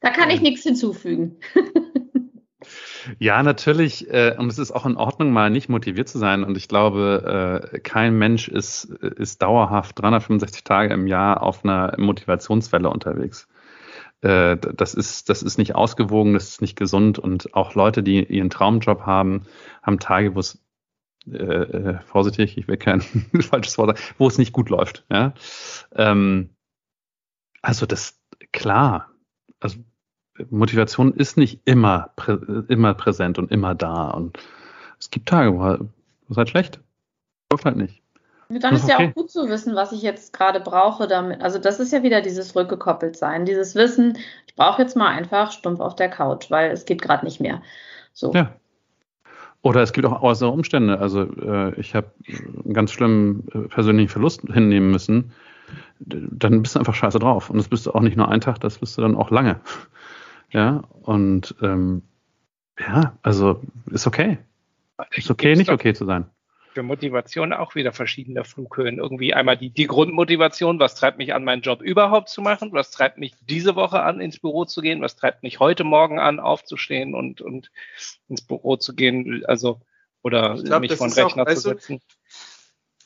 da 0.00 0.10
kann 0.10 0.30
ich 0.30 0.40
nichts 0.40 0.62
hinzufügen. 0.62 1.36
Ja, 3.18 3.42
natürlich. 3.42 4.10
Äh, 4.10 4.34
und 4.38 4.48
es 4.48 4.58
ist 4.58 4.72
auch 4.72 4.86
in 4.86 4.96
Ordnung, 4.96 5.30
mal 5.32 5.50
nicht 5.50 5.68
motiviert 5.68 6.08
zu 6.08 6.18
sein. 6.18 6.42
Und 6.44 6.56
ich 6.56 6.68
glaube, 6.68 7.70
äh, 7.72 7.78
kein 7.80 8.18
Mensch 8.18 8.48
ist, 8.48 8.84
ist 8.84 9.42
dauerhaft 9.42 10.00
365 10.00 10.64
Tage 10.64 10.92
im 10.92 11.06
Jahr 11.06 11.42
auf 11.42 11.64
einer 11.64 11.94
Motivationswelle 11.98 12.90
unterwegs. 12.90 13.46
Äh, 14.26 14.56
das 14.56 14.94
ist, 14.94 15.28
das 15.28 15.42
ist 15.44 15.56
nicht 15.56 15.76
ausgewogen, 15.76 16.34
das 16.34 16.48
ist 16.48 16.60
nicht 16.60 16.76
gesund 16.76 17.18
und 17.18 17.54
auch 17.54 17.74
Leute, 17.76 18.02
die 18.02 18.24
ihren 18.24 18.50
Traumjob 18.50 19.02
haben, 19.02 19.42
haben 19.82 20.00
Tage, 20.00 20.34
wo 20.34 20.40
es 20.40 20.60
äh, 21.30 21.36
äh, 21.36 22.00
vorsichtig, 22.00 22.58
ich 22.58 22.66
will 22.66 22.76
kein 22.76 23.00
falsches 23.40 23.78
Wort 23.78 23.96
sagen, 23.96 24.14
wo 24.18 24.26
es 24.26 24.38
nicht 24.38 24.52
gut 24.52 24.68
läuft. 24.68 25.04
Ja? 25.10 25.32
Ähm, 25.94 26.50
also 27.62 27.86
das 27.86 28.20
klar. 28.50 29.12
Also 29.60 29.78
Motivation 30.50 31.14
ist 31.14 31.36
nicht 31.36 31.60
immer 31.64 32.10
prä, 32.16 32.36
immer 32.66 32.94
präsent 32.94 33.38
und 33.38 33.52
immer 33.52 33.76
da 33.76 34.08
und 34.10 34.38
es 34.98 35.10
gibt 35.10 35.28
Tage, 35.28 35.54
wo 35.56 35.88
es 36.30 36.36
halt 36.36 36.48
schlecht. 36.48 36.80
Läuft 37.52 37.64
halt 37.64 37.76
nicht. 37.76 38.02
Dann 38.48 38.74
ist 38.74 38.84
okay. 38.84 38.92
ja 39.02 39.08
auch 39.08 39.14
gut 39.14 39.30
zu 39.30 39.48
wissen, 39.48 39.74
was 39.74 39.92
ich 39.92 40.02
jetzt 40.02 40.32
gerade 40.32 40.60
brauche 40.60 41.08
damit. 41.08 41.42
Also 41.42 41.58
das 41.58 41.80
ist 41.80 41.92
ja 41.92 42.02
wieder 42.02 42.20
dieses 42.20 42.54
rückgekoppelt 42.54 43.16
sein, 43.16 43.44
dieses 43.44 43.74
Wissen, 43.74 44.16
ich 44.46 44.54
brauche 44.54 44.82
jetzt 44.82 44.96
mal 44.96 45.08
einfach 45.08 45.50
stumpf 45.50 45.80
auf 45.80 45.96
der 45.96 46.08
Couch, 46.08 46.50
weil 46.50 46.70
es 46.70 46.84
geht 46.84 47.02
gerade 47.02 47.24
nicht 47.24 47.40
mehr. 47.40 47.62
So. 48.12 48.32
Ja. 48.32 48.52
Oder 49.62 49.82
es 49.82 49.92
gibt 49.92 50.06
auch 50.06 50.22
äußere 50.22 50.50
Umstände. 50.50 51.00
Also 51.00 51.22
äh, 51.22 51.74
ich 51.80 51.94
habe 51.96 52.12
einen 52.64 52.72
ganz 52.72 52.92
schlimmen 52.92 53.48
äh, 53.52 53.68
persönlichen 53.68 54.08
Verlust 54.08 54.42
hinnehmen 54.42 54.92
müssen. 54.92 55.32
Dann 55.98 56.62
bist 56.62 56.76
du 56.76 56.78
einfach 56.78 56.94
scheiße 56.94 57.18
drauf. 57.18 57.50
Und 57.50 57.58
das 57.58 57.68
bist 57.68 57.86
du 57.86 57.92
auch 57.92 58.00
nicht 58.00 58.16
nur 58.16 58.28
einen 58.28 58.40
Tag, 58.40 58.60
das 58.60 58.78
bist 58.78 58.96
du 58.96 59.02
dann 59.02 59.16
auch 59.16 59.30
lange. 59.30 59.58
Ja, 60.50 60.84
und 61.02 61.54
ähm, 61.62 62.02
ja, 62.78 63.14
also 63.22 63.60
ist 63.90 64.06
okay. 64.06 64.38
Ist 65.10 65.30
okay, 65.30 65.56
nicht 65.56 65.70
okay 65.70 65.92
zu 65.94 66.04
sein 66.04 66.26
für 66.76 66.82
Motivation 66.82 67.54
auch 67.54 67.74
wieder 67.74 67.90
verschiedene 67.90 68.44
Flughöhen. 68.44 68.98
Irgendwie 68.98 69.32
einmal 69.32 69.56
die, 69.56 69.70
die 69.70 69.86
Grundmotivation, 69.86 70.78
was 70.78 70.94
treibt 70.94 71.16
mich 71.16 71.32
an, 71.32 71.42
meinen 71.42 71.62
Job 71.62 71.80
überhaupt 71.80 72.28
zu 72.28 72.42
machen? 72.42 72.70
Was 72.72 72.90
treibt 72.90 73.16
mich 73.16 73.32
diese 73.48 73.76
Woche 73.76 74.02
an, 74.02 74.20
ins 74.20 74.38
Büro 74.38 74.66
zu 74.66 74.82
gehen? 74.82 75.00
Was 75.00 75.16
treibt 75.16 75.42
mich 75.42 75.58
heute 75.58 75.84
Morgen 75.84 76.18
an, 76.18 76.38
aufzustehen 76.38 77.14
und, 77.14 77.40
und 77.40 77.70
ins 78.28 78.42
Büro 78.42 78.76
zu 78.76 78.94
gehen? 78.94 79.42
Also, 79.46 79.80
oder 80.22 80.60
glaub, 80.62 80.82
mich 80.82 80.92
von 80.96 81.10
Rechner 81.10 81.44
auch, 81.44 81.54
zu 81.54 81.60
setzen. 81.60 82.02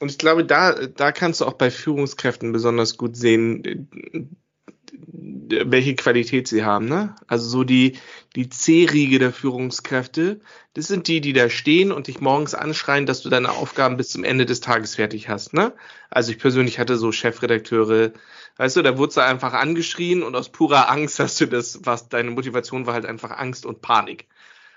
Und 0.00 0.10
ich 0.10 0.18
glaube, 0.18 0.44
da, 0.44 0.72
da 0.72 1.12
kannst 1.12 1.40
du 1.40 1.44
auch 1.44 1.52
bei 1.52 1.70
Führungskräften 1.70 2.50
besonders 2.50 2.96
gut 2.96 3.16
sehen, 3.16 4.36
welche 4.82 5.94
Qualität 5.94 6.48
sie 6.48 6.64
haben, 6.64 6.86
ne? 6.86 7.16
Also 7.26 7.48
so 7.48 7.64
die, 7.64 7.98
die 8.36 8.48
C-Riege 8.48 9.18
der 9.18 9.32
Führungskräfte, 9.32 10.40
das 10.74 10.86
sind 10.86 11.08
die, 11.08 11.20
die 11.20 11.32
da 11.32 11.50
stehen 11.50 11.92
und 11.92 12.06
dich 12.06 12.20
morgens 12.20 12.54
anschreien, 12.54 13.06
dass 13.06 13.22
du 13.22 13.28
deine 13.28 13.50
Aufgaben 13.50 13.96
bis 13.96 14.10
zum 14.10 14.24
Ende 14.24 14.46
des 14.46 14.60
Tages 14.60 14.94
fertig 14.94 15.28
hast, 15.28 15.52
ne? 15.52 15.74
Also 16.08 16.32
ich 16.32 16.38
persönlich 16.38 16.78
hatte 16.78 16.96
so 16.96 17.12
Chefredakteure, 17.12 18.12
weißt 18.56 18.76
du, 18.76 18.82
da 18.82 18.96
wurdest 18.96 19.16
du 19.16 19.24
einfach 19.24 19.52
angeschrien 19.52 20.22
und 20.22 20.36
aus 20.36 20.50
purer 20.50 20.90
Angst 20.90 21.18
hast 21.18 21.40
du 21.40 21.46
das, 21.46 21.80
was 21.84 22.08
deine 22.08 22.30
Motivation 22.30 22.86
war 22.86 22.94
halt 22.94 23.06
einfach 23.06 23.30
Angst 23.30 23.66
und 23.66 23.82
Panik. 23.82 24.26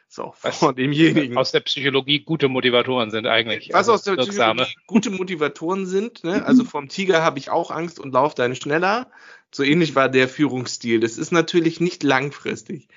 So, 0.07 0.31
von 0.37 0.75
demjenigen. 0.75 1.35
Aus 1.37 1.51
der 1.51 1.61
Psychologie 1.61 2.19
gute 2.19 2.47
Motivatoren 2.47 3.09
sind 3.09 3.25
eigentlich. 3.25 3.69
Was 3.69 3.89
also 3.89 3.93
aus 3.93 4.03
der 4.03 4.17
wirksame. 4.17 4.61
Psychologie 4.61 4.85
gute 4.85 5.09
Motivatoren 5.09 5.87
sind, 5.87 6.23
ne? 6.23 6.45
Also 6.45 6.63
vom 6.65 6.87
Tiger 6.87 7.23
habe 7.23 7.39
ich 7.39 7.49
auch 7.49 7.71
Angst 7.71 7.99
und 7.99 8.13
lauf 8.13 8.35
dann 8.35 8.55
schneller. 8.55 9.09
So 9.53 9.63
ähnlich 9.63 9.95
war 9.95 10.09
der 10.09 10.27
Führungsstil. 10.27 10.99
Das 10.99 11.17
ist 11.17 11.31
natürlich 11.31 11.79
nicht 11.79 12.03
langfristig. 12.03 12.87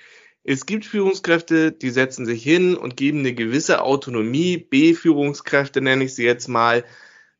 Es 0.43 0.65
gibt 0.65 0.85
Führungskräfte, 0.85 1.71
die 1.71 1.89
setzen 1.89 2.25
sich 2.25 2.41
hin 2.41 2.75
und 2.75 2.97
geben 2.97 3.19
eine 3.19 3.33
gewisse 3.33 3.81
Autonomie. 3.81 4.57
B-Führungskräfte 4.57 5.81
nenne 5.81 6.05
ich 6.05 6.15
sie 6.15 6.23
jetzt 6.23 6.47
mal. 6.47 6.85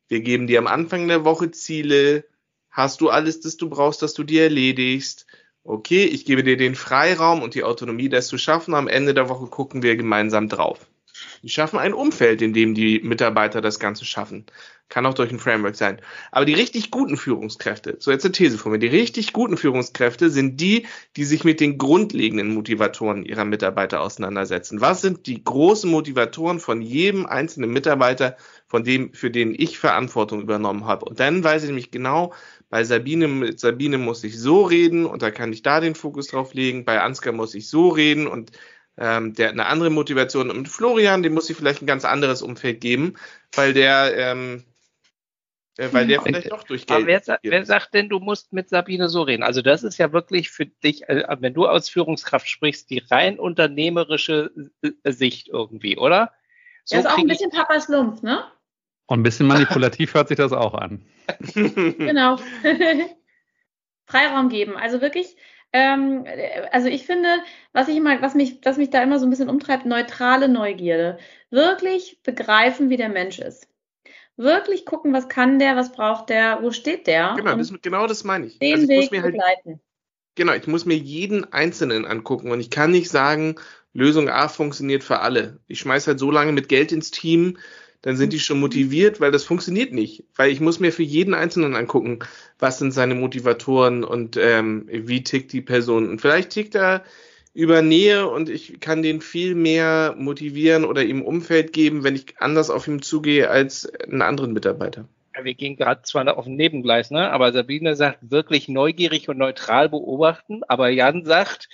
Wir 0.08 0.20
geben 0.20 0.46
dir 0.46 0.58
am 0.58 0.66
Anfang 0.66 1.08
der 1.08 1.24
Woche 1.24 1.50
Ziele. 1.50 2.24
Hast 2.70 3.00
du 3.00 3.08
alles, 3.08 3.40
das 3.40 3.56
du 3.56 3.68
brauchst, 3.68 4.02
dass 4.02 4.14
du 4.14 4.24
dir 4.24 4.44
erledigst? 4.44 5.26
okay, 5.68 6.04
ich 6.04 6.24
gebe 6.24 6.42
dir 6.42 6.56
den 6.56 6.74
Freiraum 6.74 7.42
und 7.42 7.54
die 7.54 7.62
Autonomie, 7.64 8.08
das 8.08 8.28
zu 8.28 8.38
schaffen. 8.38 8.74
Am 8.74 8.88
Ende 8.88 9.14
der 9.14 9.28
Woche 9.28 9.46
gucken 9.46 9.82
wir 9.82 9.96
gemeinsam 9.96 10.48
drauf. 10.48 10.88
Die 11.42 11.48
schaffen 11.48 11.78
ein 11.78 11.94
Umfeld, 11.94 12.42
in 12.42 12.52
dem 12.52 12.74
die 12.74 13.00
Mitarbeiter 13.00 13.60
das 13.60 13.78
Ganze 13.78 14.04
schaffen. 14.04 14.46
Kann 14.88 15.04
auch 15.04 15.14
durch 15.14 15.30
ein 15.30 15.38
Framework 15.38 15.76
sein. 15.76 16.00
Aber 16.32 16.46
die 16.46 16.54
richtig 16.54 16.90
guten 16.90 17.18
Führungskräfte, 17.18 17.96
so 17.98 18.10
jetzt 18.10 18.24
eine 18.24 18.32
These 18.32 18.56
von 18.56 18.72
mir, 18.72 18.78
die 18.78 18.86
richtig 18.86 19.34
guten 19.34 19.58
Führungskräfte 19.58 20.30
sind 20.30 20.60
die, 20.60 20.86
die 21.16 21.24
sich 21.24 21.44
mit 21.44 21.60
den 21.60 21.76
grundlegenden 21.76 22.54
Motivatoren 22.54 23.22
ihrer 23.22 23.44
Mitarbeiter 23.44 24.00
auseinandersetzen. 24.00 24.80
Was 24.80 25.02
sind 25.02 25.26
die 25.26 25.44
großen 25.44 25.90
Motivatoren 25.90 26.58
von 26.58 26.80
jedem 26.80 27.26
einzelnen 27.26 27.70
Mitarbeiter, 27.70 28.36
von 28.66 28.82
dem, 28.82 29.12
für 29.12 29.30
den 29.30 29.54
ich 29.54 29.78
Verantwortung 29.78 30.40
übernommen 30.40 30.86
habe? 30.86 31.04
Und 31.04 31.20
dann 31.20 31.44
weiß 31.44 31.64
ich 31.64 31.68
nämlich 31.68 31.90
genau, 31.90 32.32
bei 32.70 32.84
Sabine, 32.84 33.28
mit 33.28 33.60
Sabine 33.60 33.98
muss 33.98 34.24
ich 34.24 34.38
so 34.38 34.62
reden 34.62 35.04
und 35.04 35.22
da 35.22 35.30
kann 35.30 35.52
ich 35.52 35.62
da 35.62 35.80
den 35.80 35.94
Fokus 35.94 36.28
drauf 36.28 36.54
legen. 36.54 36.84
Bei 36.86 37.00
Ansgar 37.00 37.34
muss 37.34 37.54
ich 37.54 37.68
so 37.68 37.88
reden 37.88 38.26
und 38.26 38.52
ähm, 38.98 39.34
der 39.34 39.48
hat 39.48 39.52
eine 39.54 39.66
andere 39.66 39.90
Motivation. 39.90 40.50
Und 40.50 40.68
Florian, 40.68 41.22
dem 41.22 41.34
muss 41.34 41.48
ich 41.48 41.56
vielleicht 41.56 41.82
ein 41.82 41.86
ganz 41.86 42.04
anderes 42.04 42.42
Umfeld 42.42 42.80
geben, 42.80 43.14
weil 43.54 43.72
der, 43.72 44.16
ähm, 44.16 44.64
äh, 45.78 45.88
weil 45.92 46.06
der 46.06 46.20
vielleicht 46.22 46.50
doch 46.50 46.64
durch 46.64 46.86
Geld. 46.86 46.98
Aber 46.98 47.06
wer, 47.06 47.38
wer, 47.42 47.64
sagt 47.64 47.94
denn, 47.94 48.08
du 48.08 48.18
musst 48.18 48.52
mit 48.52 48.68
Sabine 48.68 49.08
so 49.08 49.22
reden? 49.22 49.42
Also 49.42 49.62
das 49.62 49.84
ist 49.84 49.98
ja 49.98 50.12
wirklich 50.12 50.50
für 50.50 50.66
dich, 50.66 51.08
äh, 51.08 51.24
wenn 51.38 51.54
du 51.54 51.66
als 51.66 51.88
Führungskraft 51.88 52.48
sprichst, 52.48 52.90
die 52.90 52.98
rein 53.10 53.38
unternehmerische 53.38 54.50
äh, 54.82 55.12
Sicht 55.12 55.48
irgendwie, 55.48 55.96
oder? 55.96 56.32
So 56.84 56.96
das 56.96 57.04
ist 57.04 57.10
auch 57.10 57.18
ein 57.18 57.28
bisschen 57.28 57.50
Papas 57.50 57.88
Lumpf, 57.88 58.22
ne? 58.22 58.44
Und 59.06 59.20
ein 59.20 59.22
bisschen 59.22 59.46
manipulativ 59.46 60.14
hört 60.14 60.28
sich 60.28 60.36
das 60.36 60.52
auch 60.52 60.74
an. 60.74 61.04
genau. 61.54 62.38
Freiraum 64.06 64.48
geben. 64.48 64.76
Also 64.76 65.00
wirklich, 65.00 65.36
ähm, 65.72 66.24
also 66.72 66.88
ich 66.88 67.06
finde, 67.06 67.28
was 67.72 67.88
ich 67.88 67.96
immer, 67.96 68.20
was 68.22 68.34
mich, 68.34 68.58
was 68.64 68.76
mich 68.76 68.90
da 68.90 69.02
immer 69.02 69.18
so 69.18 69.26
ein 69.26 69.30
bisschen 69.30 69.50
umtreibt, 69.50 69.86
neutrale 69.86 70.48
Neugierde. 70.48 71.18
Wirklich 71.50 72.20
begreifen, 72.22 72.90
wie 72.90 72.96
der 72.96 73.08
Mensch 73.08 73.38
ist. 73.38 73.68
Wirklich 74.36 74.86
gucken, 74.86 75.12
was 75.12 75.28
kann 75.28 75.58
der, 75.58 75.76
was 75.76 75.92
braucht 75.92 76.30
der, 76.30 76.62
wo 76.62 76.70
steht 76.70 77.06
der. 77.06 77.34
Genau, 77.36 77.56
das, 77.56 77.72
genau 77.82 78.06
das 78.06 78.24
meine 78.24 78.46
ich. 78.46 78.58
Den 78.58 78.74
also 78.74 78.84
ich 78.84 79.10
Weg 79.10 79.22
halt, 79.22 79.32
begleiten. 79.32 79.80
Genau, 80.36 80.52
ich 80.52 80.68
muss 80.68 80.86
mir 80.86 80.96
jeden 80.96 81.52
Einzelnen 81.52 82.06
angucken 82.06 82.52
und 82.52 82.60
ich 82.60 82.70
kann 82.70 82.92
nicht 82.92 83.10
sagen, 83.10 83.56
Lösung 83.92 84.28
A 84.28 84.48
funktioniert 84.48 85.02
für 85.02 85.18
alle. 85.18 85.58
Ich 85.66 85.80
schmeiß 85.80 86.06
halt 86.06 86.20
so 86.20 86.30
lange 86.30 86.52
mit 86.52 86.68
Geld 86.68 86.92
ins 86.92 87.10
Team, 87.10 87.58
dann 88.02 88.16
sind 88.16 88.32
die 88.32 88.38
schon 88.38 88.60
motiviert, 88.60 89.20
weil 89.20 89.32
das 89.32 89.42
funktioniert 89.42 89.92
nicht. 89.92 90.24
Weil 90.36 90.52
ich 90.52 90.60
muss 90.60 90.78
mir 90.78 90.92
für 90.92 91.02
jeden 91.02 91.34
Einzelnen 91.34 91.74
angucken, 91.74 92.20
was 92.58 92.78
sind 92.78 92.92
seine 92.92 93.14
Motivatoren 93.14 94.04
und 94.04 94.36
ähm, 94.36 94.88
wie 94.90 95.22
tickt 95.22 95.52
die 95.52 95.60
Person. 95.60 96.08
Und 96.08 96.20
vielleicht 96.20 96.50
tickt 96.50 96.74
er 96.74 97.04
über 97.54 97.82
Nähe 97.82 98.28
und 98.28 98.48
ich 98.48 98.80
kann 98.80 99.02
den 99.02 99.20
viel 99.20 99.54
mehr 99.54 100.14
motivieren 100.16 100.84
oder 100.84 101.02
ihm 101.02 101.22
Umfeld 101.22 101.72
geben, 101.72 102.04
wenn 102.04 102.14
ich 102.14 102.34
anders 102.38 102.70
auf 102.70 102.86
ihn 102.86 103.02
zugehe 103.02 103.50
als 103.50 103.92
einen 103.94 104.22
anderen 104.22 104.52
Mitarbeiter. 104.52 105.08
Wir 105.40 105.54
gehen 105.54 105.76
gerade 105.76 106.02
zwar 106.02 106.36
auf 106.36 106.44
dem 106.44 106.56
Nebengleis, 106.56 107.10
ne? 107.10 107.30
aber 107.30 107.52
Sabine 107.52 107.94
sagt 107.94 108.30
wirklich 108.30 108.68
neugierig 108.68 109.28
und 109.28 109.38
neutral 109.38 109.88
beobachten, 109.88 110.62
aber 110.66 110.88
Jan 110.88 111.24
sagt, 111.24 111.68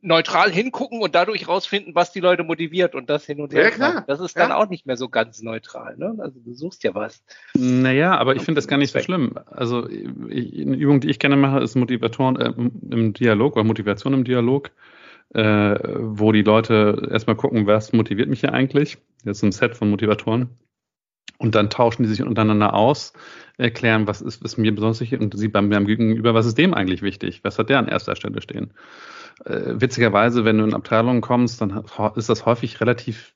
neutral 0.00 0.50
hingucken 0.50 1.00
und 1.02 1.14
dadurch 1.14 1.46
rausfinden, 1.46 1.94
was 1.94 2.10
die 2.10 2.20
Leute 2.20 2.42
motiviert 2.42 2.94
und 2.94 3.10
das 3.10 3.26
hin 3.26 3.40
und 3.40 3.52
her. 3.52 3.64
Ja, 3.64 3.70
klar. 3.70 4.04
Das 4.06 4.18
ist 4.18 4.36
dann 4.36 4.48
ja. 4.50 4.56
auch 4.56 4.68
nicht 4.68 4.86
mehr 4.86 4.96
so 4.96 5.10
ganz 5.10 5.42
neutral. 5.42 5.96
Ne? 5.98 6.14
Also 6.18 6.40
du 6.40 6.54
suchst 6.54 6.84
ja 6.84 6.94
was. 6.94 7.22
Naja, 7.54 8.16
aber 8.16 8.34
ich 8.34 8.42
finde 8.42 8.58
das 8.58 8.66
gar 8.68 8.78
nicht 8.78 8.92
so 8.92 9.00
schlimm. 9.00 9.34
Also 9.46 9.88
ich, 9.88 10.60
eine 10.60 10.76
Übung, 10.76 11.00
die 11.00 11.10
ich 11.10 11.18
gerne 11.18 11.36
mache, 11.36 11.60
ist 11.60 11.74
Motivatoren 11.74 12.36
äh, 12.36 12.52
im 12.90 13.12
Dialog 13.12 13.56
oder 13.56 13.64
Motivation 13.64 14.14
im 14.14 14.24
Dialog, 14.24 14.70
äh, 15.34 15.78
wo 15.98 16.32
die 16.32 16.42
Leute 16.42 17.08
erstmal 17.10 17.36
gucken, 17.36 17.66
was 17.66 17.92
motiviert 17.92 18.30
mich 18.30 18.40
hier 18.40 18.54
eigentlich. 18.54 18.96
Jetzt 19.24 19.42
ein 19.42 19.52
Set 19.52 19.76
von 19.76 19.90
Motivatoren. 19.90 20.48
Und 21.36 21.54
dann 21.54 21.68
tauschen 21.68 22.04
die 22.04 22.08
sich 22.08 22.22
untereinander 22.22 22.74
aus, 22.74 23.12
erklären, 23.58 24.06
was 24.06 24.22
ist, 24.22 24.42
was 24.42 24.56
mir 24.56 24.74
besonders 24.74 25.00
wichtig 25.00 25.20
und 25.20 25.36
sie 25.36 25.48
beim, 25.48 25.68
beim 25.68 25.86
Gegenüber, 25.86 26.32
was 26.32 26.46
ist 26.46 26.56
dem 26.56 26.72
eigentlich 26.72 27.02
wichtig? 27.02 27.40
Was 27.42 27.58
hat 27.58 27.68
der 27.68 27.78
an 27.78 27.88
erster 27.88 28.16
Stelle 28.16 28.40
stehen? 28.40 28.72
Äh, 29.44 29.74
witzigerweise, 29.74 30.44
wenn 30.44 30.58
du 30.58 30.64
in 30.64 30.74
Abteilungen 30.74 31.20
kommst, 31.20 31.60
dann 31.60 31.84
ist 32.16 32.28
das 32.28 32.46
häufig 32.46 32.80
relativ 32.80 33.34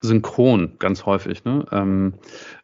synchron, 0.00 0.76
ganz 0.78 1.06
häufig. 1.06 1.44
Ne? 1.44 1.64
Ähm, 1.72 2.14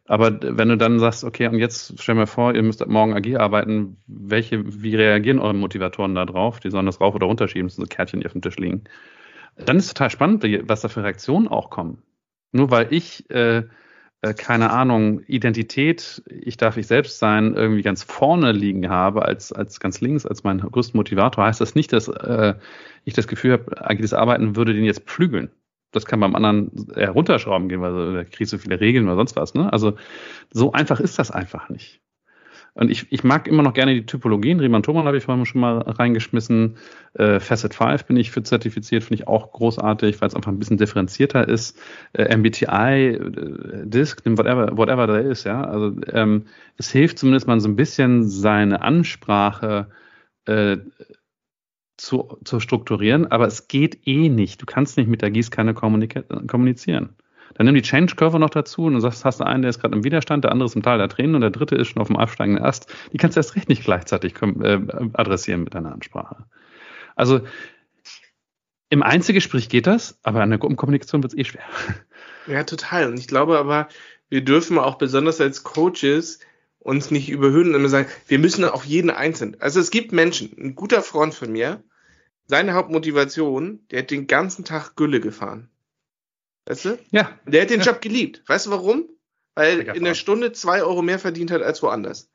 aber 0.05 0.39
wenn 0.41 0.69
du 0.69 0.77
dann 0.77 0.99
sagst, 0.99 1.23
okay, 1.23 1.47
und 1.47 1.57
jetzt 1.59 1.99
stell 2.01 2.15
mir 2.15 2.27
vor, 2.27 2.53
ihr 2.53 2.63
müsst 2.63 2.85
morgen 2.85 3.13
agil 3.13 3.37
arbeiten, 3.37 3.97
welche, 4.07 4.83
wie 4.83 4.95
reagieren 4.95 5.39
eure 5.39 5.55
Motivatoren 5.55 6.15
da 6.15 6.25
drauf? 6.25 6.59
Die 6.59 6.69
sollen 6.69 6.85
das 6.85 7.01
rauf 7.01 7.15
oder 7.15 7.27
runterschieben, 7.27 7.69
so 7.69 7.83
Kärtchen, 7.83 8.25
auf 8.25 8.33
dem 8.33 8.41
Tisch 8.41 8.57
liegen. 8.57 8.83
Dann 9.57 9.77
ist 9.77 9.89
total 9.89 10.09
spannend, 10.09 10.43
was 10.67 10.81
da 10.81 10.87
für 10.87 11.03
Reaktionen 11.03 11.47
auch 11.47 11.69
kommen. 11.69 12.01
Nur 12.51 12.71
weil 12.71 12.87
ich 12.91 13.29
äh, 13.29 13.63
äh, 14.23 14.33
keine 14.33 14.71
Ahnung, 14.71 15.19
Identität, 15.27 16.23
ich 16.27 16.55
darf 16.55 16.77
ich 16.77 16.87
selbst 16.87 17.19
sein, 17.19 17.55
irgendwie 17.55 17.81
ganz 17.81 18.03
vorne 18.03 18.53
liegen 18.53 18.89
habe, 18.89 19.25
als, 19.25 19.51
als 19.51 19.81
ganz 19.81 19.99
links, 19.99 20.25
als 20.25 20.45
mein 20.45 20.59
größter 20.59 20.95
Motivator, 20.97 21.45
heißt 21.45 21.59
das 21.59 21.75
nicht, 21.75 21.91
dass 21.91 22.07
äh, 22.07 22.55
ich 23.03 23.13
das 23.13 23.27
Gefühl 23.27 23.51
habe, 23.51 23.85
agiles 23.85 24.13
Arbeiten 24.13 24.55
würde 24.55 24.73
den 24.73 24.85
jetzt 24.85 25.01
pflügeln. 25.01 25.51
Das 25.91 26.05
kann 26.05 26.21
beim 26.21 26.35
anderen 26.35 26.71
eher 26.95 27.11
runterschrauben 27.11 27.67
gehen, 27.67 27.81
weil 27.81 28.13
da 28.13 28.23
kriegst 28.23 28.53
du 28.53 28.57
viele 28.57 28.79
Regeln 28.79 29.05
oder 29.05 29.17
sonst 29.17 29.35
was. 29.35 29.53
Ne? 29.55 29.71
Also 29.71 29.97
so 30.51 30.71
einfach 30.71 31.01
ist 31.01 31.19
das 31.19 31.29
einfach 31.29 31.67
nicht. 31.69 31.99
Und 32.75 32.89
ich, 32.89 33.11
ich 33.11 33.23
mag 33.23 33.47
immer 33.47 33.61
noch 33.61 33.73
gerne 33.73 33.93
die 33.93 34.05
Typologien. 34.05 34.59
Riemann 34.59 34.81
Thomann 34.81 35.05
habe 35.05 35.17
ich 35.17 35.25
vorhin 35.25 35.45
schon 35.45 35.61
mal 35.61 35.77
reingeschmissen. 35.79 36.77
Äh, 37.13 37.39
Facet 37.39 37.75
5 37.75 38.05
bin 38.05 38.17
ich 38.17 38.31
für 38.31 38.41
zertifiziert, 38.41 39.03
finde 39.03 39.21
ich 39.21 39.27
auch 39.27 39.51
großartig, 39.51 40.19
weil 40.19 40.27
es 40.27 40.35
einfach 40.35 40.51
ein 40.51 40.57
bisschen 40.57 40.77
differenzierter 40.77 41.47
ist. 41.47 41.77
Äh, 42.13 42.35
MBTI, 42.35 43.15
äh, 43.15 43.85
Disk, 43.85 44.23
whatever, 44.25 44.75
whatever 44.75 45.05
da 45.05 45.17
ist, 45.17 45.43
ja. 45.43 45.63
Also 45.63 45.95
ähm, 46.11 46.45
es 46.77 46.91
hilft 46.91 47.19
zumindest 47.19 47.47
mal 47.47 47.59
so 47.59 47.69
ein 47.69 47.75
bisschen 47.75 48.27
seine 48.27 48.81
Ansprache 48.81 49.89
äh, 50.45 50.77
zu, 51.97 52.39
zu 52.43 52.59
strukturieren, 52.59 53.27
aber 53.27 53.45
es 53.45 53.67
geht 53.67 54.07
eh 54.07 54.29
nicht. 54.29 54.61
Du 54.61 54.65
kannst 54.65 54.97
nicht 54.97 55.07
mit 55.07 55.21
der 55.21 55.29
Gießkanne 55.29 55.75
kommunizieren. 55.75 57.15
Dann 57.55 57.65
nimm 57.65 57.75
die 57.75 57.81
Change 57.81 58.15
Curve 58.15 58.39
noch 58.39 58.49
dazu 58.49 58.85
und 58.85 58.93
du 58.93 58.99
sagst, 58.99 59.25
hast 59.25 59.39
du 59.39 59.45
einen, 59.45 59.61
der 59.61 59.69
ist 59.69 59.79
gerade 59.79 59.95
im 59.95 60.03
Widerstand, 60.03 60.43
der 60.43 60.51
andere 60.51 60.65
ist 60.65 60.75
im 60.75 60.81
Tal 60.81 60.97
der 60.97 61.09
Tränen 61.09 61.35
und 61.35 61.41
der 61.41 61.51
dritte 61.51 61.75
ist 61.75 61.89
schon 61.89 62.01
auf 62.01 62.07
dem 62.07 62.17
aufsteigenden 62.17 62.63
Ast. 62.63 62.91
Die 63.11 63.17
kannst 63.17 63.37
du 63.37 63.39
erst 63.39 63.55
recht 63.55 63.69
nicht 63.69 63.83
gleichzeitig 63.83 64.35
äh, 64.41 64.79
adressieren 65.13 65.63
mit 65.63 65.75
deiner 65.75 65.91
Ansprache. 65.91 66.45
Also 67.15 67.41
im 68.89 69.03
Einzelgespräch 69.03 69.69
geht 69.69 69.87
das, 69.87 70.19
aber 70.23 70.41
an 70.41 70.49
der 70.49 70.59
Gruppenkommunikation 70.59 71.23
wird 71.23 71.33
es 71.33 71.39
eh 71.39 71.43
schwer. 71.45 71.63
Ja, 72.47 72.63
total. 72.63 73.07
Und 73.07 73.17
ich 73.17 73.27
glaube 73.27 73.57
aber, 73.57 73.87
wir 74.29 74.43
dürfen 74.43 74.77
auch 74.77 74.95
besonders 74.95 75.39
als 75.39 75.63
Coaches 75.63 76.39
uns 76.79 77.09
nicht 77.09 77.29
überhöhen 77.29 77.69
und 77.69 77.75
immer 77.75 77.89
sagen, 77.89 78.09
wir 78.27 78.39
müssen 78.39 78.65
auf 78.65 78.85
jeden 78.85 79.09
einzeln. 79.09 79.55
Also 79.59 79.79
es 79.79 79.89
gibt 79.89 80.11
Menschen, 80.11 80.51
ein 80.57 80.75
guter 80.75 81.01
Freund 81.01 81.33
von 81.33 81.51
mir, 81.51 81.81
seine 82.45 82.73
Hauptmotivation, 82.73 83.79
der 83.89 83.99
hat 83.99 84.11
den 84.11 84.27
ganzen 84.27 84.65
Tag 84.65 84.95
Gülle 84.95 85.21
gefahren. 85.21 85.69
Weißt 86.65 86.85
du? 86.85 86.99
Ja. 87.11 87.37
Der 87.45 87.63
hat 87.63 87.69
den 87.69 87.79
ja. 87.79 87.85
Job 87.85 88.01
geliebt. 88.01 88.43
Weißt 88.47 88.67
du 88.67 88.71
warum? 88.71 89.09
Weil 89.55 89.81
in 89.81 90.03
der 90.03 90.15
Stunde 90.15 90.51
zwei 90.51 90.81
Euro 90.81 91.01
mehr 91.01 91.19
verdient 91.19 91.51
hat 91.51 91.61
als 91.61 91.83
woanders. 91.83 92.31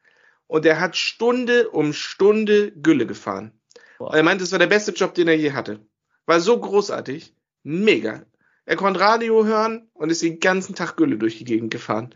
Und 0.46 0.64
er 0.64 0.80
hat 0.80 0.96
Stunde 0.96 1.68
um 1.70 1.92
Stunde 1.92 2.72
Gülle 2.72 3.06
gefahren. 3.06 3.52
Boah. 3.98 4.14
er 4.14 4.22
meinte, 4.22 4.44
es 4.44 4.52
war 4.52 4.58
der 4.58 4.66
beste 4.66 4.92
Job, 4.92 5.14
den 5.14 5.28
er 5.28 5.36
je 5.36 5.52
hatte. 5.52 5.80
War 6.26 6.40
so 6.40 6.58
großartig. 6.58 7.34
Mega. 7.64 8.24
Er 8.64 8.76
konnte 8.76 9.00
Radio 9.00 9.44
hören 9.44 9.88
und 9.94 10.10
ist 10.10 10.22
den 10.22 10.40
ganzen 10.40 10.74
Tag 10.74 10.96
Gülle 10.96 11.16
durch 11.16 11.38
die 11.38 11.44
Gegend 11.44 11.70
gefahren. 11.70 12.14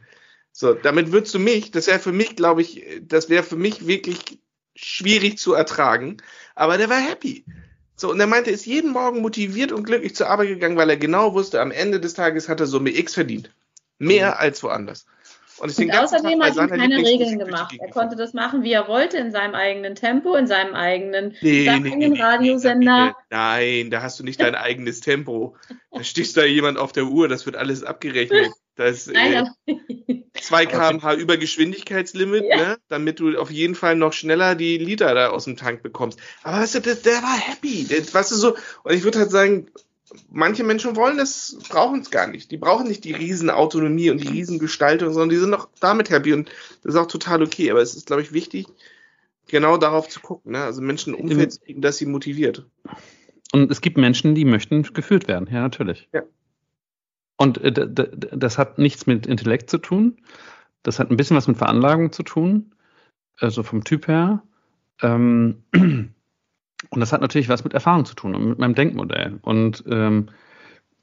So, 0.52 0.74
damit 0.74 1.12
würdest 1.12 1.34
du 1.34 1.38
mich, 1.38 1.70
das 1.70 1.86
wäre 1.86 1.98
für 1.98 2.12
mich, 2.12 2.36
glaube 2.36 2.60
ich, 2.60 2.84
das 3.02 3.30
wäre 3.30 3.42
für 3.42 3.56
mich 3.56 3.86
wirklich 3.86 4.38
schwierig 4.76 5.38
zu 5.38 5.54
ertragen. 5.54 6.18
Aber 6.54 6.78
der 6.78 6.90
war 6.90 7.00
happy. 7.00 7.44
So, 8.02 8.10
und 8.10 8.18
er 8.18 8.26
meinte, 8.26 8.50
er 8.50 8.54
ist 8.54 8.66
jeden 8.66 8.90
Morgen 8.90 9.20
motiviert 9.20 9.70
und 9.70 9.84
glücklich 9.84 10.16
zur 10.16 10.28
Arbeit 10.28 10.48
gegangen, 10.48 10.76
weil 10.76 10.90
er 10.90 10.96
genau 10.96 11.34
wusste, 11.34 11.60
am 11.60 11.70
Ende 11.70 12.00
des 12.00 12.14
Tages 12.14 12.48
hat 12.48 12.58
er 12.58 12.66
Summe 12.66 12.90
X 12.90 13.14
verdient. 13.14 13.54
Mehr 14.00 14.30
mhm. 14.30 14.36
als 14.38 14.62
woanders. 14.64 15.06
Und, 15.58 15.78
und 15.78 15.90
außerdem 15.90 16.42
hat 16.42 16.56
er 16.56 16.68
keine 16.68 16.96
Regeln 16.96 17.38
gemacht. 17.38 17.74
Er 17.78 17.90
konnte 17.90 18.16
das 18.16 18.32
machen, 18.32 18.62
wie 18.62 18.72
er 18.72 18.88
wollte, 18.88 19.18
in 19.18 19.30
seinem 19.30 19.54
eigenen 19.54 19.94
Tempo, 19.94 20.34
in 20.34 20.46
seinem 20.46 20.74
eigenen, 20.74 21.36
nee, 21.40 21.64
seinem 21.64 21.82
nee, 21.82 21.92
eigenen 21.92 22.12
nee, 22.12 22.22
Radiosender. 22.22 23.16
Nein, 23.30 23.90
da 23.90 24.02
hast 24.02 24.18
du 24.18 24.24
nicht 24.24 24.40
dein 24.40 24.54
eigenes 24.56 25.00
Tempo. 25.00 25.56
Da 25.90 26.02
stichst 26.02 26.36
da 26.36 26.44
jemand 26.44 26.78
auf 26.78 26.92
der 26.92 27.04
Uhr, 27.04 27.28
das 27.28 27.46
wird 27.46 27.56
alles 27.56 27.84
abgerechnet. 27.84 28.50
Das 28.76 29.06
äh, 29.14 29.44
2 30.40 30.66
km/h 30.66 31.14
Übergeschwindigkeitslimit, 31.14 32.44
ja. 32.48 32.56
ne, 32.56 32.78
damit 32.88 33.20
du 33.20 33.38
auf 33.38 33.50
jeden 33.50 33.74
Fall 33.74 33.96
noch 33.96 34.12
schneller 34.12 34.54
die 34.54 34.78
Liter 34.78 35.14
da 35.14 35.28
aus 35.28 35.44
dem 35.44 35.56
Tank 35.56 35.82
bekommst. 35.82 36.18
Aber 36.42 36.58
weißt 36.58 36.76
du, 36.76 36.80
der, 36.80 36.94
der 36.96 37.22
war 37.22 37.36
happy. 37.36 37.84
Der, 37.84 37.98
weißt 38.12 38.30
du 38.30 38.36
so, 38.36 38.56
und 38.84 38.94
ich 38.94 39.04
würde 39.04 39.18
halt 39.18 39.30
sagen, 39.30 39.68
manche 40.30 40.64
Menschen 40.64 40.96
wollen 40.96 41.16
das, 41.16 41.58
brauchen 41.68 42.00
es 42.00 42.10
gar 42.10 42.26
nicht. 42.26 42.50
Die 42.50 42.56
brauchen 42.56 42.88
nicht 42.88 43.04
die 43.04 43.12
Riesenautonomie 43.12 44.10
und 44.10 44.22
die 44.22 44.28
Riesengestaltung, 44.28 45.12
sondern 45.12 45.30
die 45.30 45.36
sind 45.36 45.54
auch 45.54 45.68
damit 45.80 46.10
happy 46.10 46.32
und 46.32 46.50
das 46.82 46.94
ist 46.94 47.00
auch 47.00 47.06
total 47.06 47.42
okay. 47.42 47.70
Aber 47.70 47.80
es 47.80 47.94
ist, 47.94 48.06
glaube 48.06 48.22
ich, 48.22 48.32
wichtig, 48.32 48.66
genau 49.48 49.76
darauf 49.76 50.08
zu 50.08 50.20
gucken. 50.20 50.52
Ne? 50.52 50.62
Also 50.62 50.82
Menschen 50.82 51.14
Umfeld 51.14 51.52
zu 51.52 51.60
kriegen, 51.60 51.82
dass 51.82 51.98
sie 51.98 52.06
motiviert. 52.06 52.66
Und 53.52 53.70
es 53.70 53.80
gibt 53.80 53.98
Menschen, 53.98 54.34
die 54.34 54.44
möchten 54.44 54.82
geführt 54.82 55.28
werden, 55.28 55.48
ja, 55.52 55.60
natürlich. 55.60 56.08
Ja. 56.12 56.22
Und 57.36 57.58
äh, 57.58 57.72
das 58.32 58.58
hat 58.58 58.78
nichts 58.78 59.06
mit 59.06 59.26
Intellekt 59.26 59.68
zu 59.68 59.78
tun. 59.78 60.18
Das 60.82 60.98
hat 60.98 61.10
ein 61.10 61.16
bisschen 61.16 61.36
was 61.36 61.48
mit 61.48 61.58
Veranlagung 61.58 62.12
zu 62.12 62.22
tun, 62.22 62.74
also 63.36 63.62
vom 63.62 63.84
Typ 63.84 64.08
her. 64.08 64.42
Ähm, 65.00 65.62
und 66.90 67.00
das 67.00 67.12
hat 67.12 67.20
natürlich 67.20 67.48
was 67.48 67.64
mit 67.64 67.74
Erfahrung 67.74 68.04
zu 68.04 68.14
tun 68.14 68.34
und 68.34 68.48
mit 68.48 68.58
meinem 68.58 68.74
Denkmodell. 68.74 69.38
Und 69.42 69.84
ähm, 69.88 70.26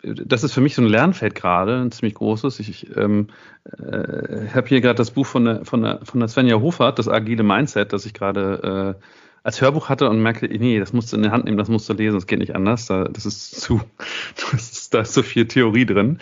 das 0.02 0.44
ist 0.44 0.54
für 0.54 0.62
mich 0.62 0.76
so 0.76 0.82
ein 0.82 0.88
Lernfeld 0.88 1.36
gerade, 1.36 1.82
ein 1.82 1.92
ziemlich 1.92 2.16
großes. 2.16 2.60
Ich, 2.60 2.70
ich 2.70 2.96
ähm, 2.96 3.28
äh, 3.66 4.48
habe 4.54 4.68
hier 4.68 4.82
gerade 4.82 4.96
das 4.96 5.12
Buch 5.12 5.26
von 5.26 5.46
der, 5.46 5.66
von, 5.66 5.82
der, 5.82 6.00
von 6.04 6.20
der 6.20 6.30
Svenja 6.30 6.60
Hofert, 6.60 7.00
das 7.00 7.10
agile 7.10 7.44
Mindset, 7.44 7.92
das 7.92 8.06
ich 8.06 8.14
gerade 8.14 8.96
äh, 8.98 9.06
als 9.44 9.62
Hörbuch 9.62 9.90
hatte 9.90 10.10
und 10.10 10.22
merkte, 10.22 10.48
nee, 10.48 10.80
das 10.80 10.94
musst 10.94 11.12
du 11.12 11.18
in 11.18 11.24
die 11.24 11.30
Hand 11.30 11.46
nehmen, 11.46 11.58
das 11.58 11.70
musst 11.70 11.90
du 11.90 11.94
lesen, 11.94 12.16
das 12.16 12.28
geht 12.28 12.40
nicht 12.40 12.56
anders. 12.56 12.86
Da, 12.86 13.06
das 13.06 13.26
ist 13.26 13.60
zu, 13.60 13.82
das 14.52 14.54
ist, 14.54 14.94
da 14.94 15.02
ist 15.02 15.14
so 15.14 15.24
viel 15.24 15.48
Theorie 15.48 15.86
drin. 15.86 16.20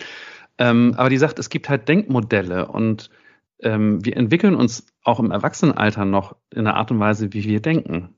Ähm, 0.58 0.94
aber 0.96 1.08
die 1.08 1.18
sagt, 1.18 1.38
es 1.38 1.50
gibt 1.50 1.68
halt 1.68 1.88
Denkmodelle 1.88 2.66
und 2.66 3.10
ähm, 3.60 4.04
wir 4.04 4.16
entwickeln 4.16 4.54
uns 4.54 4.86
auch 5.02 5.20
im 5.20 5.30
Erwachsenenalter 5.30 6.04
noch 6.04 6.36
in 6.52 6.64
der 6.64 6.74
Art 6.74 6.90
und 6.90 7.00
Weise, 7.00 7.32
wie 7.32 7.44
wir 7.44 7.60
denken. 7.60 8.14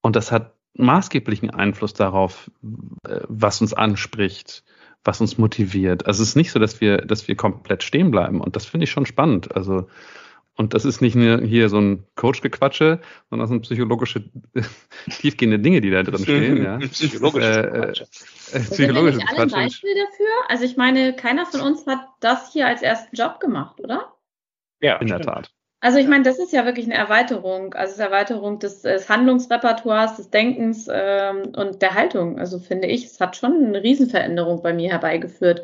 Und 0.00 0.16
das 0.16 0.32
hat 0.32 0.54
maßgeblichen 0.74 1.50
Einfluss 1.50 1.92
darauf, 1.92 2.50
äh, 3.06 3.20
was 3.28 3.60
uns 3.60 3.74
anspricht, 3.74 4.64
was 5.04 5.20
uns 5.20 5.38
motiviert. 5.38 6.06
Also 6.06 6.22
es 6.22 6.30
ist 6.30 6.36
nicht 6.36 6.52
so, 6.52 6.58
dass 6.58 6.80
wir, 6.80 6.98
dass 6.98 7.28
wir 7.28 7.36
komplett 7.36 7.82
stehen 7.82 8.10
bleiben. 8.10 8.40
Und 8.40 8.56
das 8.56 8.66
finde 8.66 8.84
ich 8.84 8.90
schon 8.90 9.06
spannend. 9.06 9.54
Also, 9.54 9.88
und 10.54 10.74
das 10.74 10.84
ist 10.84 11.00
nicht 11.00 11.14
nur 11.14 11.40
hier 11.40 11.68
so 11.68 11.80
ein 11.80 12.04
Coach-Gequatsche, 12.16 13.00
sondern 13.30 13.44
das 13.44 13.50
sind 13.50 13.62
psychologische, 13.62 14.30
tiefgehende 15.10 15.58
Dinge, 15.58 15.80
die 15.80 15.90
da 15.90 16.02
drin 16.02 16.22
stehen. 16.22 16.62
Ja. 16.62 16.78
Psychologische 16.88 18.04
äh, 18.52 18.56
äh, 18.56 18.60
psychologische 18.60 19.20
alle 19.28 19.42
ein 19.42 19.50
Beispiel 19.50 19.94
dafür? 19.94 20.26
Also 20.48 20.64
ich 20.64 20.76
meine, 20.76 21.14
keiner 21.14 21.46
von 21.46 21.60
uns 21.60 21.86
hat 21.86 22.00
das 22.20 22.52
hier 22.52 22.66
als 22.66 22.82
ersten 22.82 23.14
Job 23.14 23.40
gemacht, 23.40 23.80
oder? 23.80 24.14
Ja, 24.80 24.96
in 24.96 25.08
stimmt. 25.08 25.24
der 25.24 25.34
Tat. 25.34 25.52
Also 25.80 25.98
ich 25.98 26.08
meine, 26.08 26.24
das 26.24 26.38
ist 26.38 26.52
ja 26.52 26.64
wirklich 26.64 26.86
eine 26.86 26.96
Erweiterung, 26.96 27.72
also 27.74 27.92
es 27.92 27.98
ist 27.98 28.04
Erweiterung 28.04 28.58
des, 28.58 28.82
des 28.82 29.08
Handlungsrepertoires, 29.08 30.16
des 30.16 30.30
Denkens 30.30 30.88
ähm, 30.90 31.52
und 31.56 31.82
der 31.82 31.94
Haltung. 31.94 32.38
Also 32.38 32.58
finde 32.58 32.88
ich, 32.88 33.04
es 33.04 33.20
hat 33.20 33.36
schon 33.36 33.66
eine 33.66 33.82
Riesenveränderung 33.82 34.60
bei 34.62 34.72
mir 34.72 34.90
herbeigeführt. 34.90 35.62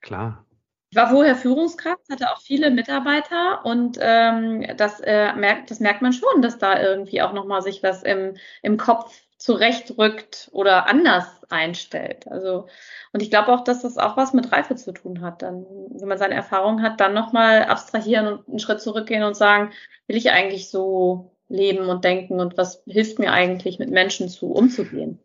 Klar. 0.00 0.44
Ich 0.90 0.96
war 0.96 1.10
vorher 1.10 1.36
Führungskraft, 1.36 2.08
hatte 2.10 2.30
auch 2.30 2.40
viele 2.40 2.70
Mitarbeiter 2.70 3.64
und 3.64 3.98
ähm, 4.00 4.66
das, 4.76 5.00
äh, 5.00 5.32
merkt, 5.34 5.70
das 5.70 5.78
merkt 5.78 6.02
man 6.02 6.12
schon, 6.12 6.42
dass 6.42 6.58
da 6.58 6.80
irgendwie 6.80 7.22
auch 7.22 7.32
nochmal 7.32 7.62
sich 7.62 7.82
was 7.82 8.02
im, 8.02 8.34
im 8.62 8.76
Kopf 8.76 9.25
zurechtrückt 9.38 10.48
oder 10.52 10.88
anders 10.88 11.26
einstellt. 11.50 12.26
Also 12.28 12.66
und 13.12 13.22
ich 13.22 13.30
glaube 13.30 13.52
auch, 13.52 13.64
dass 13.64 13.82
das 13.82 13.98
auch 13.98 14.16
was 14.16 14.32
mit 14.32 14.52
Reife 14.52 14.76
zu 14.76 14.92
tun 14.92 15.20
hat. 15.20 15.42
Dann, 15.42 15.66
wenn 15.90 16.08
man 16.08 16.18
seine 16.18 16.34
Erfahrungen 16.34 16.82
hat, 16.82 17.00
dann 17.00 17.14
nochmal 17.14 17.64
abstrahieren 17.64 18.26
und 18.26 18.48
einen 18.48 18.58
Schritt 18.58 18.80
zurückgehen 18.80 19.22
und 19.22 19.36
sagen, 19.36 19.72
will 20.06 20.16
ich 20.16 20.30
eigentlich 20.30 20.70
so 20.70 21.32
leben 21.48 21.88
und 21.88 22.04
denken 22.04 22.40
und 22.40 22.56
was 22.56 22.82
hilft 22.86 23.18
mir 23.18 23.32
eigentlich, 23.32 23.78
mit 23.78 23.90
Menschen 23.90 24.28
zu 24.28 24.52
umzugehen? 24.52 25.20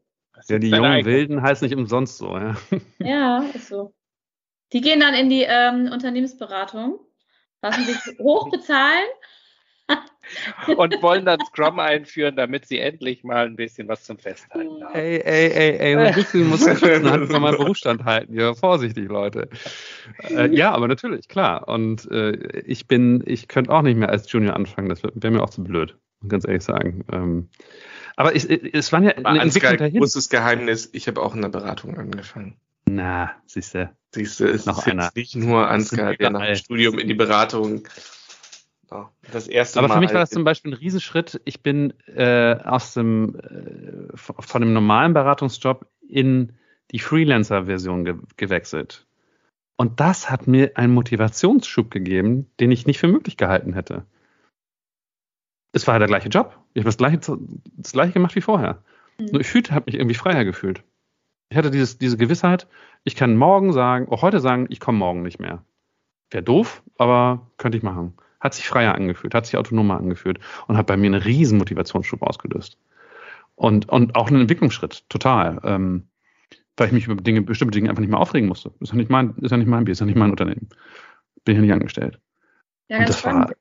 Ja, 0.47 0.59
die 0.59 0.69
jungen 0.69 1.05
Wilden 1.05 1.41
heißt 1.41 1.61
nicht 1.61 1.75
umsonst 1.75 2.17
so, 2.17 2.37
ja. 2.37 2.55
Ja, 2.99 3.43
ist 3.53 3.67
so. 3.67 3.93
Die 4.73 4.81
gehen 4.81 4.99
dann 4.99 5.13
in 5.13 5.29
die 5.29 5.45
ähm, 5.47 5.89
Unternehmensberatung, 5.91 6.99
lassen 7.61 7.85
sich 7.85 7.97
hoch 8.19 8.49
bezahlen 8.49 9.07
und 10.77 11.01
wollen 11.01 11.25
dann 11.25 11.39
Scrum 11.45 11.79
einführen, 11.79 12.35
damit 12.35 12.65
sie 12.67 12.79
endlich 12.79 13.23
mal 13.23 13.45
ein 13.45 13.55
bisschen 13.55 13.87
was 13.87 14.03
zum 14.03 14.17
Festhalten 14.17 14.83
haben. 14.83 14.95
Ey, 14.95 15.19
ey, 15.19 15.51
ey, 15.51 15.77
ey, 15.77 15.95
ein 15.95 16.13
bisschen 16.13 16.47
muss 16.47 16.65
ich 16.65 16.81
Hand 16.81 17.31
von 17.31 17.41
meinem 17.41 17.57
Berufsstand 17.57 18.05
halten. 18.05 18.33
Ja, 18.33 18.53
vorsichtig, 18.53 19.09
Leute. 19.09 19.49
Äh, 20.29 20.55
ja, 20.55 20.71
aber 20.71 20.87
natürlich, 20.87 21.27
klar. 21.27 21.67
Und 21.67 22.09
äh, 22.11 22.61
ich 22.65 22.87
bin, 22.87 23.23
ich 23.25 23.47
könnte 23.47 23.71
auch 23.71 23.81
nicht 23.81 23.97
mehr 23.97 24.09
als 24.09 24.31
Junior 24.31 24.55
anfangen. 24.55 24.89
Das 24.89 25.03
wäre 25.03 25.31
mir 25.31 25.43
auch 25.43 25.49
zu 25.49 25.63
blöd, 25.63 25.97
ganz 26.27 26.47
ehrlich 26.47 26.63
sagen. 26.63 27.05
Ähm, 27.11 27.49
aber 28.15 28.35
ich, 28.35 28.49
es 28.49 28.91
waren 28.91 29.03
ja 29.03 29.17
aber 29.17 29.29
eine 29.29 29.41
Entwicklung 29.41 29.77
dahin. 29.77 29.99
großes 29.99 30.29
Geheimnis, 30.29 30.89
ich 30.93 31.07
habe 31.07 31.21
auch 31.21 31.35
in 31.35 31.41
der 31.41 31.49
Beratung 31.49 31.97
angefangen. 31.97 32.57
Na, 32.85 33.31
siehst 33.45 33.75
du. 33.75 33.89
Siehst 34.13 34.39
du, 34.39 34.45
es 34.45 34.65
noch 34.65 34.79
ist 34.79 34.91
einer. 34.91 35.09
nicht 35.15 35.35
nur 35.35 35.69
Ansgar, 35.69 36.15
der 36.15 36.29
nach 36.31 36.45
dem 36.45 36.55
Studium 36.55 36.99
in 36.99 37.07
die 37.07 37.13
Beratung 37.13 37.87
das 39.31 39.47
erste 39.47 39.79
Aber 39.79 39.87
Mal 39.87 39.93
für 39.95 39.99
mich 40.01 40.13
war 40.13 40.19
das 40.19 40.29
zum 40.31 40.43
Beispiel 40.43 40.71
ein 40.73 40.77
Riesenschritt. 40.77 41.41
Ich 41.45 41.63
bin 41.63 41.93
äh, 42.07 42.57
aus 42.63 42.93
dem 42.93 43.35
äh, 43.35 44.17
von 44.17 44.61
dem 44.61 44.73
normalen 44.73 45.13
Beratungsjob 45.13 45.87
in 46.07 46.53
die 46.91 46.99
Freelancer-Version 46.99 48.03
ge 48.03 48.15
gewechselt. 48.35 49.07
Und 49.77 49.99
das 49.99 50.29
hat 50.29 50.47
mir 50.47 50.73
einen 50.75 50.93
Motivationsschub 50.93 51.89
gegeben, 51.89 52.51
den 52.59 52.71
ich 52.71 52.85
nicht 52.85 52.99
für 52.99 53.07
möglich 53.07 53.37
gehalten 53.37 53.73
hätte. 53.73 54.05
Es 55.71 55.87
war 55.87 55.97
der 55.97 56.09
gleiche 56.09 56.29
Job. 56.29 56.59
Ich 56.73 56.81
habe 56.81 56.89
das 56.89 56.97
gleiche, 56.97 57.19
das 57.77 57.93
gleiche 57.93 58.13
gemacht 58.13 58.35
wie 58.35 58.41
vorher. 58.41 58.83
Mhm. 59.17 59.27
Nur 59.31 59.41
ich 59.41 59.53
habe 59.71 59.85
mich 59.85 59.95
irgendwie 59.95 60.15
freier 60.15 60.43
gefühlt. 60.43 60.83
Ich 61.49 61.57
hatte 61.57 61.71
dieses, 61.71 61.97
diese 61.97 62.17
Gewissheit, 62.17 62.67
ich 63.05 63.15
kann 63.15 63.37
morgen 63.37 63.71
sagen, 63.71 64.09
auch 64.09 64.21
heute 64.21 64.41
sagen, 64.41 64.67
ich 64.69 64.81
komme 64.81 64.97
morgen 64.97 65.21
nicht 65.21 65.39
mehr. 65.39 65.63
Wäre 66.29 66.43
doof, 66.43 66.83
aber 66.97 67.49
könnte 67.57 67.77
ich 67.77 67.83
machen 67.83 68.17
hat 68.41 68.53
sich 68.53 68.67
freier 68.67 68.95
angefühlt, 68.95 69.33
hat 69.33 69.45
sich 69.45 69.55
autonomer 69.55 69.97
angefühlt 69.97 70.39
und 70.67 70.75
hat 70.75 70.87
bei 70.87 70.97
mir 70.97 71.07
einen 71.07 71.21
riesen 71.21 71.57
Motivationsschub 71.57 72.21
ausgelöst. 72.23 72.77
Und, 73.55 73.87
und 73.89 74.15
auch 74.15 74.27
einen 74.27 74.41
Entwicklungsschritt, 74.41 75.07
total. 75.09 75.59
Ähm, 75.63 76.07
weil 76.77 76.87
ich 76.87 76.93
mich 76.93 77.05
über 77.05 77.21
Dinge, 77.21 77.43
bestimmte 77.43 77.77
Dinge 77.77 77.89
einfach 77.89 78.01
nicht 78.01 78.09
mehr 78.09 78.19
aufregen 78.19 78.49
musste. 78.49 78.71
Ist 78.79 78.91
ja 78.91 78.97
nicht 78.97 79.11
mein, 79.11 79.35
ist 79.41 79.51
ja 79.51 79.57
nicht 79.57 79.67
mein 79.67 79.85
Bier, 79.85 79.91
ist 79.91 79.99
ja 79.99 80.05
nicht 80.07 80.17
mein 80.17 80.31
Unternehmen. 80.31 80.69
Bin 81.45 81.55
ja 81.55 81.61
nicht 81.61 81.73
angestellt. 81.73 82.19
Ja, 82.87 82.97
ganz 82.97 83.19
spannend. 83.19 83.49
War, 83.49 83.55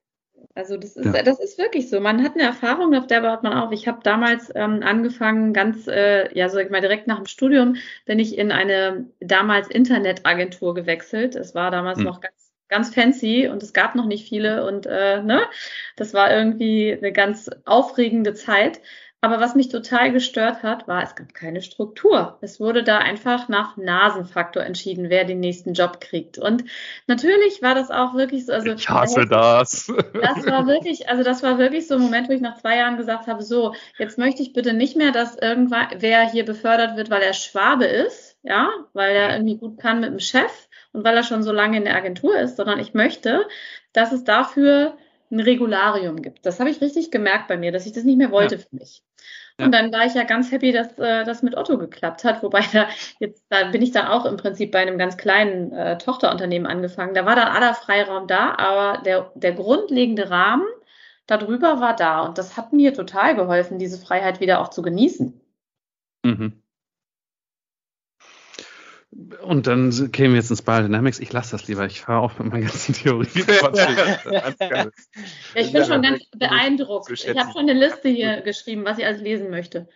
also 0.55 0.77
das 0.77 0.97
ist, 0.97 1.15
ja. 1.15 1.23
das 1.23 1.39
ist 1.39 1.59
wirklich 1.59 1.89
so. 1.89 2.01
Man 2.01 2.23
hat 2.23 2.35
eine 2.35 2.45
Erfahrung, 2.45 2.95
auf 2.95 3.07
der 3.07 3.21
baut 3.21 3.43
man 3.43 3.53
auf. 3.53 3.73
Ich 3.73 3.87
habe 3.87 4.01
damals 4.03 4.51
ähm, 4.55 4.81
angefangen, 4.83 5.53
ganz, 5.53 5.87
äh, 5.87 6.35
ja, 6.37 6.49
sag 6.49 6.65
ich 6.65 6.71
mal, 6.71 6.81
direkt 6.81 7.07
nach 7.07 7.19
dem 7.19 7.27
Studium 7.27 7.77
bin 8.07 8.19
ich 8.19 8.39
in 8.39 8.51
eine 8.53 9.07
damals 9.21 9.69
Internetagentur 9.69 10.75
gewechselt. 10.75 11.37
Es 11.37 11.55
war 11.55 11.71
damals 11.71 11.99
hm. 11.99 12.05
noch 12.05 12.21
ganz 12.21 12.40
ganz 12.71 12.95
fancy 12.95 13.49
und 13.49 13.63
es 13.63 13.73
gab 13.73 13.95
noch 13.95 14.07
nicht 14.07 14.29
viele 14.29 14.67
und 14.67 14.87
äh, 14.87 15.23
ne, 15.23 15.43
das 15.97 16.15
war 16.15 16.35
irgendwie 16.35 16.97
eine 16.97 17.13
ganz 17.13 17.51
aufregende 17.67 18.35
Zeit. 18.35 18.81
Aber 19.23 19.39
was 19.39 19.55
mich 19.55 19.69
total 19.69 20.13
gestört 20.13 20.63
hat, 20.63 20.89
war, 20.89 21.03
es 21.03 21.15
gab 21.15 21.35
keine 21.35 21.61
Struktur. 21.61 22.39
Es 22.41 22.59
wurde 22.59 22.83
da 22.83 22.99
einfach 22.99 23.49
nach 23.49 23.77
Nasenfaktor 23.77 24.63
entschieden, 24.63 25.11
wer 25.11 25.25
den 25.25 25.41
nächsten 25.41 25.75
Job 25.75 26.01
kriegt. 26.01 26.39
Und 26.39 26.65
natürlich 27.07 27.61
war 27.61 27.75
das 27.75 27.91
auch 27.91 28.15
wirklich 28.15 28.47
so. 28.47 28.53
Also, 28.55 28.73
ich 28.73 28.89
hasse 28.89 29.27
das. 29.29 29.93
Das 30.23 30.47
war 30.47 30.67
wirklich, 30.67 31.11
also 31.11 31.23
das 31.23 31.43
war 31.43 31.59
wirklich 31.59 31.87
so 31.87 31.97
ein 31.97 32.01
Moment, 32.01 32.31
wo 32.31 32.33
ich 32.33 32.41
nach 32.41 32.57
zwei 32.57 32.79
Jahren 32.79 32.97
gesagt 32.97 33.27
habe, 33.27 33.43
so, 33.43 33.75
jetzt 33.99 34.17
möchte 34.17 34.41
ich 34.41 34.55
bitte 34.55 34.73
nicht 34.73 34.97
mehr, 34.97 35.13
dass 35.13 35.37
irgendwann 35.37 35.89
wer 35.99 36.23
hier 36.31 36.47
befördert 36.47 36.97
wird, 36.97 37.11
weil 37.11 37.23
er 37.23 37.35
Schwabe 37.35 37.85
ist, 37.85 38.39
ja, 38.43 38.71
weil 38.95 39.15
er 39.15 39.35
irgendwie 39.35 39.59
gut 39.59 39.79
kann 39.79 40.01
mit 40.01 40.11
dem 40.11 40.19
Chef, 40.19 40.69
und 40.93 41.05
weil 41.05 41.17
er 41.17 41.23
schon 41.23 41.43
so 41.43 41.53
lange 41.53 41.77
in 41.77 41.85
der 41.85 41.97
Agentur 41.97 42.39
ist, 42.39 42.57
sondern 42.57 42.79
ich 42.79 42.95
möchte, 42.95 43.47
dass 43.93 44.13
es 44.13 44.25
dafür 44.25 44.97
ein 45.31 45.41
Regularium 45.41 46.23
gibt. 46.23 46.45
Das 46.45 46.59
habe 46.59 46.71
ich 46.71 46.81
richtig 46.81 47.11
gemerkt 47.11 47.49
bei 47.49 47.57
mir, 47.57 47.73
dass 47.73 47.87
ich 47.87 47.93
das 47.93 48.05
nicht 48.05 48.19
mehr 48.19 48.33
wollte 48.33 48.57
ja. 48.57 48.61
für 48.61 48.77
mich. 48.77 49.03
Und 49.65 49.73
dann 49.73 49.93
war 49.93 50.07
ich 50.07 50.15
ja 50.15 50.25
ganz 50.25 50.51
happy, 50.51 50.73
dass 50.73 50.99
äh, 50.99 51.25
das 51.25 51.43
mit 51.43 51.57
Otto 51.57 51.77
geklappt 51.79 52.25
hat. 52.25 52.43
Wobei 52.43 52.63
da 52.73 52.89
jetzt, 53.19 53.45
da 53.49 53.65
bin 53.71 53.83
ich 53.83 53.93
dann 53.93 54.07
auch 54.07 54.25
im 54.25 54.37
Prinzip 54.37 54.73
bei 54.73 54.79
einem 54.79 54.99
ganz 54.99 55.17
kleinen 55.17 55.73
äh, 55.73 55.99
Tochterunternehmen 55.99 56.67
angefangen. 56.67 57.15
Da 57.15 57.27
war 57.27 57.37
dann 57.37 57.49
aller 57.49 57.75
Freiraum 57.75 58.27
da, 58.27 58.55
aber 58.57 59.03
der, 59.03 59.31
der 59.35 59.53
grundlegende 59.53 60.31
Rahmen 60.31 60.67
darüber 61.27 61.81
war 61.81 61.95
da. 61.95 62.23
Und 62.23 62.39
das 62.39 62.57
hat 62.57 62.73
mir 62.73 62.95
total 62.95 63.37
geholfen, 63.37 63.79
diese 63.79 63.99
Freiheit 63.99 64.41
wieder 64.41 64.61
auch 64.61 64.69
zu 64.69 64.83
genießen. 64.83 65.41
Mhm. 66.25 66.60
Und 69.43 69.67
dann 69.67 69.91
kämen 70.13 70.35
wir 70.35 70.41
jetzt 70.41 70.51
ins 70.51 70.63
Biodynamics. 70.63 71.19
Ich 71.19 71.33
lasse 71.33 71.53
das 71.53 71.67
lieber. 71.67 71.85
Ich 71.87 72.01
fahre 72.01 72.21
auch 72.21 72.39
mit 72.39 72.53
meinen 72.53 72.63
ganzen 72.63 72.95
Theorien. 72.95 73.29
ja, 74.31 74.87
ich 75.55 75.73
bin 75.73 75.85
schon 75.85 76.03
ganz 76.03 76.23
beeindruckt. 76.37 77.11
Ich 77.11 77.29
habe 77.29 77.51
schon 77.51 77.69
eine 77.69 77.73
Liste 77.73 78.09
hier 78.09 78.41
geschrieben, 78.43 78.85
was 78.85 78.99
ich 78.99 79.07
alles 79.07 79.21
lesen 79.21 79.51
möchte. 79.51 79.89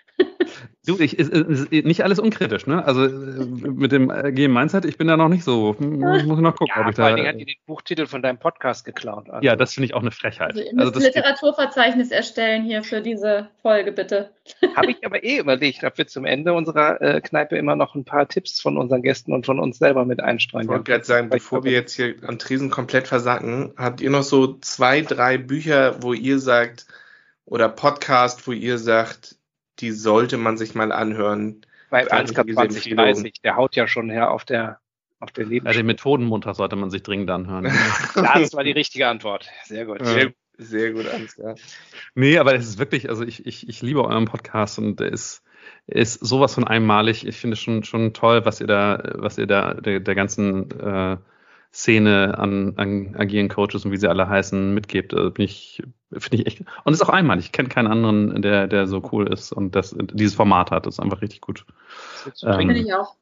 Du, 0.87 0.99
ich, 0.99 1.19
ist, 1.19 1.33
ist 1.33 1.73
nicht 1.73 2.05
alles 2.05 2.19
unkritisch, 2.19 2.67
ne? 2.67 2.85
Also 2.85 3.09
mit 3.09 3.91
dem 3.91 4.13
Game 4.35 4.53
Mindset, 4.53 4.85
ich 4.85 4.99
bin 4.99 5.09
da 5.09 5.17
noch 5.17 5.31
nicht 5.31 5.43
so. 5.43 5.75
Muss 5.79 6.21
ich 6.21 6.27
noch 6.27 6.55
gucken, 6.55 6.75
ja, 6.77 6.83
ob 6.83 6.91
ich 6.91 6.97
vor 6.97 7.09
da. 7.09 7.17
Vor 7.17 7.27
hat 7.27 7.41
die 7.41 7.47
den 7.47 7.55
Buchtitel 7.67 8.07
von 8.07 8.21
deinem 8.21 8.39
Podcast 8.39 8.85
geklaut. 8.85 9.31
Also. 9.31 9.43
Ja, 9.43 9.57
das 9.57 9.73
finde 9.73 9.87
ich 9.87 9.95
auch 9.95 10.03
eine 10.03 10.11
Frechheit. 10.11 10.51
Also, 10.51 10.61
ihr 10.61 10.75
müsst 10.75 10.95
also 10.95 11.01
Literaturverzeichnis 11.01 12.11
erstellen 12.11 12.65
hier 12.65 12.83
für 12.83 13.01
diese 13.01 13.49
Folge, 13.63 13.93
bitte. 13.93 14.31
Habe 14.77 14.91
ich 14.91 15.07
aber 15.07 15.25
eh 15.25 15.39
überlegt, 15.39 15.85
ob 15.85 15.97
wir 15.97 16.07
zum 16.07 16.27
Ende 16.27 16.53
unserer 16.53 17.01
äh, 17.01 17.21
Kneipe 17.23 17.57
immer 17.57 17.77
noch 17.77 17.95
ein 17.95 18.05
paar 18.05 18.29
Tipps 18.29 18.61
von 18.61 18.77
unseren 18.77 19.01
Gästen 19.05 19.33
und 19.33 19.47
von 19.47 19.61
uns 19.61 19.79
selber 19.79 20.05
mit 20.05 20.21
einstreuen. 20.21 20.65
Ich 20.65 20.69
wollte 20.69 20.85
gerade 20.85 21.05
sagen, 21.05 21.29
bevor 21.29 21.63
wir 21.63 21.73
jetzt 21.73 21.95
hier 21.95 22.17
an 22.27 22.39
Tresen 22.39 22.71
komplett 22.71 23.07
versacken, 23.07 23.73
habt 23.77 24.01
ihr 24.01 24.11
noch 24.11 24.25
so 24.25 24.59
zwei, 24.59 25.03
drei 25.03 25.39
Bücher, 25.39 26.03
wo 26.03 26.13
ihr 26.13 26.41
sagt, 26.41 26.87
oder 27.45 27.69
Podcast, 27.69 28.47
wo 28.47 28.53
ihr 28.53 28.79
sagt, 28.79 29.37
die 29.81 29.91
sollte 29.91 30.37
man 30.37 30.57
sich 30.57 30.75
mal 30.75 30.93
anhören. 30.93 31.65
Bei 31.91 32.11
Ansgar 32.11 32.47
2030, 32.47 33.41
der 33.43 33.57
haut 33.57 33.77
ja 33.77 33.87
schon 33.87 34.11
her 34.11 34.31
auf 34.31 34.45
der 34.45 34.81
Auf 35.21 35.31
den 35.31 35.49
Leben. 35.49 35.67
Ja, 35.67 35.73
den 35.73 35.87
Methodenmontag 35.87 36.57
sollte 36.57 36.77
man 36.77 36.91
sich 36.91 37.03
dringend 37.03 37.31
anhören. 37.31 37.65
das 38.15 38.55
war 38.55 38.65
die 38.65 38.73
richtige 38.73 39.09
Antwort. 39.09 39.49
Sehr 39.65 39.85
gut. 39.85 40.05
Sehr, 40.05 40.33
sehr 40.57 40.93
gut, 40.93 41.07
Ansgar. 41.07 41.57
Nee, 42.15 42.39
aber 42.39 42.55
es 42.55 42.67
ist 42.67 42.79
wirklich, 42.79 43.09
also 43.09 43.25
ich, 43.25 43.47
ich, 43.47 43.69
ich 43.69 43.83
liebe 43.83 44.05
euren 44.05 44.25
Podcast 44.25 44.79
und 44.79 45.01
der 45.01 45.13
ist, 45.13 45.43
ist 45.87 46.25
sowas 46.25 46.55
von 46.55 46.65
einmalig. 46.65 47.27
Ich 47.27 47.37
finde 47.37 47.55
es 47.55 47.61
schon, 47.61 47.85
schon 47.85 48.13
toll, 48.15 48.45
was 48.45 48.61
ihr 48.61 48.67
da, 48.67 49.03
was 49.15 49.39
ihr 49.39 49.47
da 49.47 49.75
der, 49.75 50.01
der 50.01 50.15
ganzen 50.15 50.71
äh, 50.81 51.17
Szene 51.73 52.39
an, 52.39 52.75
an 52.77 53.17
agilen 53.17 53.49
Coaches 53.49 53.85
und 53.85 53.91
wie 53.91 53.97
sie 53.97 54.09
alle 54.09 54.29
heißen, 54.29 54.73
mitgebt. 54.73 55.13
Also 55.13 55.31
bin 55.31 55.45
ich, 55.45 55.83
finde 56.13 56.37
ich 56.37 56.47
echt. 56.47 56.61
Und 56.85 56.93
es 56.93 57.01
ist 57.01 57.07
auch 57.07 57.13
einmalig. 57.13 57.47
Ich 57.47 57.53
kenne 57.53 57.69
keinen 57.69 57.89
anderen, 57.89 58.43
der, 58.43 58.69
der 58.69 58.87
so 58.87 59.03
cool 59.13 59.31
ist 59.33 59.53
und 59.53 59.75
das, 59.75 59.95
dieses 60.13 60.35
Format 60.35 60.71
hat. 60.71 60.87
Das 60.87 60.95
ist 60.95 61.01
einfach 61.01 61.21
richtig 61.21 61.41
gut. 61.41 61.67
Ähm, 62.43 62.59
Finde 62.59 62.79
ich 62.79 62.95
auch. 62.95 63.17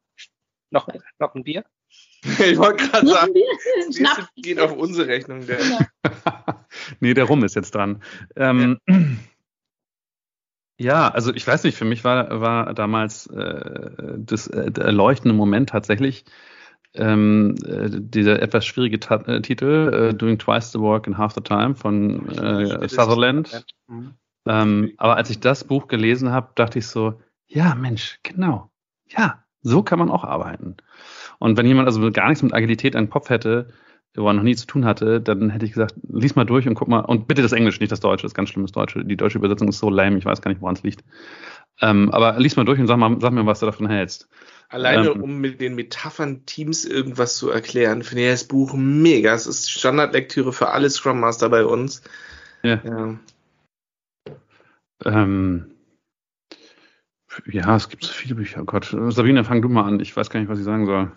Noch, 0.70 0.88
noch 1.18 1.34
ein 1.34 1.44
Bier? 1.44 1.64
ich 2.22 2.58
wollte 2.58 2.88
gerade 2.88 3.06
sagen, 3.06 3.34
das 4.02 4.28
geht 4.36 4.60
auf 4.60 4.76
unsere 4.76 5.08
Rechnung. 5.08 5.46
Der. 5.46 5.58
nee, 7.00 7.14
der 7.14 7.24
Rum 7.24 7.44
ist 7.44 7.56
jetzt 7.56 7.74
dran. 7.74 8.02
Ähm, 8.36 8.78
ja. 8.86 8.96
Ja. 10.78 11.08
also 11.08 11.32
ich 11.34 11.46
weiß 11.46 11.64
nicht, 11.64 11.76
für 11.76 11.84
mich 11.84 12.04
war, 12.04 12.40
war 12.40 12.74
damals 12.74 13.26
äh, 13.26 14.18
das 14.18 14.46
äh, 14.46 14.70
der 14.70 14.84
erleuchtende 14.84 15.34
Moment 15.34 15.70
tatsächlich 15.70 16.24
ähm, 16.94 17.54
äh, 17.64 17.88
dieser 17.90 18.42
etwas 18.42 18.66
schwierige 18.66 19.00
Ta 19.00 19.16
äh, 19.26 19.40
Titel, 19.40 20.10
äh, 20.10 20.14
Doing 20.14 20.38
Twice 20.38 20.72
the 20.72 20.78
Work 20.78 21.06
in 21.06 21.16
Half 21.16 21.34
the 21.34 21.40
Time 21.40 21.74
von 21.74 22.28
äh, 22.28 22.88
Sutherland. 22.88 23.64
Mhm. 23.88 24.14
Ähm, 24.46 24.92
aber 24.98 25.16
als 25.16 25.30
ich 25.30 25.40
das 25.40 25.64
Buch 25.64 25.88
gelesen 25.88 26.30
habe, 26.30 26.50
dachte 26.54 26.78
ich 26.80 26.86
so, 26.86 27.20
ja, 27.46 27.74
Mensch, 27.74 28.18
genau. 28.22 28.70
Ja, 29.08 29.44
so 29.62 29.82
kann 29.82 29.98
man 29.98 30.10
auch 30.10 30.24
arbeiten. 30.24 30.76
Und 31.38 31.56
wenn 31.56 31.66
jemand 31.66 31.86
also 31.86 32.10
gar 32.10 32.28
nichts 32.28 32.42
mit 32.42 32.52
Agilität 32.52 32.96
an 32.96 33.10
Kopf 33.10 33.30
hätte, 33.30 33.68
wo 34.14 34.26
er 34.26 34.34
noch 34.34 34.42
nie 34.42 34.56
zu 34.56 34.66
tun 34.66 34.84
hatte, 34.84 35.20
dann 35.20 35.50
hätte 35.50 35.64
ich 35.64 35.72
gesagt, 35.72 35.94
lies 36.08 36.34
mal 36.34 36.44
durch 36.44 36.68
und 36.68 36.74
guck 36.74 36.88
mal, 36.88 37.00
und 37.00 37.28
bitte 37.28 37.42
das 37.42 37.52
Englisch, 37.52 37.80
nicht 37.80 37.92
das 37.92 38.00
Deutsche, 38.00 38.22
das 38.22 38.32
ist 38.32 38.36
ganz 38.36 38.50
schlimmes 38.50 38.72
Deutsche. 38.72 39.04
Die 39.04 39.16
deutsche 39.16 39.38
Übersetzung 39.38 39.68
ist 39.68 39.78
so 39.78 39.88
lame, 39.88 40.18
ich 40.18 40.24
weiß 40.24 40.42
gar 40.42 40.50
nicht, 40.50 40.60
woran 40.60 40.74
es 40.74 40.82
liegt. 40.82 41.02
Ähm, 41.80 42.10
aber 42.10 42.38
lies 42.38 42.56
mal 42.56 42.64
durch 42.64 42.78
und 42.78 42.86
sag, 42.86 42.98
mal, 42.98 43.16
sag 43.20 43.32
mir, 43.32 43.46
was 43.46 43.60
du 43.60 43.66
davon 43.66 43.88
hältst. 43.88 44.28
Alleine, 44.68 45.08
ähm, 45.08 45.22
um 45.22 45.38
mit 45.40 45.60
den 45.60 45.74
Metaphern 45.74 46.44
Teams 46.46 46.84
irgendwas 46.84 47.36
zu 47.36 47.50
erklären, 47.50 48.02
finde 48.02 48.24
ich 48.24 48.30
das 48.30 48.44
Buch 48.44 48.74
mega. 48.74 49.34
Es 49.34 49.46
ist 49.46 49.70
Standardlektüre 49.70 50.52
für 50.52 50.68
alle 50.68 50.90
Scrum 50.90 51.20
Master 51.20 51.48
bei 51.48 51.64
uns. 51.64 52.02
Ja. 52.62 52.80
Ja, 52.84 53.18
ähm, 55.04 55.66
ja 57.46 57.76
es 57.76 57.88
gibt 57.88 58.04
so 58.04 58.12
viele 58.12 58.34
Bücher. 58.34 58.62
Oh 58.62 58.64
Gott, 58.64 58.94
Sabine, 59.08 59.44
fang 59.44 59.62
du 59.62 59.68
mal 59.68 59.84
an. 59.84 60.00
Ich 60.00 60.16
weiß 60.16 60.30
gar 60.30 60.40
nicht, 60.40 60.48
was 60.48 60.58
ich 60.58 60.64
sagen 60.64 60.86
soll. 60.86 61.12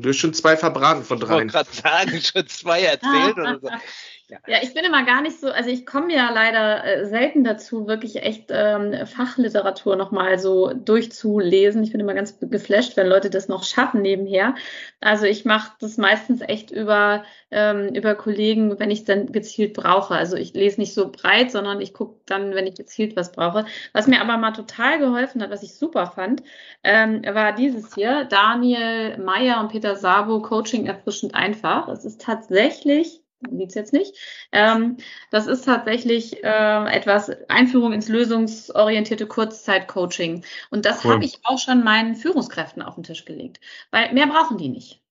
Du 0.00 0.08
hast 0.08 0.18
schon 0.18 0.34
zwei 0.34 0.56
verbraten 0.56 1.04
von 1.04 1.20
drei. 1.20 1.26
Ich 1.26 1.30
wollte 1.30 1.52
gerade 1.52 1.72
sagen, 1.72 2.20
schon 2.20 2.46
zwei 2.48 2.82
erzählt 2.82 3.36
oder 3.36 3.60
so. 3.60 3.68
Ja. 4.28 4.38
ich 4.62 4.72
bin 4.72 4.84
immer 4.84 5.04
gar 5.04 5.20
nicht 5.20 5.38
so, 5.38 5.50
also 5.50 5.68
ich 5.68 5.84
komme 5.84 6.14
ja 6.14 6.30
leider 6.30 6.82
äh, 6.84 7.06
selten 7.06 7.44
dazu, 7.44 7.86
wirklich 7.86 8.22
echt 8.22 8.46
ähm, 8.50 9.06
Fachliteratur 9.06 9.96
nochmal 9.96 10.38
so 10.38 10.72
durchzulesen. 10.72 11.82
Ich 11.82 11.92
bin 11.92 12.00
immer 12.00 12.14
ganz 12.14 12.38
geflasht, 12.40 12.96
wenn 12.96 13.06
Leute 13.06 13.28
das 13.28 13.48
noch 13.48 13.64
schaffen 13.64 14.00
nebenher. 14.00 14.54
Also 15.00 15.26
ich 15.26 15.44
mache 15.44 15.72
das 15.78 15.98
meistens 15.98 16.40
echt 16.40 16.70
über, 16.70 17.24
ähm, 17.50 17.94
über 17.94 18.14
Kollegen, 18.14 18.78
wenn 18.78 18.90
ich 18.90 19.00
es 19.00 19.04
dann 19.04 19.30
gezielt 19.30 19.74
brauche. 19.74 20.14
Also 20.14 20.36
ich 20.36 20.54
lese 20.54 20.80
nicht 20.80 20.94
so 20.94 21.10
breit, 21.12 21.50
sondern 21.50 21.82
ich 21.82 21.92
gucke 21.92 22.20
dann, 22.24 22.54
wenn 22.54 22.66
ich 22.66 22.76
gezielt 22.76 23.16
was 23.16 23.32
brauche. 23.32 23.66
Was 23.92 24.06
mir 24.06 24.22
aber 24.22 24.38
mal 24.38 24.52
total 24.52 25.00
geholfen 25.00 25.42
hat, 25.42 25.50
was 25.50 25.62
ich 25.62 25.74
super 25.74 26.06
fand, 26.06 26.42
ähm, 26.82 27.22
war 27.24 27.52
dieses 27.52 27.94
hier, 27.94 28.24
Daniel 28.24 29.18
Meyer 29.18 29.60
und 29.60 29.68
Peter 29.68 29.96
Sabo, 29.96 30.40
Coaching 30.40 30.86
erfrischend 30.86 31.34
einfach. 31.34 31.88
Es 31.88 32.06
ist 32.06 32.22
tatsächlich 32.22 33.23
liegt 33.50 33.74
jetzt 33.74 33.92
nicht. 33.92 34.16
Ähm, 34.52 34.96
das 35.30 35.46
ist 35.46 35.64
tatsächlich 35.64 36.42
äh, 36.42 36.86
etwas 36.92 37.30
Einführung 37.48 37.92
ins 37.92 38.08
lösungsorientierte 38.08 39.26
Kurzzeitcoaching. 39.26 40.44
Und 40.70 40.84
das 40.84 41.04
cool. 41.04 41.12
habe 41.12 41.24
ich 41.24 41.40
auch 41.44 41.58
schon 41.58 41.84
meinen 41.84 42.16
Führungskräften 42.16 42.82
auf 42.82 42.94
den 42.94 43.04
Tisch 43.04 43.24
gelegt, 43.24 43.60
weil 43.90 44.12
mehr 44.12 44.26
brauchen 44.26 44.58
die 44.58 44.68
nicht. 44.68 45.03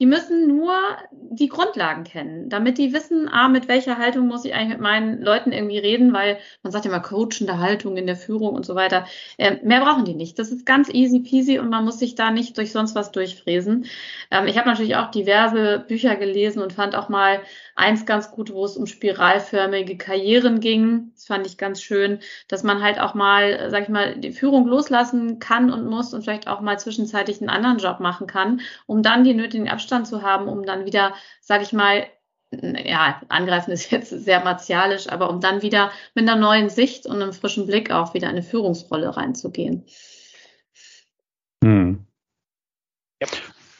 Die 0.00 0.06
müssen 0.06 0.46
nur 0.46 0.72
die 1.12 1.48
Grundlagen 1.48 2.04
kennen, 2.04 2.48
damit 2.48 2.78
die 2.78 2.92
wissen, 2.94 3.28
ah, 3.30 3.48
mit 3.48 3.68
welcher 3.68 3.98
Haltung 3.98 4.26
muss 4.26 4.44
ich 4.44 4.54
eigentlich 4.54 4.70
mit 4.70 4.80
meinen 4.80 5.20
Leuten 5.20 5.52
irgendwie 5.52 5.78
reden, 5.78 6.12
weil 6.12 6.38
man 6.62 6.72
sagt 6.72 6.86
ja 6.86 6.90
immer 6.90 7.00
coachende 7.00 7.58
Haltung 7.58 7.96
in 7.96 8.06
der 8.06 8.16
Führung 8.16 8.54
und 8.54 8.64
so 8.64 8.74
weiter. 8.74 9.06
Ähm, 9.36 9.58
mehr 9.62 9.80
brauchen 9.80 10.06
die 10.06 10.14
nicht. 10.14 10.38
Das 10.38 10.50
ist 10.50 10.64
ganz 10.64 10.88
easy 10.88 11.20
peasy 11.20 11.58
und 11.58 11.68
man 11.68 11.84
muss 11.84 11.98
sich 11.98 12.14
da 12.14 12.30
nicht 12.30 12.56
durch 12.56 12.72
sonst 12.72 12.94
was 12.94 13.12
durchfräsen. 13.12 13.84
Ähm, 14.30 14.46
ich 14.46 14.56
habe 14.56 14.68
natürlich 14.68 14.96
auch 14.96 15.10
diverse 15.10 15.84
Bücher 15.86 16.16
gelesen 16.16 16.62
und 16.62 16.72
fand 16.72 16.96
auch 16.96 17.08
mal 17.08 17.40
eins 17.80 18.06
ganz 18.06 18.30
gut, 18.30 18.52
wo 18.52 18.64
es 18.64 18.76
um 18.76 18.86
spiralförmige 18.86 19.96
Karrieren 19.96 20.60
ging. 20.60 21.10
Das 21.14 21.26
fand 21.26 21.46
ich 21.46 21.58
ganz 21.58 21.82
schön, 21.82 22.20
dass 22.46 22.62
man 22.62 22.82
halt 22.82 23.00
auch 23.00 23.14
mal, 23.14 23.70
sag 23.70 23.84
ich 23.84 23.88
mal, 23.88 24.16
die 24.16 24.32
Führung 24.32 24.66
loslassen 24.66 25.38
kann 25.40 25.72
und 25.72 25.86
muss 25.86 26.14
und 26.14 26.22
vielleicht 26.22 26.46
auch 26.46 26.60
mal 26.60 26.78
zwischenzeitlich 26.78 27.40
einen 27.40 27.50
anderen 27.50 27.78
Job 27.78 27.98
machen 27.98 28.26
kann, 28.26 28.60
um 28.86 29.02
dann 29.02 29.24
die 29.24 29.34
nötigen 29.34 29.68
Abstand 29.68 30.06
zu 30.06 30.22
haben, 30.22 30.46
um 30.46 30.64
dann 30.64 30.84
wieder, 30.84 31.14
sag 31.40 31.62
ich 31.62 31.72
mal, 31.72 32.06
ja, 32.52 33.22
angreifen 33.28 33.72
ist 33.72 33.90
jetzt 33.90 34.10
sehr 34.10 34.44
martialisch, 34.44 35.08
aber 35.08 35.30
um 35.30 35.40
dann 35.40 35.62
wieder 35.62 35.90
mit 36.14 36.28
einer 36.28 36.40
neuen 36.40 36.68
Sicht 36.68 37.06
und 37.06 37.22
einem 37.22 37.32
frischen 37.32 37.66
Blick 37.66 37.90
auch 37.90 38.14
wieder 38.14 38.28
in 38.28 38.36
eine 38.36 38.42
Führungsrolle 38.42 39.16
reinzugehen. 39.16 39.84
Hm. 41.64 42.06
Ja 43.20 43.28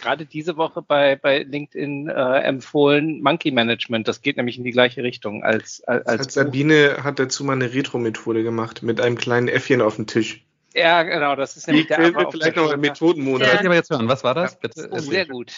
gerade 0.01 0.27
diese 0.27 0.57
Woche 0.57 0.83
bei, 0.83 1.17
bei 1.17 1.43
LinkedIn 1.43 2.09
äh, 2.09 2.39
empfohlen, 2.41 3.23
Monkey 3.23 3.51
Management. 3.51 4.09
Das 4.09 4.23
geht 4.23 4.37
nämlich 4.37 4.59
in 4.59 4.65
die 4.65 4.71
gleiche 4.71 5.03
Richtung 5.03 5.43
als, 5.43 5.83
als, 5.85 6.07
als 6.07 6.35
Sabine 6.35 6.99
hat 7.03 7.19
dazu 7.19 7.45
mal 7.45 7.55
eine 7.55 7.73
Retro-Methode 7.73 8.43
gemacht 8.43 8.83
mit 8.83 9.01
einem 9.01 9.17
kleinen 9.17 9.49
Äffchen 9.49 9.81
auf 9.81 9.97
dem 9.97 10.07
Tisch. 10.07 10.45
Ja, 10.75 11.03
genau, 11.03 11.35
das 11.35 11.57
ist 11.57 11.67
nämlich 11.67 11.87
der 11.89 11.99
Affe 11.99 12.29
Vielleicht 12.31 12.57
noch 12.57 12.73
ein 12.73 12.81
Methodenmonat. 12.81 13.49
Ja. 13.49 13.55
Ich 13.55 13.67
aber 13.67 13.75
jetzt 13.75 13.91
hören. 13.91 14.09
Was 14.09 14.23
war 14.23 14.35
das? 14.35 14.59
Bitte. 14.59 14.89
Oh, 14.93 14.99
sehr 14.99 15.27
gut. 15.27 15.53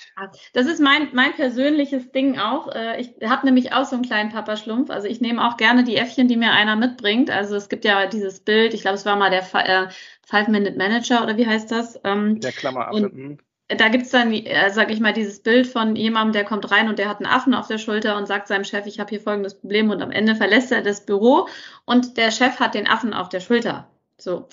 Das 0.55 0.67
ist 0.67 0.81
mein, 0.81 1.09
mein 1.13 1.35
persönliches 1.35 2.13
Ding 2.13 2.39
auch. 2.39 2.75
Äh, 2.75 3.01
ich 3.01 3.11
habe 3.29 3.45
nämlich 3.45 3.75
auch 3.75 3.85
so 3.85 3.97
einen 3.97 4.05
kleinen 4.07 4.31
Papaschlumpf. 4.31 4.91
Also 4.91 5.09
ich 5.09 5.21
nehme 5.21 5.47
auch 5.47 5.57
gerne 5.59 5.85
die 5.85 5.97
Äffchen, 5.97 6.29
die 6.29 6.37
mir 6.37 6.53
einer 6.53 6.77
mitbringt. 6.77 7.31
Also 7.31 7.57
es 7.57 7.69
gibt 7.69 7.85
ja 7.85 8.07
dieses 8.07 8.41
Bild, 8.41 8.73
ich 8.73 8.81
glaube, 8.83 8.95
es 8.95 9.05
war 9.05 9.17
mal 9.17 9.31
der 9.31 9.43
äh, 9.43 9.89
Five-Minute-Manager 10.27 11.23
oder 11.23 11.37
wie 11.37 11.47
heißt 11.47 11.71
das? 11.71 12.01
Ähm, 12.05 12.41
der 12.41 12.53
Klammeraffe. 12.53 12.97
Und, 12.97 13.15
mhm 13.15 13.39
da 13.77 13.89
gibt's 13.89 14.11
dann, 14.11 14.33
äh, 14.33 14.71
sag 14.71 14.91
ich 14.91 15.01
mal, 15.01 15.13
dieses 15.13 15.41
Bild 15.41 15.67
von 15.67 15.97
jemandem, 15.97 16.33
der 16.33 16.45
kommt 16.45 16.71
rein 16.71 16.89
und 16.89 16.99
der 16.99 17.09
hat 17.09 17.19
einen 17.19 17.27
Affen 17.27 17.55
auf 17.55 17.67
der 17.67 17.79
Schulter 17.79 18.17
und 18.17 18.27
sagt 18.27 18.49
seinem 18.49 18.65
Chef, 18.65 18.87
ich 18.87 19.01
habe 19.01 19.11
hier 19.11 19.21
folgendes 19.21 19.55
Problem 19.55 19.91
und 19.91 20.03
am 20.03 20.11
Ende 20.11 20.35
verlässt 20.35 20.73
er 20.73 20.83
das 20.83 21.05
Büro 21.07 21.49
und 21.85 22.17
der 22.17 22.31
Chef 22.31 22.61
hat 22.61 22.75
den 22.75 22.87
Affen 22.89 23.15
auf 23.15 23.29
der 23.29 23.41
Schulter. 23.41 23.89
So. 24.19 24.49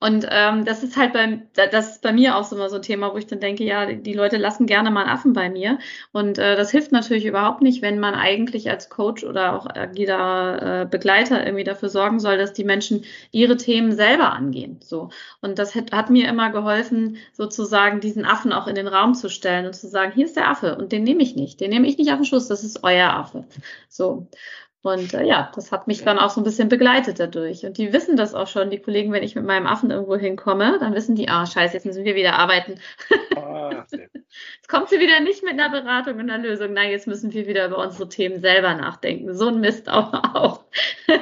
Und 0.00 0.26
ähm, 0.30 0.64
das 0.64 0.84
ist 0.84 0.96
halt 0.96 1.12
bei, 1.12 1.42
das 1.54 1.92
ist 1.92 2.02
bei 2.02 2.12
mir 2.12 2.36
auch 2.36 2.44
so 2.44 2.54
immer 2.54 2.68
so 2.68 2.76
ein 2.76 2.82
Thema, 2.82 3.12
wo 3.12 3.18
ich 3.18 3.26
dann 3.26 3.40
denke, 3.40 3.64
ja, 3.64 3.86
die 3.86 4.12
Leute 4.12 4.36
lassen 4.36 4.66
gerne 4.66 4.92
mal 4.92 5.06
Affen 5.06 5.32
bei 5.32 5.50
mir. 5.50 5.78
Und 6.12 6.38
äh, 6.38 6.54
das 6.56 6.70
hilft 6.70 6.92
natürlich 6.92 7.24
überhaupt 7.24 7.62
nicht, 7.62 7.82
wenn 7.82 7.98
man 7.98 8.14
eigentlich 8.14 8.70
als 8.70 8.90
Coach 8.90 9.24
oder 9.24 9.54
auch 9.54 9.66
agiler 9.66 10.82
äh, 10.82 10.86
Begleiter 10.86 11.44
irgendwie 11.44 11.64
dafür 11.64 11.88
sorgen 11.88 12.20
soll, 12.20 12.38
dass 12.38 12.52
die 12.52 12.64
Menschen 12.64 13.04
ihre 13.32 13.56
Themen 13.56 13.90
selber 13.92 14.32
angehen. 14.32 14.78
So. 14.82 15.10
Und 15.40 15.58
das 15.58 15.74
hat, 15.74 15.90
hat 15.90 16.10
mir 16.10 16.28
immer 16.28 16.50
geholfen, 16.50 17.16
sozusagen 17.32 18.00
diesen 18.00 18.24
Affen 18.24 18.52
auch 18.52 18.68
in 18.68 18.76
den 18.76 18.86
Raum 18.88 19.14
zu 19.14 19.28
stellen 19.28 19.66
und 19.66 19.74
zu 19.74 19.88
sagen, 19.88 20.12
hier 20.14 20.26
ist 20.26 20.36
der 20.36 20.48
Affe 20.48 20.76
und 20.76 20.92
den 20.92 21.02
nehme 21.02 21.22
ich 21.22 21.34
nicht. 21.34 21.60
Den 21.60 21.70
nehme 21.70 21.88
ich 21.88 21.98
nicht 21.98 22.12
auf 22.12 22.18
den 22.18 22.24
Schuss, 22.24 22.46
das 22.46 22.62
ist 22.62 22.84
euer 22.84 23.10
Affe. 23.10 23.44
So. 23.88 24.28
Und 24.82 25.12
äh, 25.12 25.24
ja, 25.24 25.50
das 25.54 25.72
hat 25.72 25.88
mich 25.88 26.04
dann 26.04 26.18
auch 26.18 26.30
so 26.30 26.40
ein 26.40 26.44
bisschen 26.44 26.68
begleitet 26.68 27.18
dadurch. 27.18 27.66
Und 27.66 27.78
die 27.78 27.92
wissen 27.92 28.16
das 28.16 28.34
auch 28.34 28.46
schon, 28.46 28.70
die 28.70 28.78
Kollegen, 28.78 29.12
wenn 29.12 29.24
ich 29.24 29.34
mit 29.34 29.44
meinem 29.44 29.66
Affen 29.66 29.90
irgendwo 29.90 30.16
hinkomme, 30.16 30.78
dann 30.78 30.94
wissen 30.94 31.16
die, 31.16 31.28
ah, 31.28 31.46
scheiße, 31.46 31.74
jetzt 31.74 31.84
müssen 31.84 32.04
wir 32.04 32.14
wieder 32.14 32.34
arbeiten. 32.34 32.76
Oh, 33.34 33.70
jetzt 33.90 34.68
kommt 34.68 34.88
sie 34.88 35.00
wieder 35.00 35.18
nicht 35.18 35.42
mit 35.42 35.54
einer 35.54 35.68
Beratung 35.68 36.14
und 36.14 36.30
einer 36.30 36.38
Lösung. 36.38 36.74
Nein, 36.74 36.92
jetzt 36.92 37.08
müssen 37.08 37.32
wir 37.32 37.48
wieder 37.48 37.66
über 37.66 37.78
unsere 37.78 38.08
Themen 38.08 38.40
selber 38.40 38.74
nachdenken. 38.74 39.34
So 39.34 39.48
ein 39.48 39.58
Mist 39.58 39.88
auch. 39.90 40.12
auch. 40.12 40.64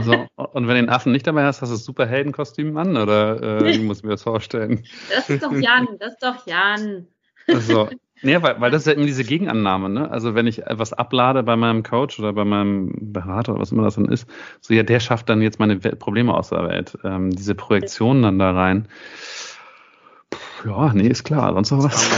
So, 0.00 0.26
und 0.36 0.68
wenn 0.68 0.74
du 0.74 0.82
den 0.82 0.90
Affen 0.90 1.12
nicht 1.12 1.26
dabei 1.26 1.44
hast, 1.44 1.62
hast 1.62 1.70
du 1.70 1.76
das 1.76 1.84
Superheldenkostüm 1.84 2.76
an? 2.76 2.96
Oder 2.98 3.62
äh, 3.62 3.74
wie 3.74 3.78
muss 3.82 3.98
ich 3.98 4.04
mir 4.04 4.10
das 4.10 4.22
vorstellen? 4.22 4.84
Das 5.08 5.30
ist 5.30 5.42
doch 5.42 5.52
Jan, 5.52 5.88
das 5.98 6.12
ist 6.12 6.22
doch 6.22 6.46
Jan. 6.46 7.06
Also, 7.48 7.88
Nee, 8.22 8.40
weil, 8.42 8.60
weil 8.60 8.70
das 8.70 8.82
ist 8.82 8.86
ja 8.86 8.94
immer 8.94 9.06
diese 9.06 9.24
Gegenannahme, 9.24 9.88
ne? 9.88 10.10
Also 10.10 10.34
wenn 10.34 10.46
ich 10.46 10.62
etwas 10.62 10.92
ablade 10.92 11.42
bei 11.42 11.56
meinem 11.56 11.82
Coach 11.82 12.18
oder 12.18 12.32
bei 12.32 12.44
meinem 12.44 12.92
Berater 13.12 13.52
oder 13.52 13.60
was 13.60 13.72
immer 13.72 13.82
das 13.82 13.96
dann 13.96 14.06
ist, 14.06 14.26
so 14.60 14.72
ja, 14.72 14.82
der 14.82 15.00
schafft 15.00 15.28
dann 15.28 15.42
jetzt 15.42 15.58
meine 15.58 15.76
Probleme 15.76 16.34
aus 16.34 16.48
der 16.48 16.66
Welt. 16.66 16.98
Ähm, 17.04 17.30
diese 17.30 17.54
Projektionen 17.54 18.22
dann 18.22 18.38
da 18.38 18.52
rein. 18.52 18.88
Puh, 20.30 20.68
ja, 20.68 20.92
nee, 20.94 21.08
ist 21.08 21.24
klar, 21.24 21.52
sonst 21.52 21.70
noch 21.70 21.84
was. 21.84 22.10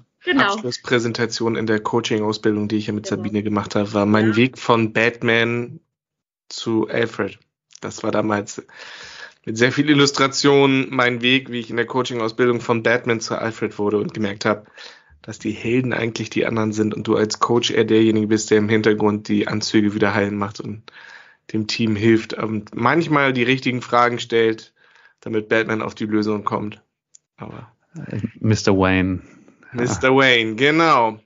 Genau. 0.22 0.52
Abschlusspräsentation 0.52 1.56
in 1.56 1.66
der 1.66 1.80
Coaching-Ausbildung, 1.80 2.68
die 2.68 2.76
ich 2.76 2.88
ja 2.88 2.92
mit 2.92 3.04
genau. 3.04 3.22
Sabine 3.22 3.42
gemacht 3.42 3.74
habe, 3.74 3.94
war 3.94 4.04
mein 4.04 4.28
ja. 4.28 4.36
Weg 4.36 4.58
von 4.58 4.92
Batman 4.92 5.80
zu 6.50 6.88
Alfred. 6.88 7.38
Das 7.80 8.02
war 8.02 8.10
damals 8.10 8.62
mit 9.46 9.56
sehr 9.56 9.72
viel 9.72 9.88
Illustration 9.88 10.88
mein 10.90 11.22
Weg, 11.22 11.50
wie 11.50 11.60
ich 11.60 11.70
in 11.70 11.76
der 11.76 11.86
Coaching-Ausbildung 11.86 12.60
von 12.60 12.82
Batman 12.82 13.20
zu 13.20 13.36
Alfred 13.36 13.78
wurde 13.78 13.96
und 13.96 14.12
gemerkt 14.12 14.44
habe, 14.44 14.66
dass 15.22 15.38
die 15.38 15.52
Helden 15.52 15.92
eigentlich 15.92 16.30
die 16.30 16.46
anderen 16.46 16.72
sind 16.72 16.94
und 16.94 17.06
du 17.06 17.16
als 17.16 17.40
Coach 17.40 17.70
eher 17.70 17.84
derjenige 17.84 18.28
bist, 18.28 18.50
der 18.50 18.58
im 18.58 18.68
Hintergrund 18.68 19.28
die 19.28 19.48
Anzüge 19.48 19.94
wieder 19.94 20.14
heilen 20.14 20.36
macht 20.36 20.60
und 20.60 20.82
dem 21.52 21.66
Team 21.66 21.96
hilft 21.96 22.34
und 22.34 22.74
manchmal 22.74 23.32
die 23.32 23.42
richtigen 23.42 23.82
Fragen 23.82 24.18
stellt, 24.18 24.72
damit 25.20 25.48
Batman 25.48 25.82
auf 25.82 25.94
die 25.94 26.06
Lösung 26.06 26.44
kommt. 26.44 26.82
Aber 27.36 27.72
Mr. 28.38 28.76
Wayne. 28.76 29.20
Mr. 29.72 30.14
Wayne, 30.14 30.54
genau. 30.54 31.18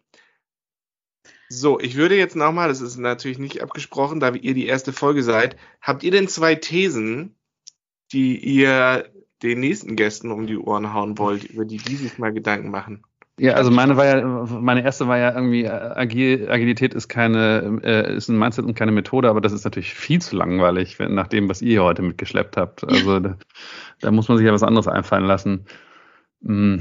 So, 1.49 1.79
ich 1.79 1.97
würde 1.97 2.17
jetzt 2.17 2.37
nochmal, 2.37 2.69
das 2.69 2.81
ist 2.81 2.97
natürlich 2.97 3.39
nicht 3.39 3.63
abgesprochen, 3.63 4.19
da 4.19 4.33
ihr 4.33 4.55
die 4.55 4.67
erste 4.67 4.93
Folge 4.93 5.23
seid, 5.23 5.57
habt 5.81 6.03
ihr 6.03 6.11
denn 6.11 6.27
zwei 6.27 6.55
Thesen, 6.55 7.37
die 8.13 8.39
ihr 8.39 9.11
den 9.43 9.61
nächsten 9.61 9.95
Gästen 9.95 10.33
um 10.33 10.47
die 10.47 10.57
Ohren 10.57 10.95
hauen 10.95 11.19
wollt, 11.19 11.45
über 11.45 11.65
die 11.65 11.77
die 11.77 11.97
sich 11.97 12.19
mal 12.19 12.33
Gedanken 12.33 12.71
machen? 12.71 13.05
Ja, 13.39 13.55
also 13.55 13.73
meine 13.73 13.97
war 13.97 14.05
ja, 14.07 14.25
meine 14.25 14.85
erste 14.85 15.09
war 15.09 15.19
ja 15.19 15.35
irgendwie, 15.35 15.65
äh, 15.65 15.69
Agil, 15.69 16.49
Agilität 16.49 16.95
ist 16.95 17.09
keine, 17.09 17.81
äh, 17.83 18.15
ist 18.17 18.29
ein 18.29 18.39
Mindset 18.39 18.65
und 18.65 18.75
keine 18.75 18.93
Methode, 18.93 19.29
aber 19.29 19.41
das 19.41 19.53
ist 19.53 19.65
natürlich 19.65 19.93
viel 19.93 20.21
zu 20.21 20.37
langweilig, 20.37 21.01
wenn, 21.01 21.15
nach 21.15 21.27
dem, 21.27 21.49
was 21.49 21.61
ihr 21.61 21.83
heute 21.83 22.03
mitgeschleppt 22.03 22.57
habt. 22.57 22.85
Also 22.95 23.19
da, 23.19 23.37
da, 24.01 24.11
muss 24.13 24.29
man 24.29 24.39
sich 24.39 24.47
ja 24.47 24.53
was 24.53 24.63
anderes 24.63 24.87
einfallen 24.87 25.25
lassen. 25.25 25.67
Mm, 26.43 26.77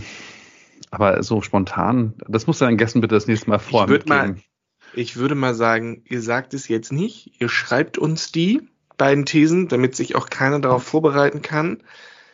aber 0.91 1.23
so 1.23 1.41
spontan, 1.41 2.13
das 2.27 2.45
muss 2.45 2.59
dann 2.59 2.77
Gästen 2.77 3.01
bitte 3.01 3.15
das 3.15 3.25
nächste 3.25 3.49
Mal 3.49 3.57
vor. 3.57 3.85
Ich 3.85 3.89
würde 3.89 4.07
mal, 4.07 4.35
ich 4.93 5.15
würde 5.15 5.33
mal 5.33 5.55
sagen, 5.55 6.03
ihr 6.07 6.21
sagt 6.21 6.53
es 6.53 6.67
jetzt 6.67 6.91
nicht, 6.91 7.41
ihr 7.41 7.49
schreibt 7.49 7.97
uns 7.97 8.31
die 8.31 8.61
beiden 8.97 9.25
Thesen, 9.25 9.69
damit 9.69 9.95
sich 9.95 10.15
auch 10.15 10.29
keiner 10.29 10.59
darauf 10.59 10.83
vorbereiten 10.83 11.41
kann. 11.41 11.81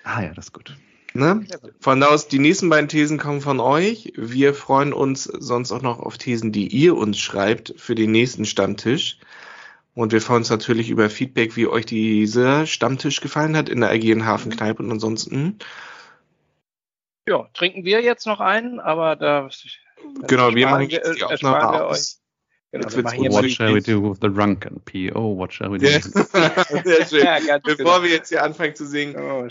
Ah 0.04 0.22
ja, 0.24 0.34
das 0.34 0.48
ist 0.48 0.54
gut. 0.54 0.76
Ne? 1.14 1.46
Von 1.80 2.00
da 2.00 2.08
aus, 2.08 2.28
die 2.28 2.40
nächsten 2.40 2.70
beiden 2.70 2.88
Thesen 2.88 3.18
kommen 3.18 3.42
von 3.42 3.60
euch. 3.60 4.14
Wir 4.16 4.54
freuen 4.54 4.94
uns 4.94 5.24
sonst 5.24 5.72
auch 5.72 5.82
noch 5.82 6.00
auf 6.00 6.18
Thesen, 6.18 6.52
die 6.52 6.68
ihr 6.68 6.96
uns 6.96 7.18
schreibt 7.20 7.74
für 7.78 7.96
den 7.96 8.12
nächsten 8.12 8.46
Stammtisch. 8.46 9.18
Und 9.96 10.12
wir 10.12 10.22
freuen 10.22 10.40
uns 10.40 10.50
natürlich 10.50 10.90
über 10.90 11.10
Feedback, 11.10 11.56
wie 11.56 11.68
euch 11.68 11.86
dieser 11.86 12.66
Stammtisch 12.66 13.22
gefallen 13.22 13.58
hat 13.58 13.70
in 13.70 13.82
der 13.82 13.90
agilen 13.90 14.26
Hafenkneipe. 14.26 14.84
Und 14.84 14.92
ansonsten. 14.92 15.58
Ja, 17.28 17.50
trinken 17.54 17.86
wir 17.86 18.02
jetzt 18.02 18.28
noch 18.28 18.40
einen, 18.40 18.80
aber 18.80 19.16
da. 19.16 19.50
Genau, 20.28 20.54
wir 20.54 20.68
machen 20.68 20.90
jetzt 20.90 21.16
die 21.16 21.24
Aufnahme 21.24 21.86
aus. 21.86 22.19
Genau, 22.72 22.88
what 23.32 23.50
shall 23.50 23.74
we 23.74 23.82
do 23.82 24.00
with 24.00 24.20
the 24.22 24.30
drunken 24.34 24.80
PO? 24.86 25.36
What 25.36 25.52
shall 25.52 25.72
we 25.72 25.80
do? 25.80 25.88
Yeah. 25.88 26.02
Sehr 26.84 27.06
schön. 27.08 27.24
ja, 27.24 27.58
Bevor 27.58 27.78
genau. 27.78 28.04
wir 28.04 28.10
jetzt 28.12 28.30
hier 28.30 28.44
anfangen 28.44 28.76
zu 28.76 28.86
singen, 28.86 29.16
oh, 29.16 29.48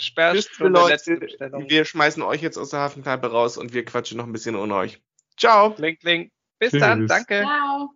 Leute, 0.61 1.21
wir 1.69 1.85
schmeißen 1.85 2.23
euch 2.23 2.43
jetzt 2.43 2.57
aus 2.57 2.71
der 2.71 2.81
Hafenkneipe 2.81 3.29
raus 3.29 3.57
und 3.57 3.75
wir 3.75 3.85
quatschen 3.85 4.19
noch 4.19 4.27
ein 4.27 4.33
bisschen 4.33 4.55
ohne 4.55 4.75
euch. 4.75 5.01
Ciao. 5.37 5.75
Link, 5.79 6.03
link. 6.05 6.31
Bis 6.61 6.71
Tschüss. 6.71 6.81
dann. 6.81 7.07
Danke. 7.09 7.41
Ciao. 7.41 7.91